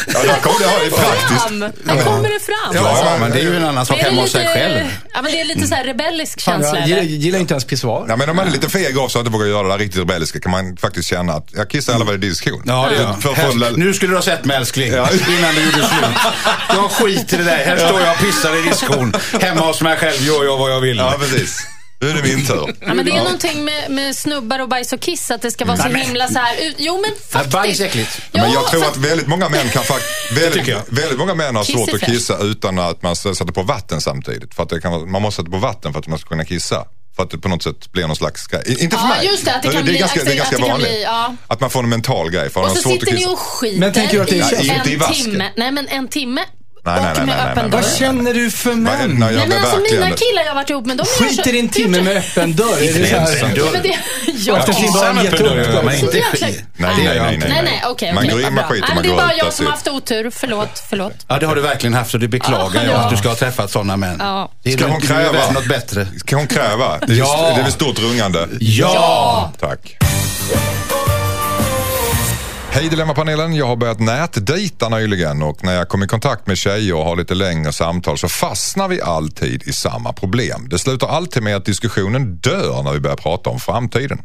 Ja, 0.07 0.23
där 0.23 0.41
kom 0.43 0.53
det. 0.59 0.97
Fram. 0.97 1.61
Där 1.61 2.05
kommer 2.05 2.29
det 2.29 2.41
fram. 2.41 2.75
Ja, 2.75 3.17
men 3.21 3.31
det 3.31 3.39
är 3.39 3.43
ju 3.43 3.57
en 3.57 3.65
annan 3.65 3.87
sak 3.87 3.97
hemma 3.99 4.21
hos 4.21 4.33
sig 4.33 4.47
själv. 4.47 4.81
Ja, 5.15 5.23
men 5.23 5.33
det 5.33 5.41
är 5.41 5.45
lite 5.45 5.67
så 5.67 5.75
här 5.75 5.85
rebellisk 6.37 6.43
Fan, 6.45 6.63
känsla. 6.63 6.79
jag 6.79 6.89
gillar, 6.89 7.03
gillar 7.03 7.39
inte 7.39 7.55
ens 7.55 7.65
pissoar. 7.65 8.07
Ja, 8.09 8.17
men 8.17 8.31
om 8.31 8.37
man 8.37 8.47
är 8.47 8.51
lite 8.51 8.69
feg 8.69 8.99
av 8.99 9.09
så 9.09 9.19
att 9.19 9.27
inte 9.27 9.33
vågar 9.39 9.47
göra 9.47 9.69
det 9.77 9.85
riktigt 9.85 10.01
rebelliska 10.01 10.41
kan 10.41 10.51
man 10.51 10.77
faktiskt 10.77 11.09
känna 11.09 11.33
att 11.33 11.49
jag 11.57 11.71
kissar 11.71 11.93
i 11.93 11.97
alla 11.97 12.05
fall 12.05 12.15
i 12.15 12.19
diskon. 12.19 12.63
Ja, 12.67 12.89
det 12.91 12.97
gör 12.97 13.13
För, 13.13 13.35
för, 13.35 13.43
Här- 13.43 13.77
Nu 13.77 13.95
skulle 13.95 14.13
du 14.13 14.17
ha 14.17 14.23
sett 14.23 14.45
mig 14.45 14.57
älskling, 14.57 14.93
Ja. 14.93 15.09
innan 15.39 15.55
du 15.55 15.61
gjorde 15.65 15.77
slut. 15.77 16.17
Jag 16.69 16.91
skiter 16.91 17.35
i 17.35 17.39
det 17.39 17.45
där. 17.45 17.65
Här 17.65 17.77
står 17.77 18.01
jag 18.01 18.11
och 18.11 18.19
pissar 18.19 18.57
i 18.59 18.69
diskon. 18.69 19.13
Hemma 19.41 19.61
hos 19.61 19.81
mig 19.81 19.97
själv 19.97 20.23
gör 20.23 20.45
jag 20.45 20.57
vad 20.59 20.73
jag 20.73 20.81
vill. 20.81 20.97
ja, 20.97 21.15
precis. 21.19 21.59
Nu 22.01 22.11
är 22.11 22.15
det 22.15 22.23
min 22.23 22.47
tur. 22.47 22.75
Ja, 22.87 22.95
men 22.95 23.05
det 23.07 23.11
är 23.13 23.17
någonting 23.25 23.65
med, 23.65 23.91
med 23.91 24.17
snubbar 24.17 24.59
och 24.59 24.69
bajs 24.69 24.93
och 24.93 25.01
kiss, 25.01 25.31
att 25.31 25.43
det 25.43 25.51
ska 25.51 25.65
vara 25.65 25.77
så 25.77 25.89
himla 25.89 26.29
så 26.29 26.39
här 26.39 26.57
ut. 26.69 26.75
Jo, 26.79 27.01
men 27.03 27.11
faktiskt. 27.31 27.53
bajs 27.53 27.81
är 27.81 27.85
äckligt. 27.85 28.21
Men 28.33 28.43
jag 28.53 28.63
Ja, 28.65 28.69
tror 28.71 28.81
för- 28.83 28.91
att 28.91 28.97
väldigt 28.97 29.27
många 29.27 29.49
män 29.49 29.69
kan 29.69 29.85
faktiskt, 29.85 30.11
väldigt, 30.33 30.53
tycker 30.53 30.73
jag. 30.73 30.83
väldigt 30.89 31.19
många 31.19 31.35
män 31.35 31.57
har 31.57 31.65
Kiss 31.65 31.77
svårt 31.77 31.89
är 31.89 31.95
att 31.95 32.01
fräscht. 32.01 32.13
kissa 32.13 32.39
utan 32.39 32.79
att 32.79 33.03
man 33.03 33.17
sätter 33.17 33.45
på 33.45 33.63
vatten 33.63 34.01
samtidigt. 34.01 34.55
För 34.55 34.63
att 34.63 34.69
det 34.69 34.81
kan, 34.81 34.93
vara- 34.93 35.07
man 35.07 35.23
måste 35.23 35.43
sätta 35.43 35.51
på 35.51 35.59
vatten 35.59 35.93
för 35.93 36.01
att 36.01 36.07
man 36.07 36.19
ska 36.19 36.29
kunna 36.29 36.45
kissa. 36.45 36.85
För 37.17 37.23
att 37.23 37.31
det 37.31 37.39
på 37.39 37.49
något 37.49 37.63
sätt 37.63 37.93
blir 37.93 38.07
någon 38.07 38.17
slags 38.17 38.47
grej. 38.47 38.63
I- 38.67 38.83
Inte 38.85 38.97
för 38.97 39.05
Ja, 39.05 39.09
mig. 39.09 39.27
just 39.27 39.45
det, 39.45 39.55
att 39.55 39.63
det 39.63 39.69
kan 39.69 39.77
är 39.81 39.83
bli- 39.83 39.99
ganska, 39.99 40.25
det 40.25 40.27
är 40.27 40.31
att 40.31 40.37
ganska 40.37 40.57
det 40.57 40.63
kan 40.63 40.71
vanligt. 40.71 40.89
bli, 40.89 41.03
ja. 41.03 41.35
Att 41.47 41.61
man 41.61 41.71
får 41.71 41.83
en 41.83 41.89
mental 41.89 42.31
grej. 42.31 42.51
För 42.51 42.61
Och 42.61 42.67
man 42.67 42.77
så 42.77 42.83
svårt 42.83 42.93
sitter 42.93 43.07
ni 43.13 43.19
kissa. 43.19 43.31
och 43.31 43.39
skiter 43.39 43.79
Men 43.81 43.93
tänker 43.93 44.17
du 44.17 44.23
att 44.23 44.29
det 44.29 44.35
är 44.37 44.41
Nej, 44.41 44.51
känsligt? 44.51 44.73
inte 44.77 44.91
i 44.91 44.95
en 44.95 44.99
vasken. 45.01 45.25
timme. 45.25 45.51
Nej, 45.57 45.73
men 45.73 45.89
en 45.89 46.09
timme. 46.09 46.45
Nej, 46.85 47.01
nej, 47.03 47.13
nej, 47.17 47.27
nej, 47.27 47.53
nej. 47.57 47.65
Vad 47.71 47.87
känner 47.87 48.35
du 48.35 48.51
för 48.51 48.75
män? 48.75 49.11
nej, 49.19 49.35
jag 49.35 49.39
Nej, 49.39 49.49
men 49.49 49.59
alltså 49.59 49.77
mina 49.77 50.11
killar 50.11 50.43
jag 50.43 50.49
har 50.51 50.55
varit 50.55 50.71
ihop 50.71 50.87
med, 50.87 50.97
de 50.97 51.05
så... 51.07 51.25
Skiter 51.25 51.55
i 51.55 51.59
en 51.61 51.69
timme 51.69 52.01
med 52.03 52.17
öppen 52.17 52.53
dörr. 52.57 52.83
Är 52.83 52.93
det 52.99 53.09
så 53.09 53.17
här? 53.17 53.21
Ensam 53.33 53.51
Ja, 53.57 53.65
men 53.73 53.83
det, 53.83 53.99
ja. 54.47 54.57
Efter 54.59 54.73
sin 54.73 54.85
Kissar 54.87 55.01
barn 55.07 55.15
med 55.17 55.25
gett 55.25 55.35
öppen 55.35 55.47
dörr 55.47 55.83
man 55.83 55.95
också. 55.95 56.07
inte 56.07 56.23
skit. 56.23 56.41
Nej, 56.77 56.95
nej, 56.97 57.05
jag 57.17 57.23
nej, 57.27 57.37
nej. 57.39 57.49
Nej, 57.49 57.63
nej, 57.65 57.83
okej. 57.87 58.13
Man 58.13 58.29
går 58.29 58.41
in 58.43 58.55
med 58.55 58.65
skit 58.65 58.83
och 58.83 58.89
Nej, 58.89 58.95
man 58.95 58.95
men 58.95 59.03
Det 59.03 59.09
är 59.09 59.11
går 59.11 59.17
bara 59.23 59.33
ut. 59.33 59.39
jag 59.39 59.47
that's 59.47 59.51
som 59.51 59.67
har 59.67 59.73
haft 59.73 59.89
otur. 59.89 60.31
Förlåt, 60.31 60.83
förlåt. 60.91 61.13
Ja, 61.29 61.39
det 61.39 61.47
har 61.47 61.55
du 61.55 61.61
verkligen 61.61 61.95
haft 61.95 62.15
och 62.15 62.21
det 62.21 62.29
beklagar 62.29 62.85
jag 62.85 62.93
Ja. 62.95 62.99
att 62.99 63.11
du 63.11 63.17
ska 63.17 63.29
ha 63.29 63.37
träffat 63.37 63.71
sådana 63.71 63.97
män. 63.97 64.21
Är 64.21 64.71
Ska 64.71 64.87
hon 64.87 64.97
är 64.97 65.01
kräva? 65.01 65.51
något 65.51 65.67
bättre. 65.69 66.07
Kan 66.25 66.39
hon 66.39 66.49
kräva? 66.49 66.95
Är, 66.95 67.13
Ja. 67.13 67.53
det 67.55 67.61
är 67.61 67.63
väl 67.63 67.73
stort 67.73 67.99
rungande? 67.99 68.49
Ja! 68.61 69.53
Tack. 69.61 69.97
Hej 72.71 72.89
Dilemmapanelen, 72.89 73.55
jag 73.55 73.67
har 73.67 73.77
börjat 73.77 74.01
nätdejta 74.01 74.89
nyligen 74.89 75.43
och 75.43 75.65
när 75.65 75.75
jag 75.75 75.89
kom 75.89 76.03
i 76.03 76.07
kontakt 76.07 76.47
med 76.47 76.59
tjejer 76.59 76.95
och 76.95 77.05
har 77.05 77.17
lite 77.17 77.35
längre 77.35 77.73
samtal 77.73 78.19
så 78.19 78.29
fastnar 78.29 78.89
vi 78.89 79.01
alltid 79.01 79.63
i 79.63 79.73
samma 79.73 80.13
problem. 80.13 80.67
Det 80.69 80.79
slutar 80.79 81.09
alltid 81.09 81.43
med 81.43 81.57
att 81.57 81.65
diskussionen 81.65 82.37
dör 82.37 82.83
när 82.83 82.93
vi 82.93 83.01
börjar 83.01 83.17
prata 83.17 83.51
om 83.51 83.61
framtiden. 83.61 84.23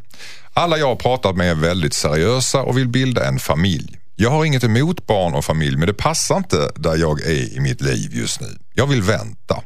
Alla 0.54 0.78
jag 0.78 0.88
har 0.88 0.96
pratat 0.96 1.36
med 1.36 1.52
är 1.52 1.56
väldigt 1.56 1.94
seriösa 1.94 2.62
och 2.62 2.78
vill 2.78 2.88
bilda 2.88 3.28
en 3.28 3.40
familj. 3.40 3.98
Jag 4.16 4.30
har 4.30 4.46
inget 4.46 4.64
emot 4.64 5.08
barn 5.08 5.34
och 5.34 5.46
familj 5.46 5.78
men 5.78 5.88
det 5.88 5.94
passar 5.94 6.38
inte 6.38 6.72
där 6.76 6.98
jag 6.98 7.22
är 7.22 7.58
i 7.58 7.60
mitt 7.60 7.82
liv 7.82 8.16
just 8.16 8.42
nu. 8.42 8.48
Jag 8.74 8.88
vill 8.88 9.02
vänta. 9.02 9.62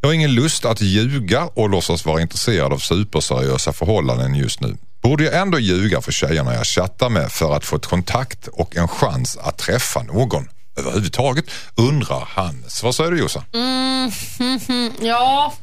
Jag 0.00 0.08
har 0.08 0.14
ingen 0.14 0.34
lust 0.34 0.64
att 0.64 0.80
ljuga 0.80 1.48
och 1.54 1.70
låtsas 1.70 2.04
vara 2.04 2.20
intresserad 2.20 2.72
av 2.72 2.78
superseriösa 2.78 3.72
förhållanden 3.72 4.34
just 4.34 4.60
nu. 4.60 4.76
Borde 5.04 5.24
jag 5.24 5.34
ändå 5.34 5.58
ljuga 5.58 6.00
för 6.00 6.12
tjejerna 6.12 6.54
jag 6.54 6.66
chattar 6.66 7.08
med 7.08 7.32
för 7.32 7.56
att 7.56 7.64
få 7.64 7.76
ett 7.76 7.86
kontakt 7.86 8.48
och 8.48 8.76
en 8.76 8.88
chans 8.88 9.36
att 9.36 9.58
träffa 9.58 10.02
någon 10.02 10.48
överhuvudtaget? 10.76 11.44
Undrar 11.74 12.28
Hannes. 12.30 12.82
Vad 12.82 12.94
säger 12.94 13.10
du 13.10 13.18
Jossan? 13.18 13.44
Ja. 15.00 15.54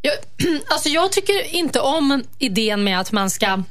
Jag, 0.00 0.14
alltså 0.68 0.88
jag 0.88 1.12
tycker 1.12 1.54
inte 1.54 1.80
om 1.80 2.24
idén 2.38 2.84
med 2.84 3.00
att 3.00 3.12
man 3.12 3.30
ska 3.30 3.62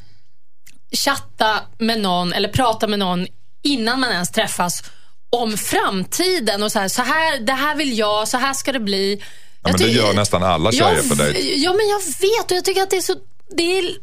chatta 0.91 1.59
med 1.77 1.99
någon 1.99 2.33
eller 2.33 2.49
prata 2.49 2.87
med 2.87 2.99
någon 2.99 3.27
innan 3.63 3.99
man 3.99 4.11
ens 4.11 4.31
träffas 4.31 4.83
om 5.29 5.57
framtiden 5.57 6.63
och 6.63 6.71
så 6.71 6.79
här, 6.79 6.87
så 6.87 7.01
här 7.01 7.39
det 7.39 7.53
här 7.53 7.75
vill 7.75 7.97
jag, 7.97 8.27
så 8.27 8.37
här 8.37 8.53
ska 8.53 8.71
det 8.71 8.79
bli. 8.79 9.21
Ja, 9.63 9.69
men 9.69 9.77
det 9.77 9.87
gör 9.87 10.13
nästan 10.13 10.43
alla 10.43 10.71
tjejer 10.71 10.95
jag, 10.95 11.09
på 11.09 11.15
dejt. 11.15 11.57
Ja, 11.57 11.73
men 11.73 11.87
jag 11.89 11.99
vet 11.99 12.51
och 12.51 12.57
jag 12.57 12.65
tycker 12.65 12.81
att 12.81 12.89
det 12.89 12.97
är 12.97 13.01
så... 13.01 13.15
Det 13.57 13.77
är, 13.77 13.95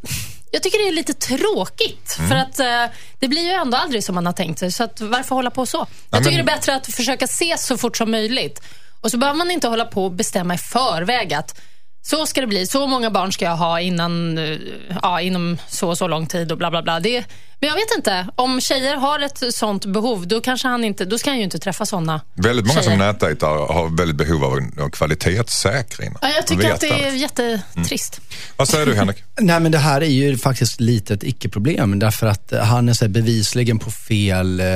jag 0.50 0.62
tycker 0.62 0.78
det 0.78 0.88
är 0.88 0.92
lite 0.92 1.14
tråkigt. 1.14 2.16
Mm. 2.18 2.28
För 2.30 2.36
att 2.36 2.60
eh, 2.60 2.94
det 3.18 3.28
blir 3.28 3.42
ju 3.42 3.50
ändå 3.50 3.76
aldrig 3.76 4.04
som 4.04 4.14
man 4.14 4.26
har 4.26 4.32
tänkt 4.32 4.58
sig. 4.58 4.72
Så 4.72 4.84
att, 4.84 5.00
varför 5.00 5.34
hålla 5.34 5.50
på 5.50 5.66
så? 5.66 5.78
Jag 5.78 5.86
men- 6.10 6.22
tycker 6.24 6.36
det 6.36 6.52
är 6.52 6.56
bättre 6.56 6.74
att 6.74 6.86
försöka 6.86 7.24
ses 7.24 7.66
så 7.66 7.78
fort 7.78 7.96
som 7.96 8.10
möjligt. 8.10 8.62
Och 9.00 9.10
så 9.10 9.16
behöver 9.18 9.38
man 9.38 9.50
inte 9.50 9.68
hålla 9.68 9.84
på 9.84 10.04
och 10.04 10.12
bestämma 10.12 10.54
i 10.54 10.58
förväg 10.58 11.34
att 11.34 11.60
så 12.10 12.26
ska 12.26 12.40
det 12.40 12.46
bli. 12.46 12.66
Så 12.66 12.86
många 12.86 13.10
barn 13.10 13.32
ska 13.32 13.44
jag 13.44 13.56
ha 13.56 13.80
innan, 13.80 14.38
eh, 14.38 14.56
ja, 15.02 15.20
inom 15.20 15.58
så 15.68 15.88
och 15.88 15.98
så 15.98 16.08
lång 16.08 16.26
tid 16.26 16.52
och 16.52 16.58
bla 16.58 16.70
bla 16.70 16.82
bla. 16.82 17.00
Det, 17.00 17.24
men 17.60 17.68
jag 17.68 17.74
vet 17.76 17.96
inte. 17.96 18.28
Om 18.34 18.60
tjejer 18.60 18.96
har 18.96 19.20
ett 19.20 19.54
sånt 19.54 19.86
behov, 19.86 20.28
då, 20.28 20.40
kanske 20.40 20.68
han 20.68 20.84
inte, 20.84 21.04
då 21.04 21.18
ska 21.18 21.30
han 21.30 21.38
ju 21.38 21.44
inte 21.44 21.58
träffa 21.58 21.86
såna 21.86 22.20
Väldigt 22.34 22.66
många 22.66 22.82
tjejer. 22.82 22.96
som 22.96 23.06
nätdejtar 23.06 23.72
har 23.72 23.96
väldigt 23.96 24.16
behov 24.16 24.44
av 24.44 24.90
kvalitetssäkring. 24.90 26.14
Ja, 26.20 26.28
jag 26.36 26.46
tycker 26.46 26.72
att 26.72 26.80
det 26.80 27.06
är 27.06 27.12
jättetrist. 27.12 28.20
Vad 28.56 28.68
säger 28.68 28.86
du 28.86 28.94
Henrik? 28.94 29.16
Nej 29.40 29.60
men 29.60 29.72
det 29.72 29.78
här 29.78 30.00
är 30.00 30.06
ju 30.06 30.38
faktiskt 30.38 30.80
lite 30.80 31.14
ett 31.14 31.22
icke-problem 31.22 31.98
därför 31.98 32.26
att 32.26 32.52
eh, 32.52 32.60
han 32.60 32.88
är 32.88 32.92
så 32.92 33.08
bevisligen 33.08 33.78
på 33.78 33.90
fel 33.90 34.60
eh, 34.60 34.66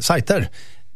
sajter. 0.00 0.48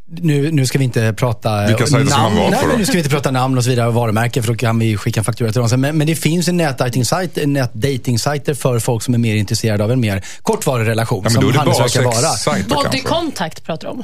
Nu, 0.07 0.51
nu 0.51 0.65
ska 0.65 0.77
vi 0.77 0.83
inte 0.83 1.13
prata 1.13 1.65
Vilka 1.67 1.85
man 1.91 2.05
namn. 2.05 2.35
Nej, 2.35 2.67
men 2.67 2.77
nu 2.77 2.85
ska 2.85 2.91
vi 2.93 2.97
inte 2.97 3.09
prata 3.09 3.31
namn 3.31 3.57
och 3.57 3.63
så 3.63 3.69
vidare, 3.69 3.91
varumärken 3.91 4.43
för 4.43 4.51
då 4.53 4.57
kan 4.57 4.79
vi 4.79 4.97
skicka 4.97 5.19
en 5.19 5.23
faktura 5.23 5.51
till 5.51 5.59
dem. 5.59 5.69
sen. 5.69 5.81
Men, 5.81 5.97
men 5.97 6.07
det 6.07 6.15
finns 6.15 6.47
en 6.47 6.57
nätdating-sajt, 6.57 7.37
en 7.37 7.53
nätdating-sajter 7.53 8.53
för 8.53 8.79
folk 8.79 9.03
som 9.03 9.13
är 9.13 9.17
mer 9.17 9.35
intresserade 9.35 9.83
av 9.83 9.91
en 9.91 9.99
mer 9.99 10.25
kortvarig 10.41 10.87
relation. 10.87 11.21
Ja, 11.23 11.29
men 11.33 11.41
då 11.41 11.49
är 11.49 11.53
som 11.53 11.53
det 11.53 11.59
Hannes 11.59 11.77
bara 11.77 11.83
verkar 11.87 12.03
vara. 12.21 12.31
sexsajter 12.33 12.69
Body 12.69 12.83
kanske. 12.83 12.99
contact 13.01 13.63
pratar 13.65 13.87
du 13.87 13.91
om. 13.93 14.03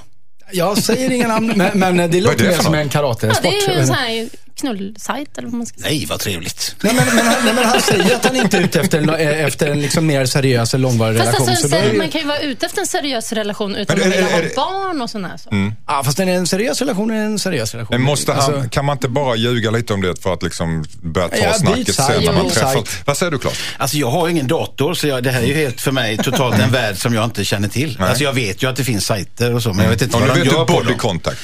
Jag 0.52 0.78
säger 0.78 1.12
inga 1.12 1.28
namn, 1.28 1.54
men, 1.56 1.80
men 1.96 2.12
det 2.12 2.22
låter 2.22 2.38
det 2.38 2.44
mer 2.44 2.58
som 2.58 2.74
en 2.74 2.82
Ja, 2.84 2.90
karatesport. 2.90 3.54
det 3.68 3.74
är 3.74 3.80
en 3.80 3.88
sån 3.88 3.96
här 3.96 4.30
knullsajt 4.62 5.38
eller 5.38 5.48
vad 5.48 5.58
man 5.58 5.66
ska 5.68 5.78
säga. 5.78 5.90
Nej, 5.92 6.06
vad 6.10 6.20
trevligt. 6.20 6.76
Nej 6.82 6.94
men, 6.94 7.06
men, 7.16 7.26
han- 7.28 7.46
nej, 7.46 7.54
men 7.54 7.64
han 7.66 7.82
säger 7.82 8.16
att 8.16 8.26
han 8.26 8.36
inte 8.36 8.58
är 8.58 8.62
ute 8.62 8.80
efter 8.80 8.98
en, 8.98 9.10
eh, 9.10 9.46
efter 9.46 9.68
en 9.68 9.82
liksom 9.82 10.06
mer 10.06 10.26
seriös 10.26 10.74
och 10.74 10.80
långvarig 10.80 11.18
Fast 11.18 11.28
relation. 11.28 11.50
alltså, 11.50 11.76
är 11.76 11.82
en, 11.84 11.92
det- 11.92 11.98
man 11.98 12.10
kan 12.10 12.22
ju 12.22 12.28
vara 12.28 12.40
ute 12.40 12.66
efter 12.66 12.80
en 12.82 12.88
seriös 12.88 13.32
relation 13.34 13.76
utan 13.76 13.98
Men 14.00 14.08
att 14.08 14.14
är- 14.16 14.22
vilja 14.22 14.38
är- 14.38 14.42
ha 14.42 14.50
är- 14.50 14.56
barn 14.56 15.02
och 15.02 15.10
sådana 15.10 15.28
här 15.28 15.38
saker. 15.38 15.74
Ja, 15.88 16.04
fast 16.04 16.20
en, 16.20 16.30
en 16.30 16.48
seriös 16.48 16.80
relation 16.82 17.12
är 17.12 17.16
en 17.26 17.40
seriös 17.40 17.74
relation. 17.74 17.96
Men 17.96 18.02
måste 18.02 18.34
han, 18.34 18.54
Alltså- 18.54 18.70
kan 18.70 18.86
man 18.86 18.96
inte 18.98 19.08
bara 19.08 19.36
ljuga 19.36 19.72
lite 19.72 19.94
om 19.94 20.02
det 20.02 20.24
för 20.24 20.34
att 20.34 20.44
liksom 20.44 20.86
börja 21.02 21.28
ta 21.30 21.36
Ja, 21.38 21.54
snacket 21.54 21.96
sen 21.96 22.24
när 22.24 22.34
man 22.34 22.50
träffas? 22.50 23.02
Vad 23.06 23.18
säger 23.18 23.32
du 23.32 23.38
Claes? 23.40 23.58
Alltså 23.78 23.98
jag 23.98 24.12
har 24.12 24.30
ingen 24.30 24.48
dator 24.48 24.94
så 24.94 25.08
jag, 25.08 25.24
det 25.24 25.32
här 25.32 25.42
är 25.42 25.46
ju 25.48 25.54
helt 25.56 25.82
för 25.82 25.92
mig 25.92 26.18
totalt 26.18 26.60
en 26.60 26.72
värld 26.72 26.98
som 26.98 27.14
jag 27.14 27.24
inte 27.24 27.46
känner 27.46 27.68
till. 27.68 27.96
Nej. 28.00 28.10
Alltså 28.10 28.24
jag 28.24 28.34
vet 28.34 28.64
ju 28.64 28.70
att 28.70 28.76
det 28.76 28.84
finns 28.84 29.06
sajter 29.06 29.54
och 29.56 29.64
så 29.64 29.74
men 29.74 29.84
jag 29.84 29.92
vet 29.92 30.02
inte 30.02 30.16
Om 30.18 30.22
vad 30.22 30.30
du 30.30 30.34
de 30.34 30.40
vet 30.40 30.54
gör 30.54 30.60
du 30.60 30.66
på 30.66 30.74
body 30.74 30.90
dem. 30.90 30.98
contact. 30.98 31.38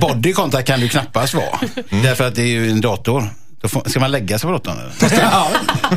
Body 0.00 0.32
contact 0.32 0.66
kan 0.66 0.78
det 0.80 0.82
ju 0.84 0.88
knappast 0.90 1.34
vara. 1.34 1.58
Därför 1.90 2.28
att 2.28 2.34
det 2.34 2.42
är 2.42 2.46
ju 2.48 2.70
en 2.70 2.80
dator. 2.80 3.24
Då 3.60 3.68
får, 3.68 3.88
ska 3.88 4.00
man 4.00 4.10
lägga 4.10 4.38
sig 4.38 4.46
på 4.46 4.52
råttan? 4.52 4.76
ja. 5.20 5.50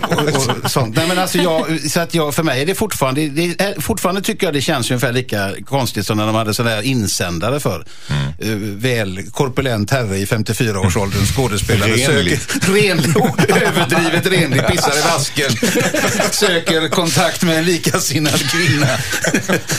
och, 0.03 0.63
och 0.63 0.71
sånt. 0.71 0.95
Nej, 0.95 1.07
men 1.07 1.19
alltså 1.19 1.37
jag, 1.37 1.79
så 1.89 1.99
att 1.99 2.13
jag, 2.13 2.35
för 2.35 2.43
mig 2.43 2.61
är 2.61 2.65
det 2.65 2.75
fortfarande, 2.75 3.29
det 3.29 3.61
är, 3.61 3.81
fortfarande 3.81 4.21
tycker 4.21 4.47
jag 4.47 4.53
det 4.53 4.61
känns 4.61 4.91
ungefär 4.91 5.11
lika 5.11 5.51
konstigt 5.65 6.07
som 6.07 6.17
när 6.17 6.25
de 6.25 6.35
hade 6.35 6.53
sådana 6.53 6.83
insändare 6.83 7.59
för 7.59 7.85
mm. 8.09 8.63
uh, 8.63 8.77
väl 8.77 9.31
korpulent 9.31 9.91
herre 9.91 10.17
i 10.17 10.25
54-årsåldern, 10.25 11.25
skådespelare. 11.25 11.91
renlig. 11.91 12.39
Söker, 12.41 12.73
renlig, 12.73 13.15
överdrivet 13.49 14.25
renlig, 14.25 14.67
pissar 14.67 14.97
i 14.97 15.01
vasken. 15.01 15.51
söker 16.31 16.89
kontakt 16.89 17.43
med 17.43 17.57
en 17.57 17.65
likasinnad 17.65 18.51
kvinna. 18.51 18.87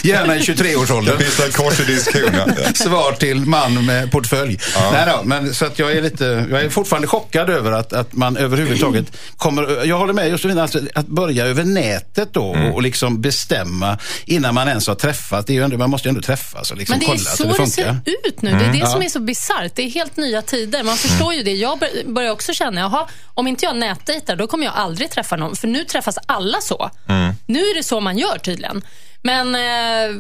Gärna 0.03 0.37
i 0.37 0.41
23-årsåldern. 0.41 1.19
Pissar 1.19 1.49
kors 1.49 1.81
i 1.81 1.85
diskon. 1.85 2.31
Svar 2.75 3.13
till 3.13 3.41
man 3.41 3.87
med 3.87 4.13
portfölj. 4.13 4.59
Ja. 4.75 4.91
Nej 4.93 5.07
då, 5.07 5.23
men 5.25 5.55
så 5.55 5.65
att 5.65 5.79
jag 5.79 5.93
är 5.93 6.03
lite, 6.03 6.47
jag 6.51 6.63
är 6.63 6.69
fortfarande 6.69 7.09
chockad 7.09 7.51
över 7.51 7.72
att, 7.73 7.93
att 7.93 8.13
man 8.13 8.37
överhuvudtaget 8.37 9.07
kommer, 9.37 9.85
jag 9.85 9.99
håller 9.99 10.13
med 10.13 10.29
Josefin, 10.31 10.59
alltså, 10.59 10.81
att 10.95 11.07
börja 11.07 11.47
över 11.47 11.65
nätet 11.65 12.29
då 12.35 12.55
mm. 12.55 12.73
och 12.73 12.83
liksom 12.83 13.21
bestämma 13.21 13.99
innan 14.25 14.55
man 14.55 14.69
ens 14.69 14.87
har 14.89 14.95
träffat. 14.95 15.47
Det 15.47 15.57
är 15.57 15.63
ändå, 15.63 15.79
man 15.79 15.91
måste 15.91 16.09
ju 16.09 16.11
ändå 16.11 16.23
träffas 16.23 16.71
och 16.71 16.77
liksom 16.77 16.93
Men 16.93 17.01
det 17.01 17.07
kolla 17.07 17.19
är 17.31 17.37
så 17.37 17.43
det 17.45 17.55
funkar. 17.55 18.01
det 18.05 18.11
ser 18.11 18.29
ut 18.29 18.43
nu. 18.43 18.51
Det 18.51 18.57
är 18.57 18.61
Mm. 18.65 18.81
det 18.81 18.87
som 18.87 19.03
är 19.03 19.09
så 19.09 19.21
bisarrt. 19.21 19.73
Det 19.75 19.83
är 19.83 19.91
helt 19.91 20.17
nya 20.17 20.43
tider. 20.43 20.83
Man 20.83 20.97
förstår 20.97 21.35
ju 21.35 21.43
det. 21.43 21.53
Jag 21.53 21.79
bör- 21.79 22.13
börjar 22.13 22.31
också 22.31 22.53
känna, 22.53 22.81
jaha, 22.81 23.07
om 23.35 23.47
inte 23.47 23.65
jag 23.65 23.77
nätdejtar 23.77 24.37
då 24.37 24.47
kommer 24.47 24.65
jag 24.65 24.75
aldrig 24.75 25.11
träffa 25.11 25.37
någon. 25.37 25.57
För 25.57 25.69
nu 25.69 25.85
träffas 25.85 26.19
alla 26.27 26.61
så. 26.61 26.91
Mm. 27.09 27.35
Nu 27.47 27.59
är 27.61 27.75
det 27.75 27.83
så 27.83 28.01
man 28.01 28.19
gör 28.19 28.39
tydligen. 28.39 28.83
Men 29.23 29.55
eh, 29.55 30.17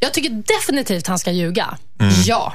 jag 0.00 0.12
tycker 0.14 0.30
definitivt 0.30 1.06
han 1.06 1.18
ska 1.18 1.30
ljuga. 1.30 1.78
Mm. 2.00 2.14
Ja. 2.24 2.52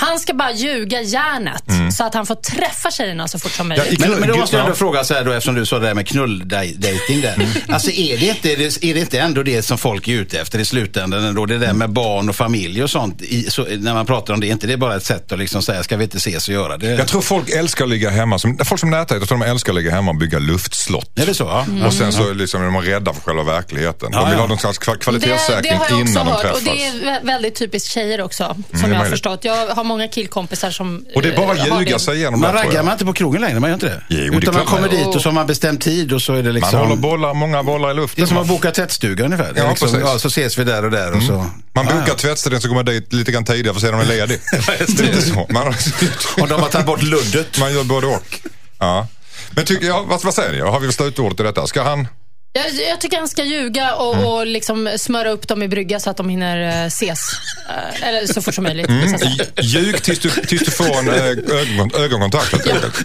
Han 0.00 0.18
ska 0.20 0.34
bara 0.34 0.52
ljuga 0.52 1.02
järnet 1.02 1.62
så 1.96 2.04
att 2.04 2.14
han 2.14 2.26
får 2.26 2.34
träffa 2.34 2.90
tjejerna 2.90 3.28
så 3.28 3.38
fort 3.38 3.52
som 3.52 3.68
möjligt. 3.68 4.00
Ja, 4.00 4.08
Men, 4.08 4.20
men 4.20 4.28
då 4.28 4.36
måste 4.36 4.56
jag 4.56 4.64
ändå 4.64 4.76
fråga 4.76 5.04
så 5.04 5.14
här 5.14 5.24
då, 5.24 5.32
eftersom 5.32 5.54
du 5.54 5.66
sa 5.66 5.78
det 5.78 5.86
där 5.86 5.94
med 5.94 6.08
knulldejting 6.08 7.20
där. 7.20 7.46
Alltså 7.68 7.90
är 7.90 8.18
det, 8.18 8.26
inte, 8.26 8.52
är 8.86 8.94
det 8.94 9.00
inte 9.00 9.20
ändå 9.20 9.42
det 9.42 9.62
som 9.62 9.78
folk 9.78 10.08
är 10.08 10.12
ute 10.12 10.40
efter 10.40 10.58
i 10.58 10.64
slutändan 10.64 11.24
ändå? 11.24 11.46
Det 11.46 11.58
där 11.58 11.72
med 11.72 11.90
barn 11.90 12.28
och 12.28 12.36
familj 12.36 12.82
och 12.82 12.90
sånt. 12.90 13.22
I, 13.22 13.50
så, 13.50 13.62
när 13.78 13.94
man 13.94 14.06
pratar 14.06 14.34
om 14.34 14.40
det, 14.40 14.46
är 14.48 14.52
inte 14.52 14.66
det 14.66 14.76
bara 14.76 14.96
ett 14.96 15.04
sätt 15.04 15.32
att 15.32 15.38
liksom 15.38 15.62
säga, 15.62 15.82
ska 15.82 15.96
vi 15.96 16.04
inte 16.04 16.16
ses 16.16 16.48
och 16.48 16.54
göra 16.54 16.76
det? 16.76 16.86
Jag 16.86 17.08
tror 17.08 17.20
folk 17.20 17.50
älskar 17.50 17.84
att 17.84 17.90
ligga 17.90 18.10
hemma. 18.10 18.38
Som, 18.38 18.58
folk 18.64 18.80
som 18.80 18.90
nätdejtar, 18.90 19.16
jag 19.16 19.28
tror 19.28 19.38
de 19.38 19.50
älskar 19.50 19.72
att 19.72 19.76
ligga 19.76 19.90
hemma 19.90 20.10
och 20.10 20.16
bygga 20.16 20.38
luftslott. 20.38 21.18
Är 21.18 21.26
det 21.26 21.34
så? 21.34 21.44
Ja. 21.44 21.86
Och 21.86 21.92
sen 21.92 22.12
så 22.12 22.32
liksom, 22.32 22.62
är 22.62 22.64
de 22.66 22.80
rädda 22.82 23.14
för 23.14 23.20
själva 23.20 23.42
verkligheten. 23.42 24.08
Ja, 24.12 24.18
de 24.20 24.28
vill 24.28 24.34
ja. 24.34 24.40
ha 24.40 24.46
någon 24.48 24.58
slags 24.58 24.78
kva- 24.80 24.92
Det, 24.92 24.98
kvalitetssäkring 24.98 25.62
det 25.62 25.68
har 25.78 25.86
jag 25.90 26.00
också 26.00 26.10
innan 26.12 26.26
de 26.26 26.32
hört 26.32 26.40
träffas. 26.42 26.58
och 26.58 26.64
det 26.64 26.86
är 26.86 26.92
vä- 26.92 27.26
väldigt 27.26 27.54
typiskt 27.54 27.92
tjejer 27.92 28.20
också. 28.20 28.44
Som 28.44 28.80
det 28.80 28.86
är 28.86 28.90
jag 28.90 28.98
har 28.98 29.04
förstått. 29.04 29.44
Jag 29.44 29.66
har 29.66 29.84
många 29.88 30.08
killkompisar 30.08 30.70
som 30.70 31.04
Och 31.14 31.22
det 31.22 31.28
är 31.28 31.36
bara 31.36 31.56
eh, 31.56 31.66
har 31.72 31.78
ljuga 31.80 31.92
det. 31.96 32.02
sig 32.02 32.16
igenom 32.16 32.40
Man 32.40 32.54
det, 32.54 32.60
raggar 32.62 32.82
man 32.82 32.92
inte 32.92 33.04
på 33.04 33.12
krogen 33.12 33.40
längre, 33.40 33.60
man 33.60 33.70
gör 33.70 33.74
inte 33.74 33.86
det? 33.86 34.02
Jo, 34.08 34.16
det 34.16 34.22
är 34.22 34.26
Utan 34.26 34.34
man 34.34 34.42
klart 34.42 34.54
man 34.54 34.66
kommer 34.66 34.88
dit 35.04 35.14
och 35.16 35.22
så 35.22 35.28
har 35.28 35.34
man 35.34 35.46
bestämt 35.46 35.80
tid 35.80 36.12
och 36.12 36.22
så 36.22 36.32
är 36.32 36.36
det 36.36 36.42
Man 36.44 36.54
liksom... 36.54 36.78
håller 36.78 36.96
bollar, 36.96 37.34
många 37.34 37.62
bollar 37.62 37.90
i 37.90 37.94
Det 37.94 37.98
är 37.98 38.02
luften. 38.02 38.26
som 38.26 38.34
Man, 38.34 38.42
att 38.42 38.48
boka 38.48 38.70
tvättstuga 38.70 39.24
ungefär. 39.24 39.52
Det 39.52 39.60
är 39.60 39.64
Ja, 39.64 39.70
liksom, 39.70 39.88
precis. 39.88 40.02
ja, 40.12 40.18
så 40.18 40.28
ses 40.28 40.58
vi 40.58 40.64
där 40.64 40.84
och 40.84 40.90
där 40.90 41.16
och 41.16 41.22
så... 41.22 41.32
man 41.32 41.50
Ja, 41.74 41.82
bokar 41.82 42.04
ja. 42.08 42.14
tvättställen 42.14 42.60
så 42.60 42.68
går 42.68 42.74
man 42.74 42.84
dit 42.84 43.12
lite 43.12 43.32
grann 43.32 43.44
tidigare 43.44 43.74
för 43.74 43.78
att 43.78 43.82
se 43.82 43.88
om 43.88 43.98
den 43.98 44.10
är 44.10 44.26
ledig. 44.26 44.40
Lite 45.06 45.22
så. 45.22 45.46
Man, 45.50 45.66
Och 46.40 46.48
de 46.48 46.62
har 46.62 46.68
tagit 46.68 46.86
bort 46.86 47.02
luddet. 47.02 47.58
man 47.58 47.72
gör 47.74 47.84
både 47.84 48.06
och. 48.06 48.40
Ja. 48.78 49.06
Men 49.50 49.64
tycker 49.64 49.86
jag, 49.86 50.04
vad, 50.04 50.24
vad 50.24 50.34
säger 50.34 50.52
ni? 50.52 50.70
Har 50.70 50.80
vi 50.80 50.92
slutordet 50.92 51.40
i 51.40 51.42
detta? 51.42 51.66
Ska 51.66 51.82
han... 51.82 52.08
Jag, 52.52 52.66
jag 52.90 53.00
tycker 53.00 53.16
han 53.18 53.28
ska 53.28 53.44
ljuga 53.44 53.94
och, 53.94 54.14
Mm. 54.14 54.26
och 54.26 54.46
liksom 54.46 54.94
smöra 54.98 55.30
upp 55.30 55.48
dem 55.48 55.62
i 55.62 55.68
brygga 55.68 56.00
så 56.00 56.10
att 56.10 56.16
de 56.16 56.28
hinner 56.28 56.82
eh, 56.82 56.86
ses. 56.86 57.20
Eh, 57.68 58.02
eller 58.08 58.26
så 58.26 58.42
fort 58.42 58.54
som 58.54 58.64
möjligt. 58.64 58.88
Mm. 58.88 59.20
Ljug 59.62 60.02
tills 60.02 60.18
du, 60.18 60.30
tills 60.30 60.62
du 60.64 60.70
får 60.70 60.98
en 60.98 61.08
eh, 61.08 61.14
ögon, 61.24 61.90
ögonkontakt 61.94 62.54
enkelt. 62.54 62.96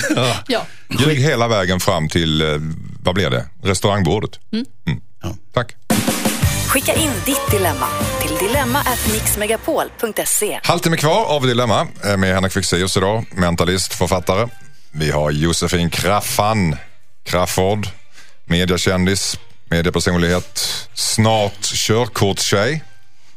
Ja. 0.48 0.66
Ljug 1.00 1.20
hela 1.20 1.48
vägen 1.48 1.80
fram 1.80 2.10
till, 2.10 2.60
vad 3.04 3.16
blir 3.16 3.30
det? 3.30 3.46
Restaurangbordet. 3.64 4.40
Mm. 4.54 4.66
Tack. 5.54 5.76
Skicka 6.68 6.94
in 6.94 7.12
ditt 7.26 7.52
dilemma 7.52 7.88
till 8.22 8.36
dilemma@mixmegapol.se. 8.48 10.60
Halvtimme 10.64 10.98
kvar 10.98 11.26
av 11.26 11.48
Dilemma 11.48 11.88
med 12.18 12.34
Henrik 12.36 12.54
Fexeus 12.54 12.98
idag, 12.98 13.26
mentalist, 13.32 13.94
författare. 13.94 14.48
Vi 14.92 15.12
har 15.12 15.32
Josefin 15.32 15.90
Craffan 15.90 16.76
Crafoord, 17.26 17.88
mediekändis, 18.46 19.40
mediepersonlighet, 19.70 20.88
snart 20.94 21.62
körkortstjej, 21.66 22.84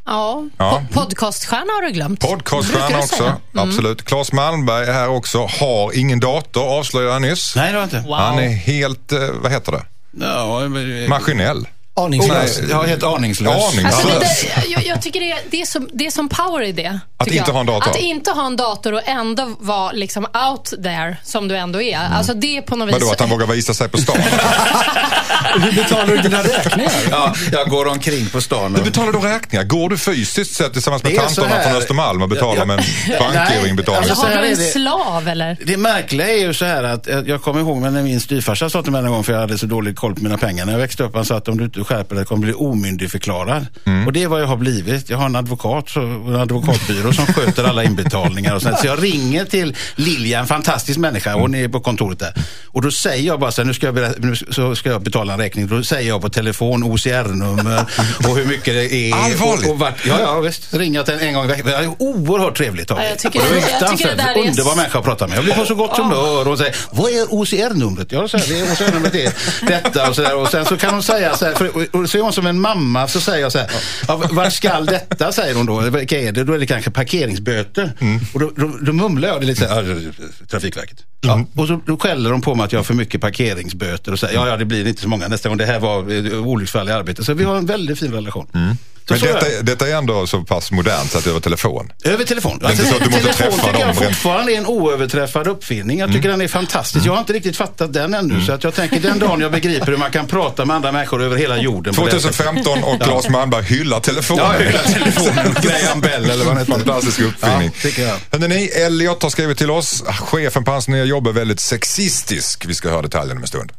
Ja. 0.09 0.45
Ja. 0.59 0.83
Po- 0.91 0.95
Podcaststjärna 0.95 1.73
har 1.73 1.83
du 1.83 1.91
glömt. 1.91 2.21
Podcaststjärna 2.21 2.99
också. 2.99 3.17
säga. 3.17 3.37
Absolut. 3.55 4.05
Claes 4.05 4.33
Malmberg 4.33 4.87
är 4.89 4.93
här 4.93 5.09
också, 5.09 5.47
har 5.61 5.97
ingen 5.99 6.21
dator, 6.21 6.79
avslöjade 6.79 7.13
jag 7.13 7.23
nyss. 7.23 7.57
Nej, 7.57 7.73
det 7.73 7.77
var 7.79 7.85
inte. 7.85 8.01
Wow. 8.01 8.15
Han 8.17 8.39
är 8.39 8.49
helt, 8.49 9.13
eh, 9.13 9.19
vad 9.43 9.53
heter 9.53 9.73
det, 9.73 9.85
Ja, 10.13 10.69
men- 10.69 11.09
maskinell. 11.09 11.67
Aningslös. 12.01 12.59
Nej, 12.61 12.71
jag 12.71 12.85
är 12.85 12.89
helt 12.89 13.03
aningslös. 13.03 13.53
Aningslös. 13.75 13.95
Alltså, 13.95 14.09
Ja. 14.09 14.61
det, 14.63 14.69
jag, 14.69 14.87
jag 14.87 15.03
tycker 15.03 15.21
det 15.21 15.33
är, 15.33 15.39
det, 15.51 15.63
är 15.63 15.67
som, 15.67 15.89
det 15.93 16.07
är 16.07 16.11
som 16.11 16.29
power 16.29 16.63
i 16.63 16.73
det. 16.73 17.01
Att 17.17 17.27
inte 17.27 17.37
jag. 17.47 17.53
ha 17.55 17.61
en 17.61 17.67
dator. 17.67 17.91
Att 17.91 17.97
inte 17.99 18.31
ha 18.31 18.47
en 18.47 18.57
dator 18.57 18.93
och 18.93 19.01
ändå 19.09 19.57
vara 19.61 19.93
liksom 19.93 20.25
out 20.51 20.65
there 20.83 21.17
som 21.25 21.49
du 21.49 21.57
ändå 21.57 21.83
är. 21.83 21.99
Alltså 21.99 22.35
det 22.35 22.57
är 22.57 22.63
på 22.63 22.77
något 22.77 22.89
vis... 22.89 22.93
Vadå, 22.95 23.11
att 23.13 23.21
han 23.21 23.29
vågar 23.29 23.47
visa 23.47 23.75
sig 23.75 23.89
på 23.89 23.99
stan? 23.99 24.17
Hur 25.61 25.73
betalar 25.73 26.07
du 26.07 26.17
dina 26.17 26.43
räkningar? 26.43 26.93
Ja, 27.11 27.35
jag 27.53 27.69
går 27.71 27.87
omkring 27.89 28.27
på 28.29 28.41
stan. 28.41 28.73
Hur 28.75 28.79
Och... 28.81 28.85
betalar 28.87 29.13
du 29.13 29.19
räkningar? 29.19 29.65
Går 29.65 29.89
du 29.89 29.99
fysiskt 29.99 30.55
sett 30.55 30.73
tillsammans 30.73 31.03
med 31.03 31.17
tanterna 31.17 31.49
här- 31.49 31.63
från 31.63 31.77
Östermalm 31.77 32.23
och 32.23 32.29
betalar 32.29 32.57
Ja, 32.61 32.65
med 32.65 32.79
en 32.79 32.85
Nej, 33.09 33.19
bankgiroinbetalning? 33.21 34.11
alltså, 34.11 34.27
så 34.27 34.33
har 34.33 34.43
du 34.43 34.49
en 34.49 34.57
slav 34.57 35.29
eller? 35.29 35.57
Det 35.67 35.77
märkliga 35.77 36.29
är 36.29 36.39
ju 36.39 36.55
så 36.55 36.65
här 36.65 36.85
att 36.85 37.09
jag 37.27 37.43
kommer 37.43 37.61
ihåg 37.61 37.79
när 37.83 38.03
min 38.03 38.21
styvfarsa 38.21 38.71
sa 38.71 38.83
till 38.83 38.93
mig 38.93 39.05
en 39.05 39.11
gång 39.11 39.25
för 39.25 39.33
jag 39.33 39.41
hade 39.41 39.59
så 39.59 39.67
dålig 39.67 39.97
koll 39.97 40.15
på 40.15 40.23
mina 40.23 40.39
pengar 40.39 40.65
när 40.65 40.73
jag 40.73 40.81
växte 40.81 41.03
upp. 41.05 41.15
Han 41.15 41.25
sa 41.25 41.37
att 41.37 41.49
om 41.49 41.59
du 41.59 41.65
inte 41.65 41.79
skärper 41.87 42.17
dig 42.17 42.25
kommer 42.25 42.43
bli 42.45 42.53
omyndigförklarad. 42.53 43.67
Mm. 43.85 44.07
Och 44.07 44.13
det 44.13 44.23
är 44.23 44.29
vad 44.29 44.41
jag 44.43 44.47
har 44.47 44.57
blivit. 44.57 45.11
Jag 45.11 45.19
har 45.19 45.27
en 45.27 45.37
advokat, 45.37 45.89
så, 45.89 46.01
en 46.01 46.37
advokatbyrå 46.37 47.13
som 47.13 47.27
sköter 47.27 47.65
alla 47.65 47.85
inbetalningar 47.85 48.55
och 48.55 48.63
sånt. 48.63 48.79
Så 48.79 48.87
jag 48.87 49.03
ringer 49.03 49.45
till 49.45 49.77
Lilja, 49.97 50.39
en 50.41 50.47
fantastisk 50.47 50.99
människa. 50.99 51.35
Hon 51.35 51.55
är 51.55 51.69
på 51.69 51.81
kontoret 51.81 52.19
där. 52.19 52.35
Och 52.67 52.83
då 52.83 52.91
säger 52.91 53.27
jag 53.27 53.41
bara 53.41 53.53
så 53.53 53.61
här, 53.63 53.67
nu 53.67 53.75
ska 53.75 53.87
jag, 53.87 53.95
nu 54.25 54.37
så 54.37 54.75
ska 54.77 54.91
jag 54.91 55.03
betala 55.03 55.33
en 55.33 55.39
räkning. 55.39 55.67
Då 55.69 55.83
säger 55.83 56.09
jag 56.09 56.21
på 56.23 56.29
telefon 56.29 56.83
OCR-nummer 56.85 57.85
och 58.29 58.37
hur 58.37 58.45
mycket 58.45 58.75
det 58.75 58.93
är. 58.95 59.15
Allvarligt? 59.15 59.67
Och, 59.67 59.73
och 59.73 59.79
vart, 59.79 60.07
ja, 60.07 60.17
ja, 60.21 60.41
visst. 60.41 60.75
Ringer 60.75 60.99
jag 60.99 61.07
till 61.07 61.15
en 61.29 61.35
gång 61.35 61.45
i 61.45 61.49
veckan. 61.49 61.67
Det 61.67 61.75
är 61.77 61.95
oerhört 62.03 62.57
trevligt 62.57 62.91
av 62.91 62.99
Ja, 62.99 63.05
jag 63.05 63.19
tycker 63.19 63.41
det 63.41 63.47
det- 63.55 63.63
jag 63.81 63.91
tycker 63.91 64.09
det 64.09 64.15
där 64.23 64.35
är- 64.45 64.49
underbar 64.49 64.77
människa 64.77 64.99
att 64.99 65.05
prata 65.05 65.27
med. 65.27 65.37
Jag 65.37 65.45
blir 65.45 65.55
på 65.55 65.65
så 65.65 65.75
gott 65.75 65.97
humör 65.97 66.41
och 66.41 66.47
hon 66.47 66.59
säger, 66.59 66.77
vad 66.91 67.11
är 67.11 67.27
OCR-numret? 67.35 68.13
Jag 68.13 68.31
säger, 68.31 68.47
det 68.49 68.61
är 68.61 68.73
OCR-numret 68.73 69.15
är 69.15 69.33
detta 69.67 70.09
och 70.09 70.15
så 70.17 70.23
där. 70.23 70.37
Och 70.37 70.49
sen 70.49 70.65
så 70.65 70.77
kan 70.77 70.91
hon 70.95 71.03
säga 71.03 71.37
så 71.37 71.45
här, 71.45 71.55
för, 71.55 71.76
och 71.93 72.11
så 72.11 72.19
är 72.19 72.23
hon 72.23 72.33
som 72.33 72.47
en 72.47 72.61
mamma, 72.61 73.09
så 73.09 73.21
säger 73.21 73.43
jag 73.43 73.53
så 73.53 73.59
här, 73.59 73.71
ja, 74.09 74.23
vart 74.31 74.53
skall 74.53 74.87
detta, 74.87 75.33
säger 75.33 75.55
hon 75.55 75.67
då. 75.67 75.81
Vilka 75.81 76.21
är 76.21 76.33
det? 76.33 76.45
Då 76.45 76.53
är 76.53 76.59
det 76.59 76.67
kanske 76.67 76.91
parkeringsböter. 76.91 77.93
Och 78.35 78.41
då, 78.41 78.53
då, 78.57 78.79
då 78.83 78.93
mumlar 78.93 79.29
jag 79.29 79.41
det 79.41 79.47
lite 79.47 79.61
så 79.69 79.75
här, 79.75 79.83
"Ja, 80.07 80.25
Trafikverket. 80.51 80.99
Ja. 81.21 81.47
Och 81.55 81.67
så 81.67 81.81
då 81.87 81.97
skäller 81.99 82.31
de 82.31 82.41
på 82.43 82.55
mig 82.55 82.65
att 82.65 82.73
jag 82.73 82.79
har 82.79 82.85
för 82.85 82.95
mycket 82.95 83.21
parkeringsböter 83.21 84.13
och 84.13 84.19
säger, 84.19 84.35
ja, 84.35 84.49
ja, 84.49 84.57
det 84.57 84.65
blir 84.65 84.87
inte 84.87 85.03
så 85.03 85.09
många 85.09 85.29
nästa 85.29 85.49
gång. 85.49 85.59
Det 85.59 85.67
här 85.67 85.81
var 85.81 86.13
eh, 86.33 86.47
olycksfall 86.47 86.89
i 86.89 86.93
arbetet. 86.93 87.25
Så 87.27 87.35
vi 87.35 87.45
har 87.45 87.57
en 87.57 87.67
väldigt 87.67 87.99
fin 87.99 88.13
relation. 88.13 88.47
Så 88.53 88.96
Men 89.11 89.19
detta, 89.21 89.41
det. 89.49 89.63
detta 89.63 89.89
är 89.89 89.95
ändå 89.95 90.27
så 90.27 90.43
pass 90.43 90.71
modernt 90.73 91.11
så 91.11 91.19
att 91.19 91.25
det 91.25 91.31
över 91.31 91.41
telefon. 91.41 91.93
Över 92.05 92.25
telefon. 92.25 92.61
är 92.65 92.71
inte 92.71 92.87
så 92.87 92.97
att 92.97 93.05
du 93.05 93.11
måste 93.11 93.23
telefon 93.33 93.51
träffa 93.59 93.67
tycker 93.67 93.79
jag 93.79 93.89
dem 93.89 93.97
rent- 94.03 94.09
fortfarande 94.15 94.53
är 94.53 94.57
en 94.57 94.67
oöverträffad 94.67 95.47
uppfinning. 95.49 95.99
Jag 95.99 96.13
tycker 96.13 96.29
den 96.29 96.41
är 96.41 96.49
fantastisk. 96.49 97.07
Jag 97.07 97.13
har 97.13 97.19
inte 97.21 97.33
riktigt 97.33 97.57
fattat 97.57 97.93
den 97.93 98.15
ännu. 98.15 98.45
Så 98.45 98.53
att 98.53 98.65
jag 98.65 98.75
tänker 98.75 99.01
den 99.01 99.19
dagen 99.19 99.41
jag 99.41 99.53
begriper 99.53 99.87
hur 99.87 99.97
man 99.97 100.11
kan 100.11 100.27
prata 100.27 100.65
med 100.65 100.77
andra 100.77 100.93
människor 100.93 101.23
över 101.23 101.37
hela 101.37 101.57
jorden. 101.59 101.95
på 101.95 102.07
det 102.07 102.13
här 102.13 102.19
sättet. 102.19 102.37
2015 102.37 102.85
och 102.85 103.03
Claes 103.03 103.29
Malmberg 103.29 103.65
hyllar 103.65 104.01
telefonen. 104.01 104.45
Ja, 104.45 104.65
hela 104.65 104.79
telefonen. 104.83 105.57
Graham 105.63 106.01
Bell 106.01 106.31
eller 106.31 106.45
vad 106.45 106.47
han 106.47 106.57
heter. 106.59 106.73
Fantastisk 106.73 107.21
uppfinning. 107.21 107.71
Ja, 107.75 107.81
tycker 107.83 108.03
jag. 108.31 108.41
Ni, 108.51 108.67
Elliot 108.67 109.23
har 109.23 109.31
skrivit 109.31 109.59
till 109.59 109.71
oss. 109.71 110.03
Chefen 110.21 110.65
på 110.65 110.71
hans 110.71 110.89
nya 110.89 111.05
jobb 111.05 111.27
är 111.27 111.33
väldigt 111.33 111.61
sexistisk. 111.61 112.65
Vi 112.67 112.75
ska 112.75 112.91
höra 112.91 113.03
detaljerna 113.03 113.39
om 113.39 113.43
en 113.43 113.49
stund. 113.49 113.73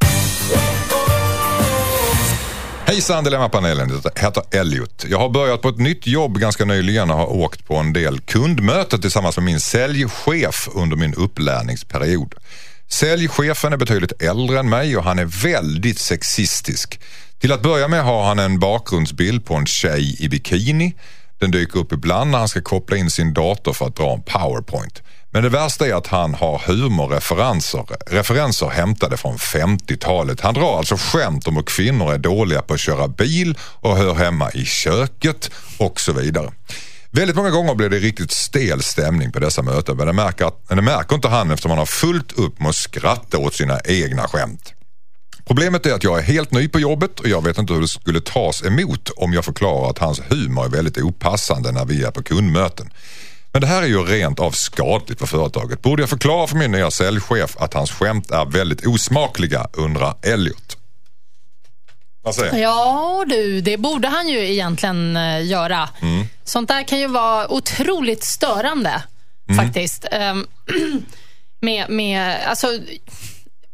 Hejsan 2.88 3.24
Dilemmapanelen, 3.24 4.02
jag 4.04 4.22
heter 4.24 4.44
Elliot. 4.52 5.06
Jag 5.10 5.20
har 5.20 5.30
börjat 5.30 5.62
på 5.62 5.70
ett 5.70 5.78
nytt 5.78 6.08
jobb 6.08 6.40
ganska 6.40 6.66
nyligen 6.66 7.10
och 7.10 7.18
har 7.18 7.28
åkt 7.28 7.66
på 7.66 7.76
en 7.76 7.94
del 7.94 8.20
kundmöten 8.20 9.02
tillsammans 9.02 9.38
med 9.38 9.44
min 9.44 9.60
säljchef 9.60 10.68
under 10.74 10.98
min 10.98 11.14
upplärningsperiod. 11.14 12.36
Säljchefen 12.88 13.74
är 13.74 13.78
betydligt 13.78 14.22
äldre 14.22 14.60
än 14.60 14.70
mig 14.70 14.98
och 14.98 15.04
han 15.04 15.20
är 15.20 15.26
väldigt 15.26 16.00
sexistisk. 16.00 17.00
Till 17.40 17.52
att 17.52 17.62
börja 17.62 17.88
med 17.88 18.04
har 18.04 18.24
han 18.24 18.40
en 18.40 18.60
bakgrundsbild 18.60 19.46
på 19.46 19.56
en 19.56 19.66
tjej 19.66 20.24
i 20.24 20.30
bikini. 20.30 20.96
Den 21.40 21.52
dyker 21.52 21.80
upp 21.80 21.94
ibland 21.94 22.32
när 22.32 22.38
han 22.38 22.48
ska 22.48 22.62
koppla 22.62 22.98
in 22.98 23.10
sin 23.10 23.34
dator 23.34 23.74
för 23.74 23.88
att 23.88 23.96
dra 23.96 24.14
en 24.14 24.22
powerpoint. 24.22 25.04
Men 25.38 25.44
det 25.44 25.50
värsta 25.50 25.88
är 25.88 25.94
att 25.94 26.08
han 26.08 26.34
har 26.34 26.62
humorreferenser 26.68 27.86
referenser 28.08 28.68
hämtade 28.68 29.18
från 29.18 29.38
50-talet. 29.38 30.42
Han 30.42 30.54
drar 30.54 30.78
alltså 30.78 30.96
skämt 30.98 31.48
om 31.48 31.56
hur 31.56 31.64
kvinnor 31.64 32.14
är 32.14 32.18
dåliga 32.18 32.62
på 32.62 32.74
att 32.74 32.80
köra 32.80 33.08
bil 33.08 33.58
och 33.62 33.98
hör 33.98 34.14
hemma 34.14 34.52
i 34.52 34.66
köket 34.66 35.52
och 35.78 36.00
så 36.00 36.14
vidare. 36.14 36.52
Väldigt 37.12 37.36
många 37.36 37.50
gånger 37.50 37.76
blir 37.76 37.90
det 37.90 38.00
riktigt 38.00 38.32
stel 38.32 38.84
stämning 38.84 39.32
på 39.32 39.40
dessa 39.40 39.62
möten 39.62 39.98
men 39.98 40.08
det 40.08 40.14
märker, 40.14 40.52
men 40.68 40.78
det 40.78 40.84
märker 40.84 41.16
inte 41.16 41.28
han 41.28 41.52
eftersom 41.52 41.72
han 41.72 41.80
har 41.80 41.86
fullt 41.86 42.32
upp 42.32 42.60
med 42.60 42.70
att 42.70 42.76
skratta 42.76 43.38
åt 43.38 43.54
sina 43.54 43.80
egna 43.86 44.28
skämt. 44.28 44.74
Problemet 45.48 45.86
är 45.86 45.94
att 45.94 46.04
jag 46.04 46.20
är 46.20 46.24
helt 46.24 46.52
ny 46.52 46.68
på 46.68 46.80
jobbet 46.80 47.20
och 47.20 47.28
jag 47.28 47.44
vet 47.44 47.58
inte 47.58 47.74
hur 47.74 47.82
det 47.82 47.88
skulle 47.88 48.22
tas 48.22 48.64
emot 48.64 49.10
om 49.16 49.34
jag 49.34 49.46
förklarar 49.46 49.90
att 49.90 49.98
hans 49.98 50.22
humor 50.30 50.66
är 50.66 50.70
väldigt 50.70 50.98
opassande 50.98 51.72
när 51.72 51.86
vi 51.86 52.04
är 52.04 52.12
på 52.12 52.24
kundmöten. 52.24 52.90
Men 53.58 53.62
det 53.62 53.68
här 53.68 53.82
är 53.82 53.88
ju 53.88 54.04
rent 54.04 54.40
av 54.40 54.52
skadligt 54.52 55.20
för 55.20 55.26
företaget. 55.26 55.82
Borde 55.82 56.02
jag 56.02 56.10
förklara 56.10 56.48
för 56.48 56.56
min 56.56 56.72
nya 56.72 56.92
säljchef 56.92 57.58
att 57.58 57.74
hans 57.74 57.92
skämt 57.92 58.32
är 58.32 58.46
väldigt 58.46 58.88
osmakliga, 58.88 59.68
undrar 59.74 60.16
Elliot. 60.22 60.78
Ja 62.54 63.26
du, 63.28 63.62
det 63.62 63.78
borde 63.78 64.08
han 64.08 64.28
ju 64.30 64.52
egentligen 64.52 65.18
eh, 65.18 65.46
göra. 65.46 65.90
Mm. 66.02 66.26
Sånt 66.44 66.68
där 66.68 66.84
kan 66.84 67.00
ju 67.00 67.08
vara 67.08 67.52
otroligt 67.52 68.24
störande 68.24 69.04
Mm. 69.50 69.66
faktiskt. 69.66 70.06
Ehm, 70.12 70.48
med, 71.62 71.90
med, 71.90 72.38
alltså, 72.48 72.68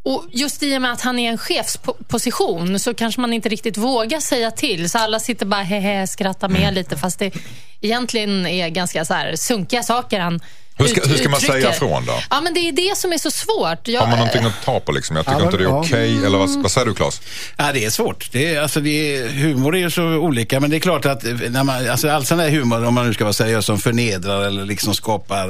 och 0.04 0.26
just 0.32 0.64
i 0.64 0.78
och 0.78 0.82
med 0.82 0.91
att 0.91 1.01
han 1.01 1.20
är 1.20 1.32
en 1.32 1.38
chefsposition 1.38 2.80
så 2.80 2.93
kanske 2.93 3.22
man 3.22 3.34
inte 3.34 3.49
riktigt 3.49 3.78
vågar 3.78 4.20
säga 4.20 4.51
till. 4.51 4.89
Så 4.89 4.97
alla 4.97 5.20
sitter 5.20 5.45
bara 5.45 5.62
hehe, 5.64 6.08
skrattar 6.08 6.49
med 6.49 6.62
Mm. 6.62 6.74
lite 6.74 6.97
fast 6.97 7.20
det 7.20 7.32
egentligen 7.82 8.47
är 8.47 8.70
ganska 8.70 9.06
så 9.06 9.14
här 9.14 9.36
sunkiga 9.36 9.84
saker 9.84 10.20
han 10.20 10.39
Hur 10.78 10.88
ska- 10.88 11.01
hur 11.09 11.17
ska 11.17 11.30
man 11.30 11.39
säga 11.41 11.69
ifrån 11.71 12.05
då? 12.05 12.13
Ja, 12.30 12.41
men 12.41 12.53
det 12.53 12.59
är 12.59 12.71
det 12.71 12.97
som 12.97 13.13
är 13.13 13.17
så 13.17 13.32
svårt. 13.32 13.88
Jag, 13.88 14.01
Har 14.01 14.07
man 14.07 14.17
någonting 14.17 14.43
att 14.45 14.63
ta 14.65 14.80
på 14.80 14.91
liksom? 14.91 15.15
Jag 15.15 15.26
tycker 15.26 15.39
Ja, 15.39 15.45
inte 15.45 15.57
det 15.57 15.63
är 15.63 15.67
ja. 15.67 15.80
okej. 15.80 16.26
Eller 16.26 16.38
vad, 16.38 16.49
vad 16.49 16.71
säger 16.71 16.88
du 16.88 16.93
Claes? 16.93 17.21
Ja, 17.57 17.71
det 17.74 17.86
är 17.86 17.89
svårt. 17.89 18.30
Det 18.32 18.55
är, 18.55 18.61
alltså, 18.61 18.80
det 18.80 19.15
är, 19.17 19.28
humor 19.30 19.76
är 19.76 19.80
ju 19.80 19.89
så 19.91 20.03
olika, 20.03 20.59
men 20.59 20.69
det 20.69 20.78
är 20.78 20.80
klart 20.80 21.05
att 21.05 21.24
när 21.24 21.63
man, 21.63 21.89
alltså, 21.89 22.09
all 22.09 22.26
sån 22.26 22.39
här 22.39 22.49
humor, 22.49 22.84
om 22.86 22.93
man 22.93 23.07
nu 23.07 23.13
ska 23.13 23.24
vara 23.24 23.34
seriös, 23.34 23.65
som 23.65 23.80
förnedrar 23.80 24.43
eller 24.43 24.65
liksom 24.65 24.95
skapar 24.95 25.49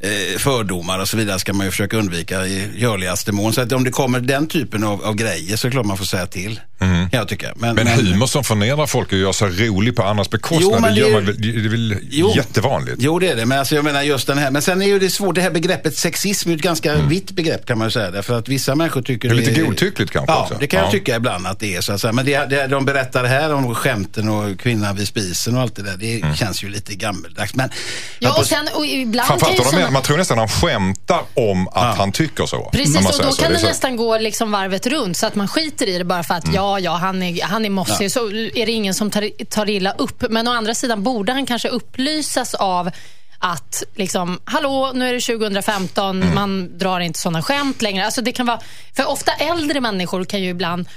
eh, 0.00 0.38
fördomar 0.38 0.98
och 0.98 1.08
så 1.08 1.16
vidare, 1.16 1.38
ska 1.38 1.52
man 1.52 1.66
ju 1.66 1.70
försöka 1.70 1.96
undvika 1.96 2.46
i 2.46 2.68
görligaste 2.76 3.32
mån. 3.32 3.52
Så 3.52 3.60
att 3.60 3.72
om 3.72 3.84
det 3.84 3.90
kommer 3.90 4.20
den 4.20 4.46
typen 4.46 4.84
av, 4.84 5.04
av 5.04 5.14
grejer 5.14 5.56
så 5.56 5.66
är 5.66 5.70
det 5.70 5.74
klart 5.74 5.86
man 5.86 5.96
får 5.96 6.04
säga 6.04 6.26
till, 6.26 6.60
kan 6.78 6.99
jag 7.18 7.28
tycka. 7.28 7.52
Men 7.56 7.86
humor 7.86 8.26
som 8.26 8.44
förnedrar 8.44 8.86
folk 8.86 9.12
och 9.12 9.18
gör 9.18 9.32
sig 9.32 9.48
rolig 9.68 9.96
på 9.96 10.02
andras 10.02 10.30
bekostnad, 10.30 10.62
Jo, 10.62 10.78
men 10.80 10.82
det, 10.82 10.90
det 10.94 11.00
gör 11.00 11.08
är- 11.08 11.12
man, 11.12 11.24
väl- 11.26 11.40
det 11.40 11.48
är 11.48 11.68
väl 11.68 11.96
Jo. 12.10 12.32
jättevanligt? 12.36 12.96
Jo, 13.00 13.18
det 13.18 13.28
är 13.28 13.36
det. 13.36 13.46
Men 13.46 13.58
alltså, 13.58 13.74
jag 13.74 13.84
menar 13.84 14.02
just 14.02 14.26
den 14.26 14.38
här. 14.38 14.50
Men 14.50 14.62
sen 14.62 14.82
är 14.82 14.86
ju 14.86 14.98
det 14.98 15.10
svårt. 15.10 15.34
Det 15.34 15.40
här 15.40 15.50
begreppet 15.50 15.96
sexism 15.98 16.50
är 16.50 16.54
ett 16.54 16.62
ganska 16.62 16.94
vitt 16.94 17.30
begrepp 17.30 17.66
kan 17.66 17.78
man 17.78 17.86
ju 17.86 17.90
säga. 17.90 18.10
Därför 18.10 18.38
att 18.38 18.48
vissa 18.48 18.74
människor 18.74 19.02
tycker 19.02 19.28
Mm. 19.30 19.44
Det 19.44 19.50
är 19.50 19.50
lite 19.50 19.60
godtyckligt 19.62 20.12
kanske 20.12 20.32
Ja, 20.32 20.42
också. 20.42 20.54
det 20.60 20.66
kan 20.66 20.78
jag 20.80 20.86
Ja. 20.86 20.90
tycka 20.90 21.16
ibland 21.16 21.46
att 21.46 21.60
det 21.60 21.76
är 21.76 21.80
så 21.80 21.92
att 21.92 22.00
säga. 22.00 22.12
Men 22.12 22.24
det, 22.26 22.46
det 22.50 22.66
de 22.66 22.84
berättar 22.84 23.24
här 23.24 23.54
om 23.54 23.74
skämten 23.74 24.28
och 24.28 24.60
kvinnan 24.60 24.96
vid 24.96 25.08
spisen 25.08 25.56
och 25.56 25.62
allt 25.62 25.76
det 25.76 25.82
där. 25.82 25.96
Det 25.96 26.20
Mm. 26.20 26.36
känns 26.36 26.64
ju 26.64 26.68
lite 26.68 26.94
gammeldags. 26.94 27.54
Men, 27.54 27.70
ja, 28.18 28.28
men 28.28 28.40
och 28.40 28.46
sen, 28.46 28.68
och 28.74 28.86
ibland 28.86 29.14
ju 29.26 29.28
Framförallt 29.28 29.56
de 29.56 29.64
såna- 29.64 29.90
man 29.90 30.02
tror 30.02 30.16
nästan 30.16 30.38
han 30.38 30.48
skämtar 30.48 31.20
om 31.34 31.68
att 31.68 31.96
han 31.98 32.12
tycker 32.12 32.46
så. 32.46 32.70
Precis, 32.72 32.96
och 32.96 33.02
då 33.02 33.32
så. 33.32 33.42
kan 33.42 33.52
Det 33.52 33.58
det, 33.58 33.66
nästan 33.66 33.96
gå 33.96 34.18
liksom 34.18 34.50
varvet 34.50 34.86
runt 34.86 35.16
så 35.16 35.26
att 35.26 35.34
man 35.34 35.48
skiter 35.48 35.88
i 35.88 35.98
det 35.98 36.04
bara 36.04 36.22
för 36.22 36.34
att 36.34 36.44
Mm. 36.44 36.54
ja, 36.56 36.78
ja, 36.78 36.96
han 37.00 37.22
är, 37.22 37.42
han 37.42 37.64
är 37.64 37.70
mossig. 37.70 38.12
Så 38.12 38.28
är 38.30 38.66
det 38.66 38.72
ingen 38.72 38.94
som 38.94 39.10
tar, 39.10 39.44
tar 39.44 39.68
illa 39.70 39.92
upp. 39.92 40.24
Men 40.30 40.48
å 40.48 40.52
andra 40.52 40.74
sidan 40.74 41.02
borde 41.02 41.32
han 41.32 41.46
kanske 41.46 41.68
upplysas 41.68 42.54
av 42.54 42.90
att 43.38 43.82
liksom, 43.94 44.40
hallå, 44.44 44.90
nu 44.94 45.08
är 45.08 45.12
det 45.14 45.20
2015, 45.20 46.22
Mm. 46.22 46.34
man 46.34 46.78
drar 46.78 47.00
inte 47.00 47.18
sådana 47.18 47.42
skämt 47.42 47.82
längre. 47.82 48.04
Alltså 48.04 48.22
det 48.22 48.32
kan 48.32 48.46
vara, 48.46 48.60
för 48.96 49.08
ofta 49.08 49.32
äldre 49.32 49.80
människor 49.80 50.24
kan 50.24 50.42
ju 50.42 50.48
ibland 50.50 50.88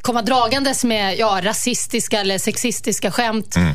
komma 0.00 0.22
dragandes 0.22 0.84
med 0.84 1.18
ja, 1.18 1.40
rasistiska 1.42 2.20
eller 2.20 2.38
sexistiska 2.38 3.10
skämt 3.10 3.56
Mm. 3.56 3.74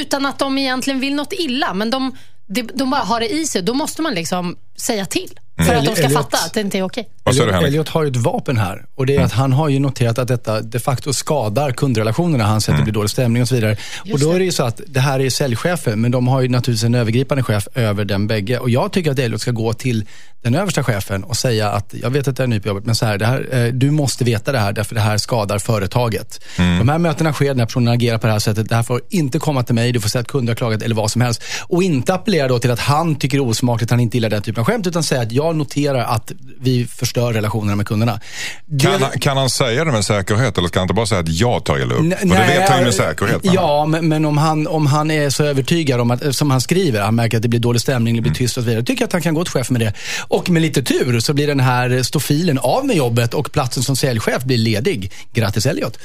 utan 0.00 0.26
att 0.26 0.38
de 0.38 0.58
egentligen 0.58 1.00
vill 1.00 1.14
något 1.14 1.32
illa. 1.32 1.74
Men 1.74 1.90
de, 1.90 2.16
de, 2.46 2.62
de 2.62 2.90
bara 2.90 3.00
har 3.02 3.20
det 3.20 3.28
i 3.28 3.46
sig. 3.46 3.62
Då 3.62 3.74
måste 3.74 4.02
man 4.02 4.14
liksom 4.14 4.56
säga 4.76 5.06
till 5.06 5.38
för 5.66 5.74
att 5.74 5.84
de 5.84 5.94
ska 5.96 6.04
Elliot- 6.06 6.12
fatta 6.12 6.36
att 6.46 6.54
det 6.54 6.60
inte 6.60 6.78
är 6.78 6.82
okej. 6.82 7.08
Elliot? 7.30 7.62
Elliot 7.64 7.88
har 7.88 8.02
ju 8.02 8.08
ett 8.10 8.16
vapen 8.16 8.56
här 8.58 8.84
och 8.94 9.06
det 9.06 9.16
är 9.16 9.20
att 9.22 9.32
han 9.32 9.52
har 9.52 9.68
ju 9.68 9.78
noterat 9.78 10.18
att 10.18 10.28
detta 10.28 10.60
de 10.60 10.78
facto 10.78 11.12
skadar 11.12 11.70
kundrelationerna. 11.72 12.44
Han 12.44 12.60
säger 12.60 12.74
att 12.78 12.80
det 12.80 12.84
blir 12.84 12.94
dålig 12.94 13.10
stämning 13.10 13.42
och 13.42 13.48
så 13.48 13.54
vidare. 13.54 13.76
och 14.12 14.18
då 14.20 14.32
är 14.32 14.38
det 14.38 14.44
ju 14.44 14.52
så 14.52 14.62
att 14.64 14.80
det 14.86 15.00
här 15.00 15.20
är 15.20 15.30
säljchefer, 15.30 15.96
men 15.96 16.10
de 16.10 16.28
har 16.28 16.40
ju 16.40 16.48
naturligtvis 16.48 16.84
en 16.84 16.94
övergripande 16.94 17.42
chef 17.44 17.68
över 17.74 18.04
den 18.04 18.26
bägge. 18.26 18.58
Och 18.58 18.70
jag 18.70 18.92
tycker 18.92 19.10
att 19.10 19.18
Elliot 19.18 19.40
ska 19.40 19.50
gå 19.50 19.72
till 19.72 20.04
den 20.42 20.54
översta 20.54 20.84
chefen 20.84 21.24
och 21.24 21.36
säga 21.36 21.70
att 21.70 21.94
jag 22.02 22.10
vet 22.10 22.28
att 22.28 22.38
jag 22.38 22.44
är 22.44 22.48
ny 22.48 22.60
på 22.60 22.68
jobbet, 22.68 22.86
men 22.86 22.94
så 22.94 23.06
här, 23.06 23.18
det 23.18 23.26
här 23.26 23.48
eh, 23.52 23.72
du 23.72 23.90
måste 23.90 24.24
veta 24.24 24.52
det 24.52 24.58
här 24.58 24.72
därför 24.72 24.94
det 24.94 25.00
här 25.00 25.18
skadar 25.18 25.58
företaget. 25.58 26.40
De 26.56 26.88
här 26.88 26.98
mötena 26.98 27.32
sker 27.32 27.54
när 27.54 27.66
personen 27.66 27.94
agerar 27.94 28.18
på 28.18 28.26
det 28.26 28.32
här 28.32 28.40
sättet. 28.40 28.68
Det 28.68 28.74
här 28.74 28.82
får 28.82 29.00
inte 29.08 29.38
komma 29.38 29.62
till 29.62 29.74
mig, 29.74 29.92
du 29.92 30.00
får 30.00 30.08
säga 30.08 30.20
att 30.20 30.28
kunder 30.28 30.50
har 30.50 30.56
klagat 30.56 30.82
eller 30.82 30.94
vad 30.94 31.10
som 31.10 31.20
helst. 31.20 31.42
Och 31.62 31.82
inte 31.82 32.14
appellera 32.14 32.48
då 32.48 32.58
till 32.58 32.70
att 32.70 32.80
han 32.80 33.16
tycker 33.16 33.38
det 33.38 33.44
är 33.44 33.48
osmakligt, 33.48 33.90
han 33.90 34.00
inte 34.00 34.16
gillar 34.16 34.30
den 34.30 34.42
typen 34.42 34.60
av 34.60 34.66
skämt, 34.66 34.86
utan 34.86 35.02
säga 35.02 35.22
att 35.22 35.32
jag 35.32 35.56
noterar 35.56 36.04
att 36.04 36.32
vi 36.60 36.86
förstör 36.86 37.32
relationerna 37.32 37.76
med 37.76 37.86
kunderna. 37.86 38.20
Det- 38.66 38.84
Kan, 38.84 39.02
han- 39.02 39.10
kan 39.20 39.36
han 39.36 39.50
säga 39.50 39.84
det 39.84 39.92
med 39.92 40.04
säkerhet 40.04 40.58
eller 40.58 40.68
ska 40.68 40.78
han 40.78 40.84
inte 40.84 40.94
bara 40.94 41.06
säga 41.06 41.20
att 41.20 41.28
jag 41.28 41.64
tar 41.64 41.78
illa 41.78 41.94
upp? 41.94 42.00
Nej, 42.04 42.18
För 42.18 42.26
det 42.26 42.34
vet 42.34 42.68
han 42.68 42.78
ju 42.78 42.84
med 42.84 42.94
nej, 42.98 43.08
säkerhet. 43.08 43.40
Ja, 43.42 43.86
men, 43.86 44.08
men 44.08 44.24
om, 44.24 44.38
han, 44.38 44.66
om 44.66 44.86
han 44.86 45.10
är 45.10 45.30
så 45.30 45.44
övertygad 45.44 46.00
om 46.00 46.10
att, 46.10 46.36
som 46.36 46.50
han 46.50 46.60
skriver, 46.60 47.00
han 47.02 47.14
märker 47.14 47.36
att 47.36 47.42
det 47.42 47.48
blir 47.48 47.60
dålig 47.60 47.80
stämning, 47.80 48.16
det 48.16 48.22
blir 48.22 48.34
tyst 48.34 48.56
och 48.56 48.62
så 48.62 48.68
vidare. 48.68 48.84
tycker 48.84 49.02
jag 49.02 49.06
att 49.06 49.12
han 49.12 49.22
kan 49.22 49.34
gå 49.34 49.44
till 49.44 49.52
chef 49.52 49.70
med 49.70 49.80
det. 49.80 49.92
Och 50.28 50.50
med 50.50 50.62
lite 50.62 50.82
tur 50.82 51.20
så 51.20 51.32
blir 51.34 51.46
den 51.46 51.60
här 51.60 52.02
stofilen 52.02 52.58
av 52.58 52.86
med 52.86 52.96
jobbet 52.96 53.34
och 53.34 53.52
platsen 53.52 53.82
som 53.82 53.96
säljchef 53.96 54.44
blir 54.44 54.58
ledig. 54.58 55.12
Grattis 55.34 55.66
Elliot. 55.66 55.98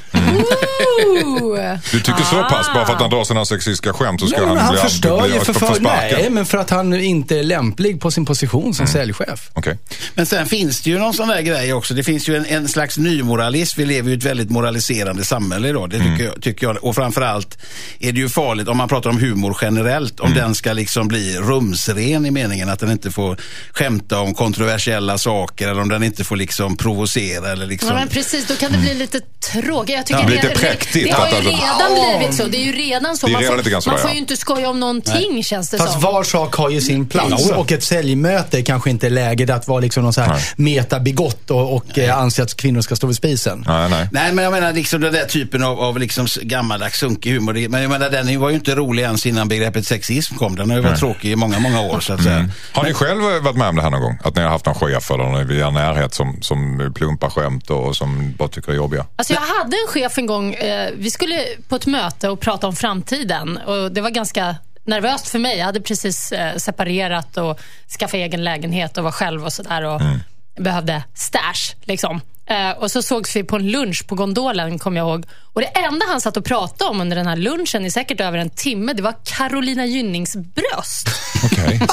Ooh. 1.23 1.77
Du 1.91 1.99
tycker 1.99 2.23
så 2.23 2.35
pass? 2.43 2.67
Bara 2.73 2.85
för 2.85 2.93
att 2.93 3.01
han 3.01 3.09
drar 3.09 3.23
sina 3.23 3.45
sexistiska 3.45 3.93
skämt 3.93 4.19
så 4.21 4.27
ska 4.27 4.37
Nej, 4.37 4.47
men 4.47 4.57
han, 4.57 4.65
han 4.65 4.73
bli, 4.73 4.81
förstör 4.81 5.21
bli, 5.21 5.33
ju 5.33 5.39
för, 5.39 5.53
för, 5.53 5.73
sparken? 5.73 6.17
nej, 6.19 6.29
men 6.29 6.45
för 6.45 6.57
att 6.57 6.69
han 6.69 6.93
inte 6.93 7.39
är 7.39 7.43
lämplig 7.43 8.01
på 8.01 8.11
sin 8.11 8.25
position 8.25 8.73
som 8.73 8.87
säljchef. 8.87 9.49
Okej. 9.53 9.77
Men 10.15 10.25
sen 10.25 10.42
finns 10.45 10.81
det 10.81 10.89
ju 10.89 10.99
någon 10.99 11.13
sån 11.13 11.27
där 11.27 11.41
grej 11.41 11.73
också. 11.73 11.93
Det 11.93 12.03
finns 12.03 12.27
ju 12.29 12.35
en, 12.35 12.45
en 12.45 12.67
slags 12.67 12.97
nymoralism. 12.97 13.79
Vi 13.79 13.85
lever 13.85 14.09
ju 14.09 14.15
i 14.15 14.17
ett 14.17 14.23
väldigt 14.25 14.49
moraliserande 14.49 15.25
samhälle 15.25 15.69
idag. 15.69 15.89
Det 15.89 15.97
tycker, 15.99 16.23
jag, 16.25 16.41
tycker 16.41 16.67
jag. 16.67 16.83
Och 16.83 16.95
framförallt 16.95 17.57
är 17.99 18.11
det 18.11 18.19
ju 18.19 18.29
farligt 18.29 18.67
om 18.67 18.77
man 18.77 18.89
pratar 18.89 19.09
om 19.09 19.19
humor 19.19 19.57
generellt. 19.61 20.19
Om 20.19 20.33
den 20.33 20.55
ska 20.55 20.73
liksom 20.73 21.07
bli 21.07 21.37
rumsren 21.37 22.25
i 22.25 22.31
meningen 22.31 22.69
att 22.69 22.79
den 22.79 22.91
inte 22.91 23.11
får 23.11 23.37
skämta 23.73 24.19
om 24.19 24.33
kontroversiella 24.33 25.17
saker 25.17 25.67
eller 25.67 25.81
om 25.81 25.89
den 25.89 26.03
inte 26.03 26.23
får 26.23 26.35
liksom 26.35 26.77
provocera 26.77 27.51
eller 27.51 27.65
liksom. 27.65 27.89
Ja, 27.89 27.95
men 27.95 28.07
precis, 28.07 28.47
då 28.47 28.55
kan 28.55 28.71
det 28.71 28.77
bli 28.77 28.93
lite 28.93 29.19
tråkigt. 29.51 29.95
Jag 29.95 30.05
tycker 30.05 30.19
Ja, 30.21 30.27
det, 30.29 30.35
lite 30.35 30.49
präktigt 30.49 31.05
Det 31.07 31.11
har 31.11 31.27
att- 31.27 31.33
ju 31.33 31.37
redan 31.49 32.17
blivit 32.19 32.35
så. 32.37 32.45
Det 32.45 32.57
är 32.57 32.65
ju 32.65 32.71
redan 32.71 33.17
så. 33.17 33.27
Det 33.27 33.33
är 33.33 33.33
Man 33.33 33.41
redan 33.43 33.63
får, 33.63 33.81
så 33.81 33.89
man 33.89 33.99
får 33.99 34.09
ja. 34.09 34.13
ju 34.13 34.19
inte 34.19 34.37
skoja 34.37 34.69
om 34.69 34.79
någonting 34.79 35.43
känns 35.43 35.69
det 35.69 35.77
Fast 35.77 35.91
som. 35.93 36.01
var 36.01 36.23
sak 36.23 36.55
har 36.55 36.69
ju 36.69 36.81
sin 36.81 37.05
plats 37.09 37.49
och 37.51 37.71
ett 37.71 37.83
säljmöte 37.83 38.61
kanske 38.61 38.89
inte 38.89 39.05
är 39.05 39.09
läget 39.09 39.49
att 39.49 39.67
vara 39.67 39.79
liksom 39.79 40.03
någon 40.03 40.13
så 40.13 40.21
här 40.21 40.32
metabigott 40.55 41.49
och, 41.51 41.75
och 41.75 41.99
eh, 41.99 42.17
anse 42.17 42.43
att 42.43 42.57
kvinnor 42.57 42.81
ska 42.81 42.95
stå 42.95 43.07
vid 43.07 43.15
spisen. 43.15 43.63
Nej, 43.67 43.89
nej. 43.89 44.07
Nej, 44.11 44.33
men 44.33 44.43
jag 44.43 44.51
menar 44.51 44.73
liksom 44.73 45.01
den 45.01 45.13
där 45.13 45.25
typen 45.25 45.63
av, 45.63 45.79
av 45.79 45.99
liksom 45.99 46.27
gammaldags 46.41 46.99
sunkig 46.99 47.31
humor. 47.33 47.53
Det- 47.53 47.69
Men 47.69 47.81
jag 47.81 47.91
menar 47.91 48.09
den 48.09 48.39
var 48.39 48.49
ju 48.49 48.55
inte 48.55 48.75
rolig 48.75 49.03
ens 49.03 49.25
innan 49.25 49.47
begreppet 49.47 49.87
sexism 49.87 50.35
kom. 50.35 50.55
Den 50.55 50.69
har 50.69 50.77
ju 50.77 50.83
varit 50.83 50.99
tråkig 50.99 51.31
i 51.31 51.35
många, 51.35 51.59
många 51.59 51.81
år 51.81 51.99
så 51.99 52.13
att 52.13 52.23
säga. 52.23 52.49
Har 52.73 52.83
ni 52.83 52.93
själv 52.93 53.21
varit 53.21 53.57
med 53.57 53.67
om 53.67 53.75
det 53.75 53.81
här 53.81 53.89
någon 53.89 54.01
gång? 54.01 54.17
Att 54.23 54.35
ni 54.35 54.41
har 54.41 54.49
haft 54.49 54.65
någon 54.65 54.75
chef 54.75 55.11
eller 55.11 55.23
någon 55.23 55.51
i 55.51 55.57
er 55.59 55.71
närhet 55.71 56.13
som, 56.13 56.37
som 56.41 56.91
plumpar 56.95 57.29
skämt 57.29 57.69
och 57.69 57.95
som 57.95 58.33
bara 58.37 58.49
tycker 58.49 58.67
det 58.67 58.73
är 58.73 58.77
jobbiga? 58.77 59.05
Alltså 59.15 59.33
jag 59.33 59.41
hade 59.41 59.75
en 59.77 59.87
chef 59.87 60.17
en 60.17 60.25
gång, 60.25 60.53
eh, 60.53 60.89
vi 60.97 61.11
skulle 61.11 61.39
på 61.69 61.75
ett 61.75 61.85
möte 61.85 62.29
och 62.29 62.39
prata 62.39 62.67
om 62.67 62.75
framtiden. 62.75 63.57
Och 63.57 63.91
Det 63.91 64.01
var 64.01 64.09
ganska 64.09 64.55
nervöst 64.85 65.27
för 65.27 65.39
mig. 65.39 65.57
Jag 65.57 65.65
hade 65.65 65.81
precis 65.81 66.31
eh, 66.31 66.55
separerat 66.57 67.37
och 67.37 67.59
skaffat 67.99 68.13
egen 68.13 68.43
lägenhet 68.43 68.97
och 68.97 69.03
var 69.03 69.11
själv 69.11 69.45
och 69.45 69.53
sådär. 69.53 69.83
Och 69.83 70.01
behövde 70.59 71.03
stash. 71.15 71.75
Liksom. 71.83 72.21
Eh, 72.45 72.69
och 72.69 72.91
så 72.91 73.01
sågs 73.01 73.35
vi 73.35 73.43
på 73.43 73.55
en 73.55 73.71
lunch 73.71 74.07
på 74.07 74.15
gondolen, 74.15 74.79
kommer 74.79 74.97
jag 74.97 75.07
ihåg. 75.09 75.25
Och 75.53 75.61
Det 75.61 75.67
enda 75.67 76.05
han 76.09 76.21
satt 76.21 76.37
och 76.37 76.45
pratade 76.45 76.89
om 76.89 77.01
under 77.01 77.15
den 77.15 77.27
här 77.27 77.35
lunchen 77.35 77.85
i 77.85 77.91
säkert 77.91 78.21
över 78.21 78.37
en 78.37 78.49
timme, 78.49 78.93
det 78.93 79.01
var 79.01 79.15
Carolina 79.23 79.85
Gynnings 79.85 80.35
bröst. 80.35 81.09
Okej. 81.45 81.79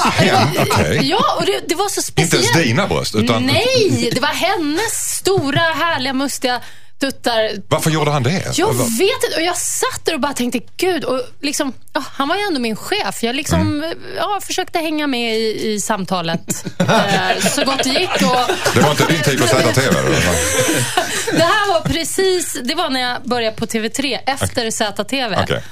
Okej. 0.59 0.99
Ja, 1.09 1.23
och 1.39 1.45
det, 1.45 1.61
det 1.67 1.75
var 1.75 1.89
så 1.89 1.99
Inte 1.99 2.27
speciellt. 2.27 2.55
ens 2.55 2.67
dina 2.67 2.87
bröst? 2.87 3.15
Utan, 3.15 3.45
Nej, 3.45 4.09
det 4.13 4.19
var 4.21 4.27
hennes 4.27 4.91
stora, 5.17 5.59
härliga, 5.61 6.13
mustiga 6.13 6.61
tuttar. 7.01 7.49
Varför 7.67 7.89
gjorde 7.91 8.11
han 8.11 8.23
det? 8.23 8.57
Jag 8.57 8.73
vet 8.73 9.23
inte. 9.23 9.35
Och 9.37 9.41
jag 9.41 9.57
satt 9.57 10.05
där 10.05 10.13
och 10.13 10.19
bara 10.19 10.33
tänkte, 10.33 10.59
gud. 10.77 11.03
Och 11.03 11.21
liksom, 11.41 11.73
ja, 11.93 12.03
han 12.13 12.27
var 12.27 12.35
ju 12.35 12.41
ändå 12.41 12.59
min 12.59 12.75
chef. 12.75 13.23
Jag 13.23 13.35
liksom, 13.35 13.61
Mm. 13.61 13.93
ja, 14.17 14.39
försökte 14.43 14.79
hänga 14.79 15.07
med 15.07 15.37
i, 15.37 15.71
i 15.73 15.79
samtalet 15.79 16.65
eh, 16.79 17.47
så 17.49 17.65
gott 17.65 17.83
det 17.83 17.89
gick. 17.89 18.09
Och 18.21 18.37
Det 18.73 18.81
var 18.81 18.91
inte 18.91 19.05
din 19.07 19.21
tid 19.21 19.41
på 19.41 19.47
ZTV? 19.47 19.81
det 21.31 21.43
här 21.43 21.73
var 21.73 21.81
precis, 21.81 22.57
det 22.63 22.75
var 22.75 22.89
när 22.89 23.01
jag 23.01 23.21
började 23.23 23.55
på 23.57 23.65
TV3 23.65 24.17
efter 24.25 24.71
ZTV. 24.71 25.37
Okej. 25.43 25.63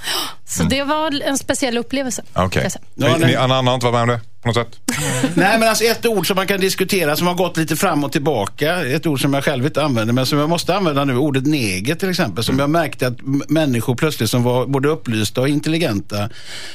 Så 0.47 0.63
det 0.63 0.83
var 0.83 1.21
en 1.21 1.37
speciell 1.37 1.77
upplevelse. 1.77 2.23
Okej. 2.33 2.69
Ja, 2.95 3.17
Ni 3.17 3.25
ni 3.25 3.35
andra 3.35 3.55
har 3.57 3.73
inte 3.73 3.85
varit 3.87 3.93
med 3.93 4.01
om 4.01 4.07
det 4.09 4.19
på 4.41 4.47
något 4.47 4.55
sätt? 4.55 4.79
Nej, 5.35 5.59
men 5.59 5.69
alltså 5.69 5.83
ett 5.83 6.05
ord 6.05 6.27
som 6.27 6.35
man 6.35 6.47
kan 6.47 6.59
diskutera 6.59 7.15
som 7.15 7.27
har 7.27 7.33
gått 7.33 7.57
lite 7.57 7.75
fram 7.75 8.03
och 8.03 8.11
tillbaka. 8.11 8.85
Ett 8.85 9.05
ord 9.05 9.21
som 9.21 9.33
jag 9.33 9.43
själv 9.43 9.65
inte 9.65 9.83
använder, 9.83 10.13
men 10.13 10.25
som 10.25 10.39
jag 10.39 10.49
måste 10.49 10.75
använda 10.75 11.05
nu. 11.05 11.17
Ordet 11.17 11.45
neger 11.45 11.95
till 11.95 12.09
exempel. 12.09 12.43
Som 12.43 12.59
jag 12.59 12.69
märkte 12.69 13.07
att 13.07 13.17
människor 13.49 13.95
plötsligt 13.95 14.29
som 14.29 14.43
var 14.43 14.65
både 14.65 14.89
upplysta 14.89 15.41
och 15.41 15.49
intelligenta 15.49 16.29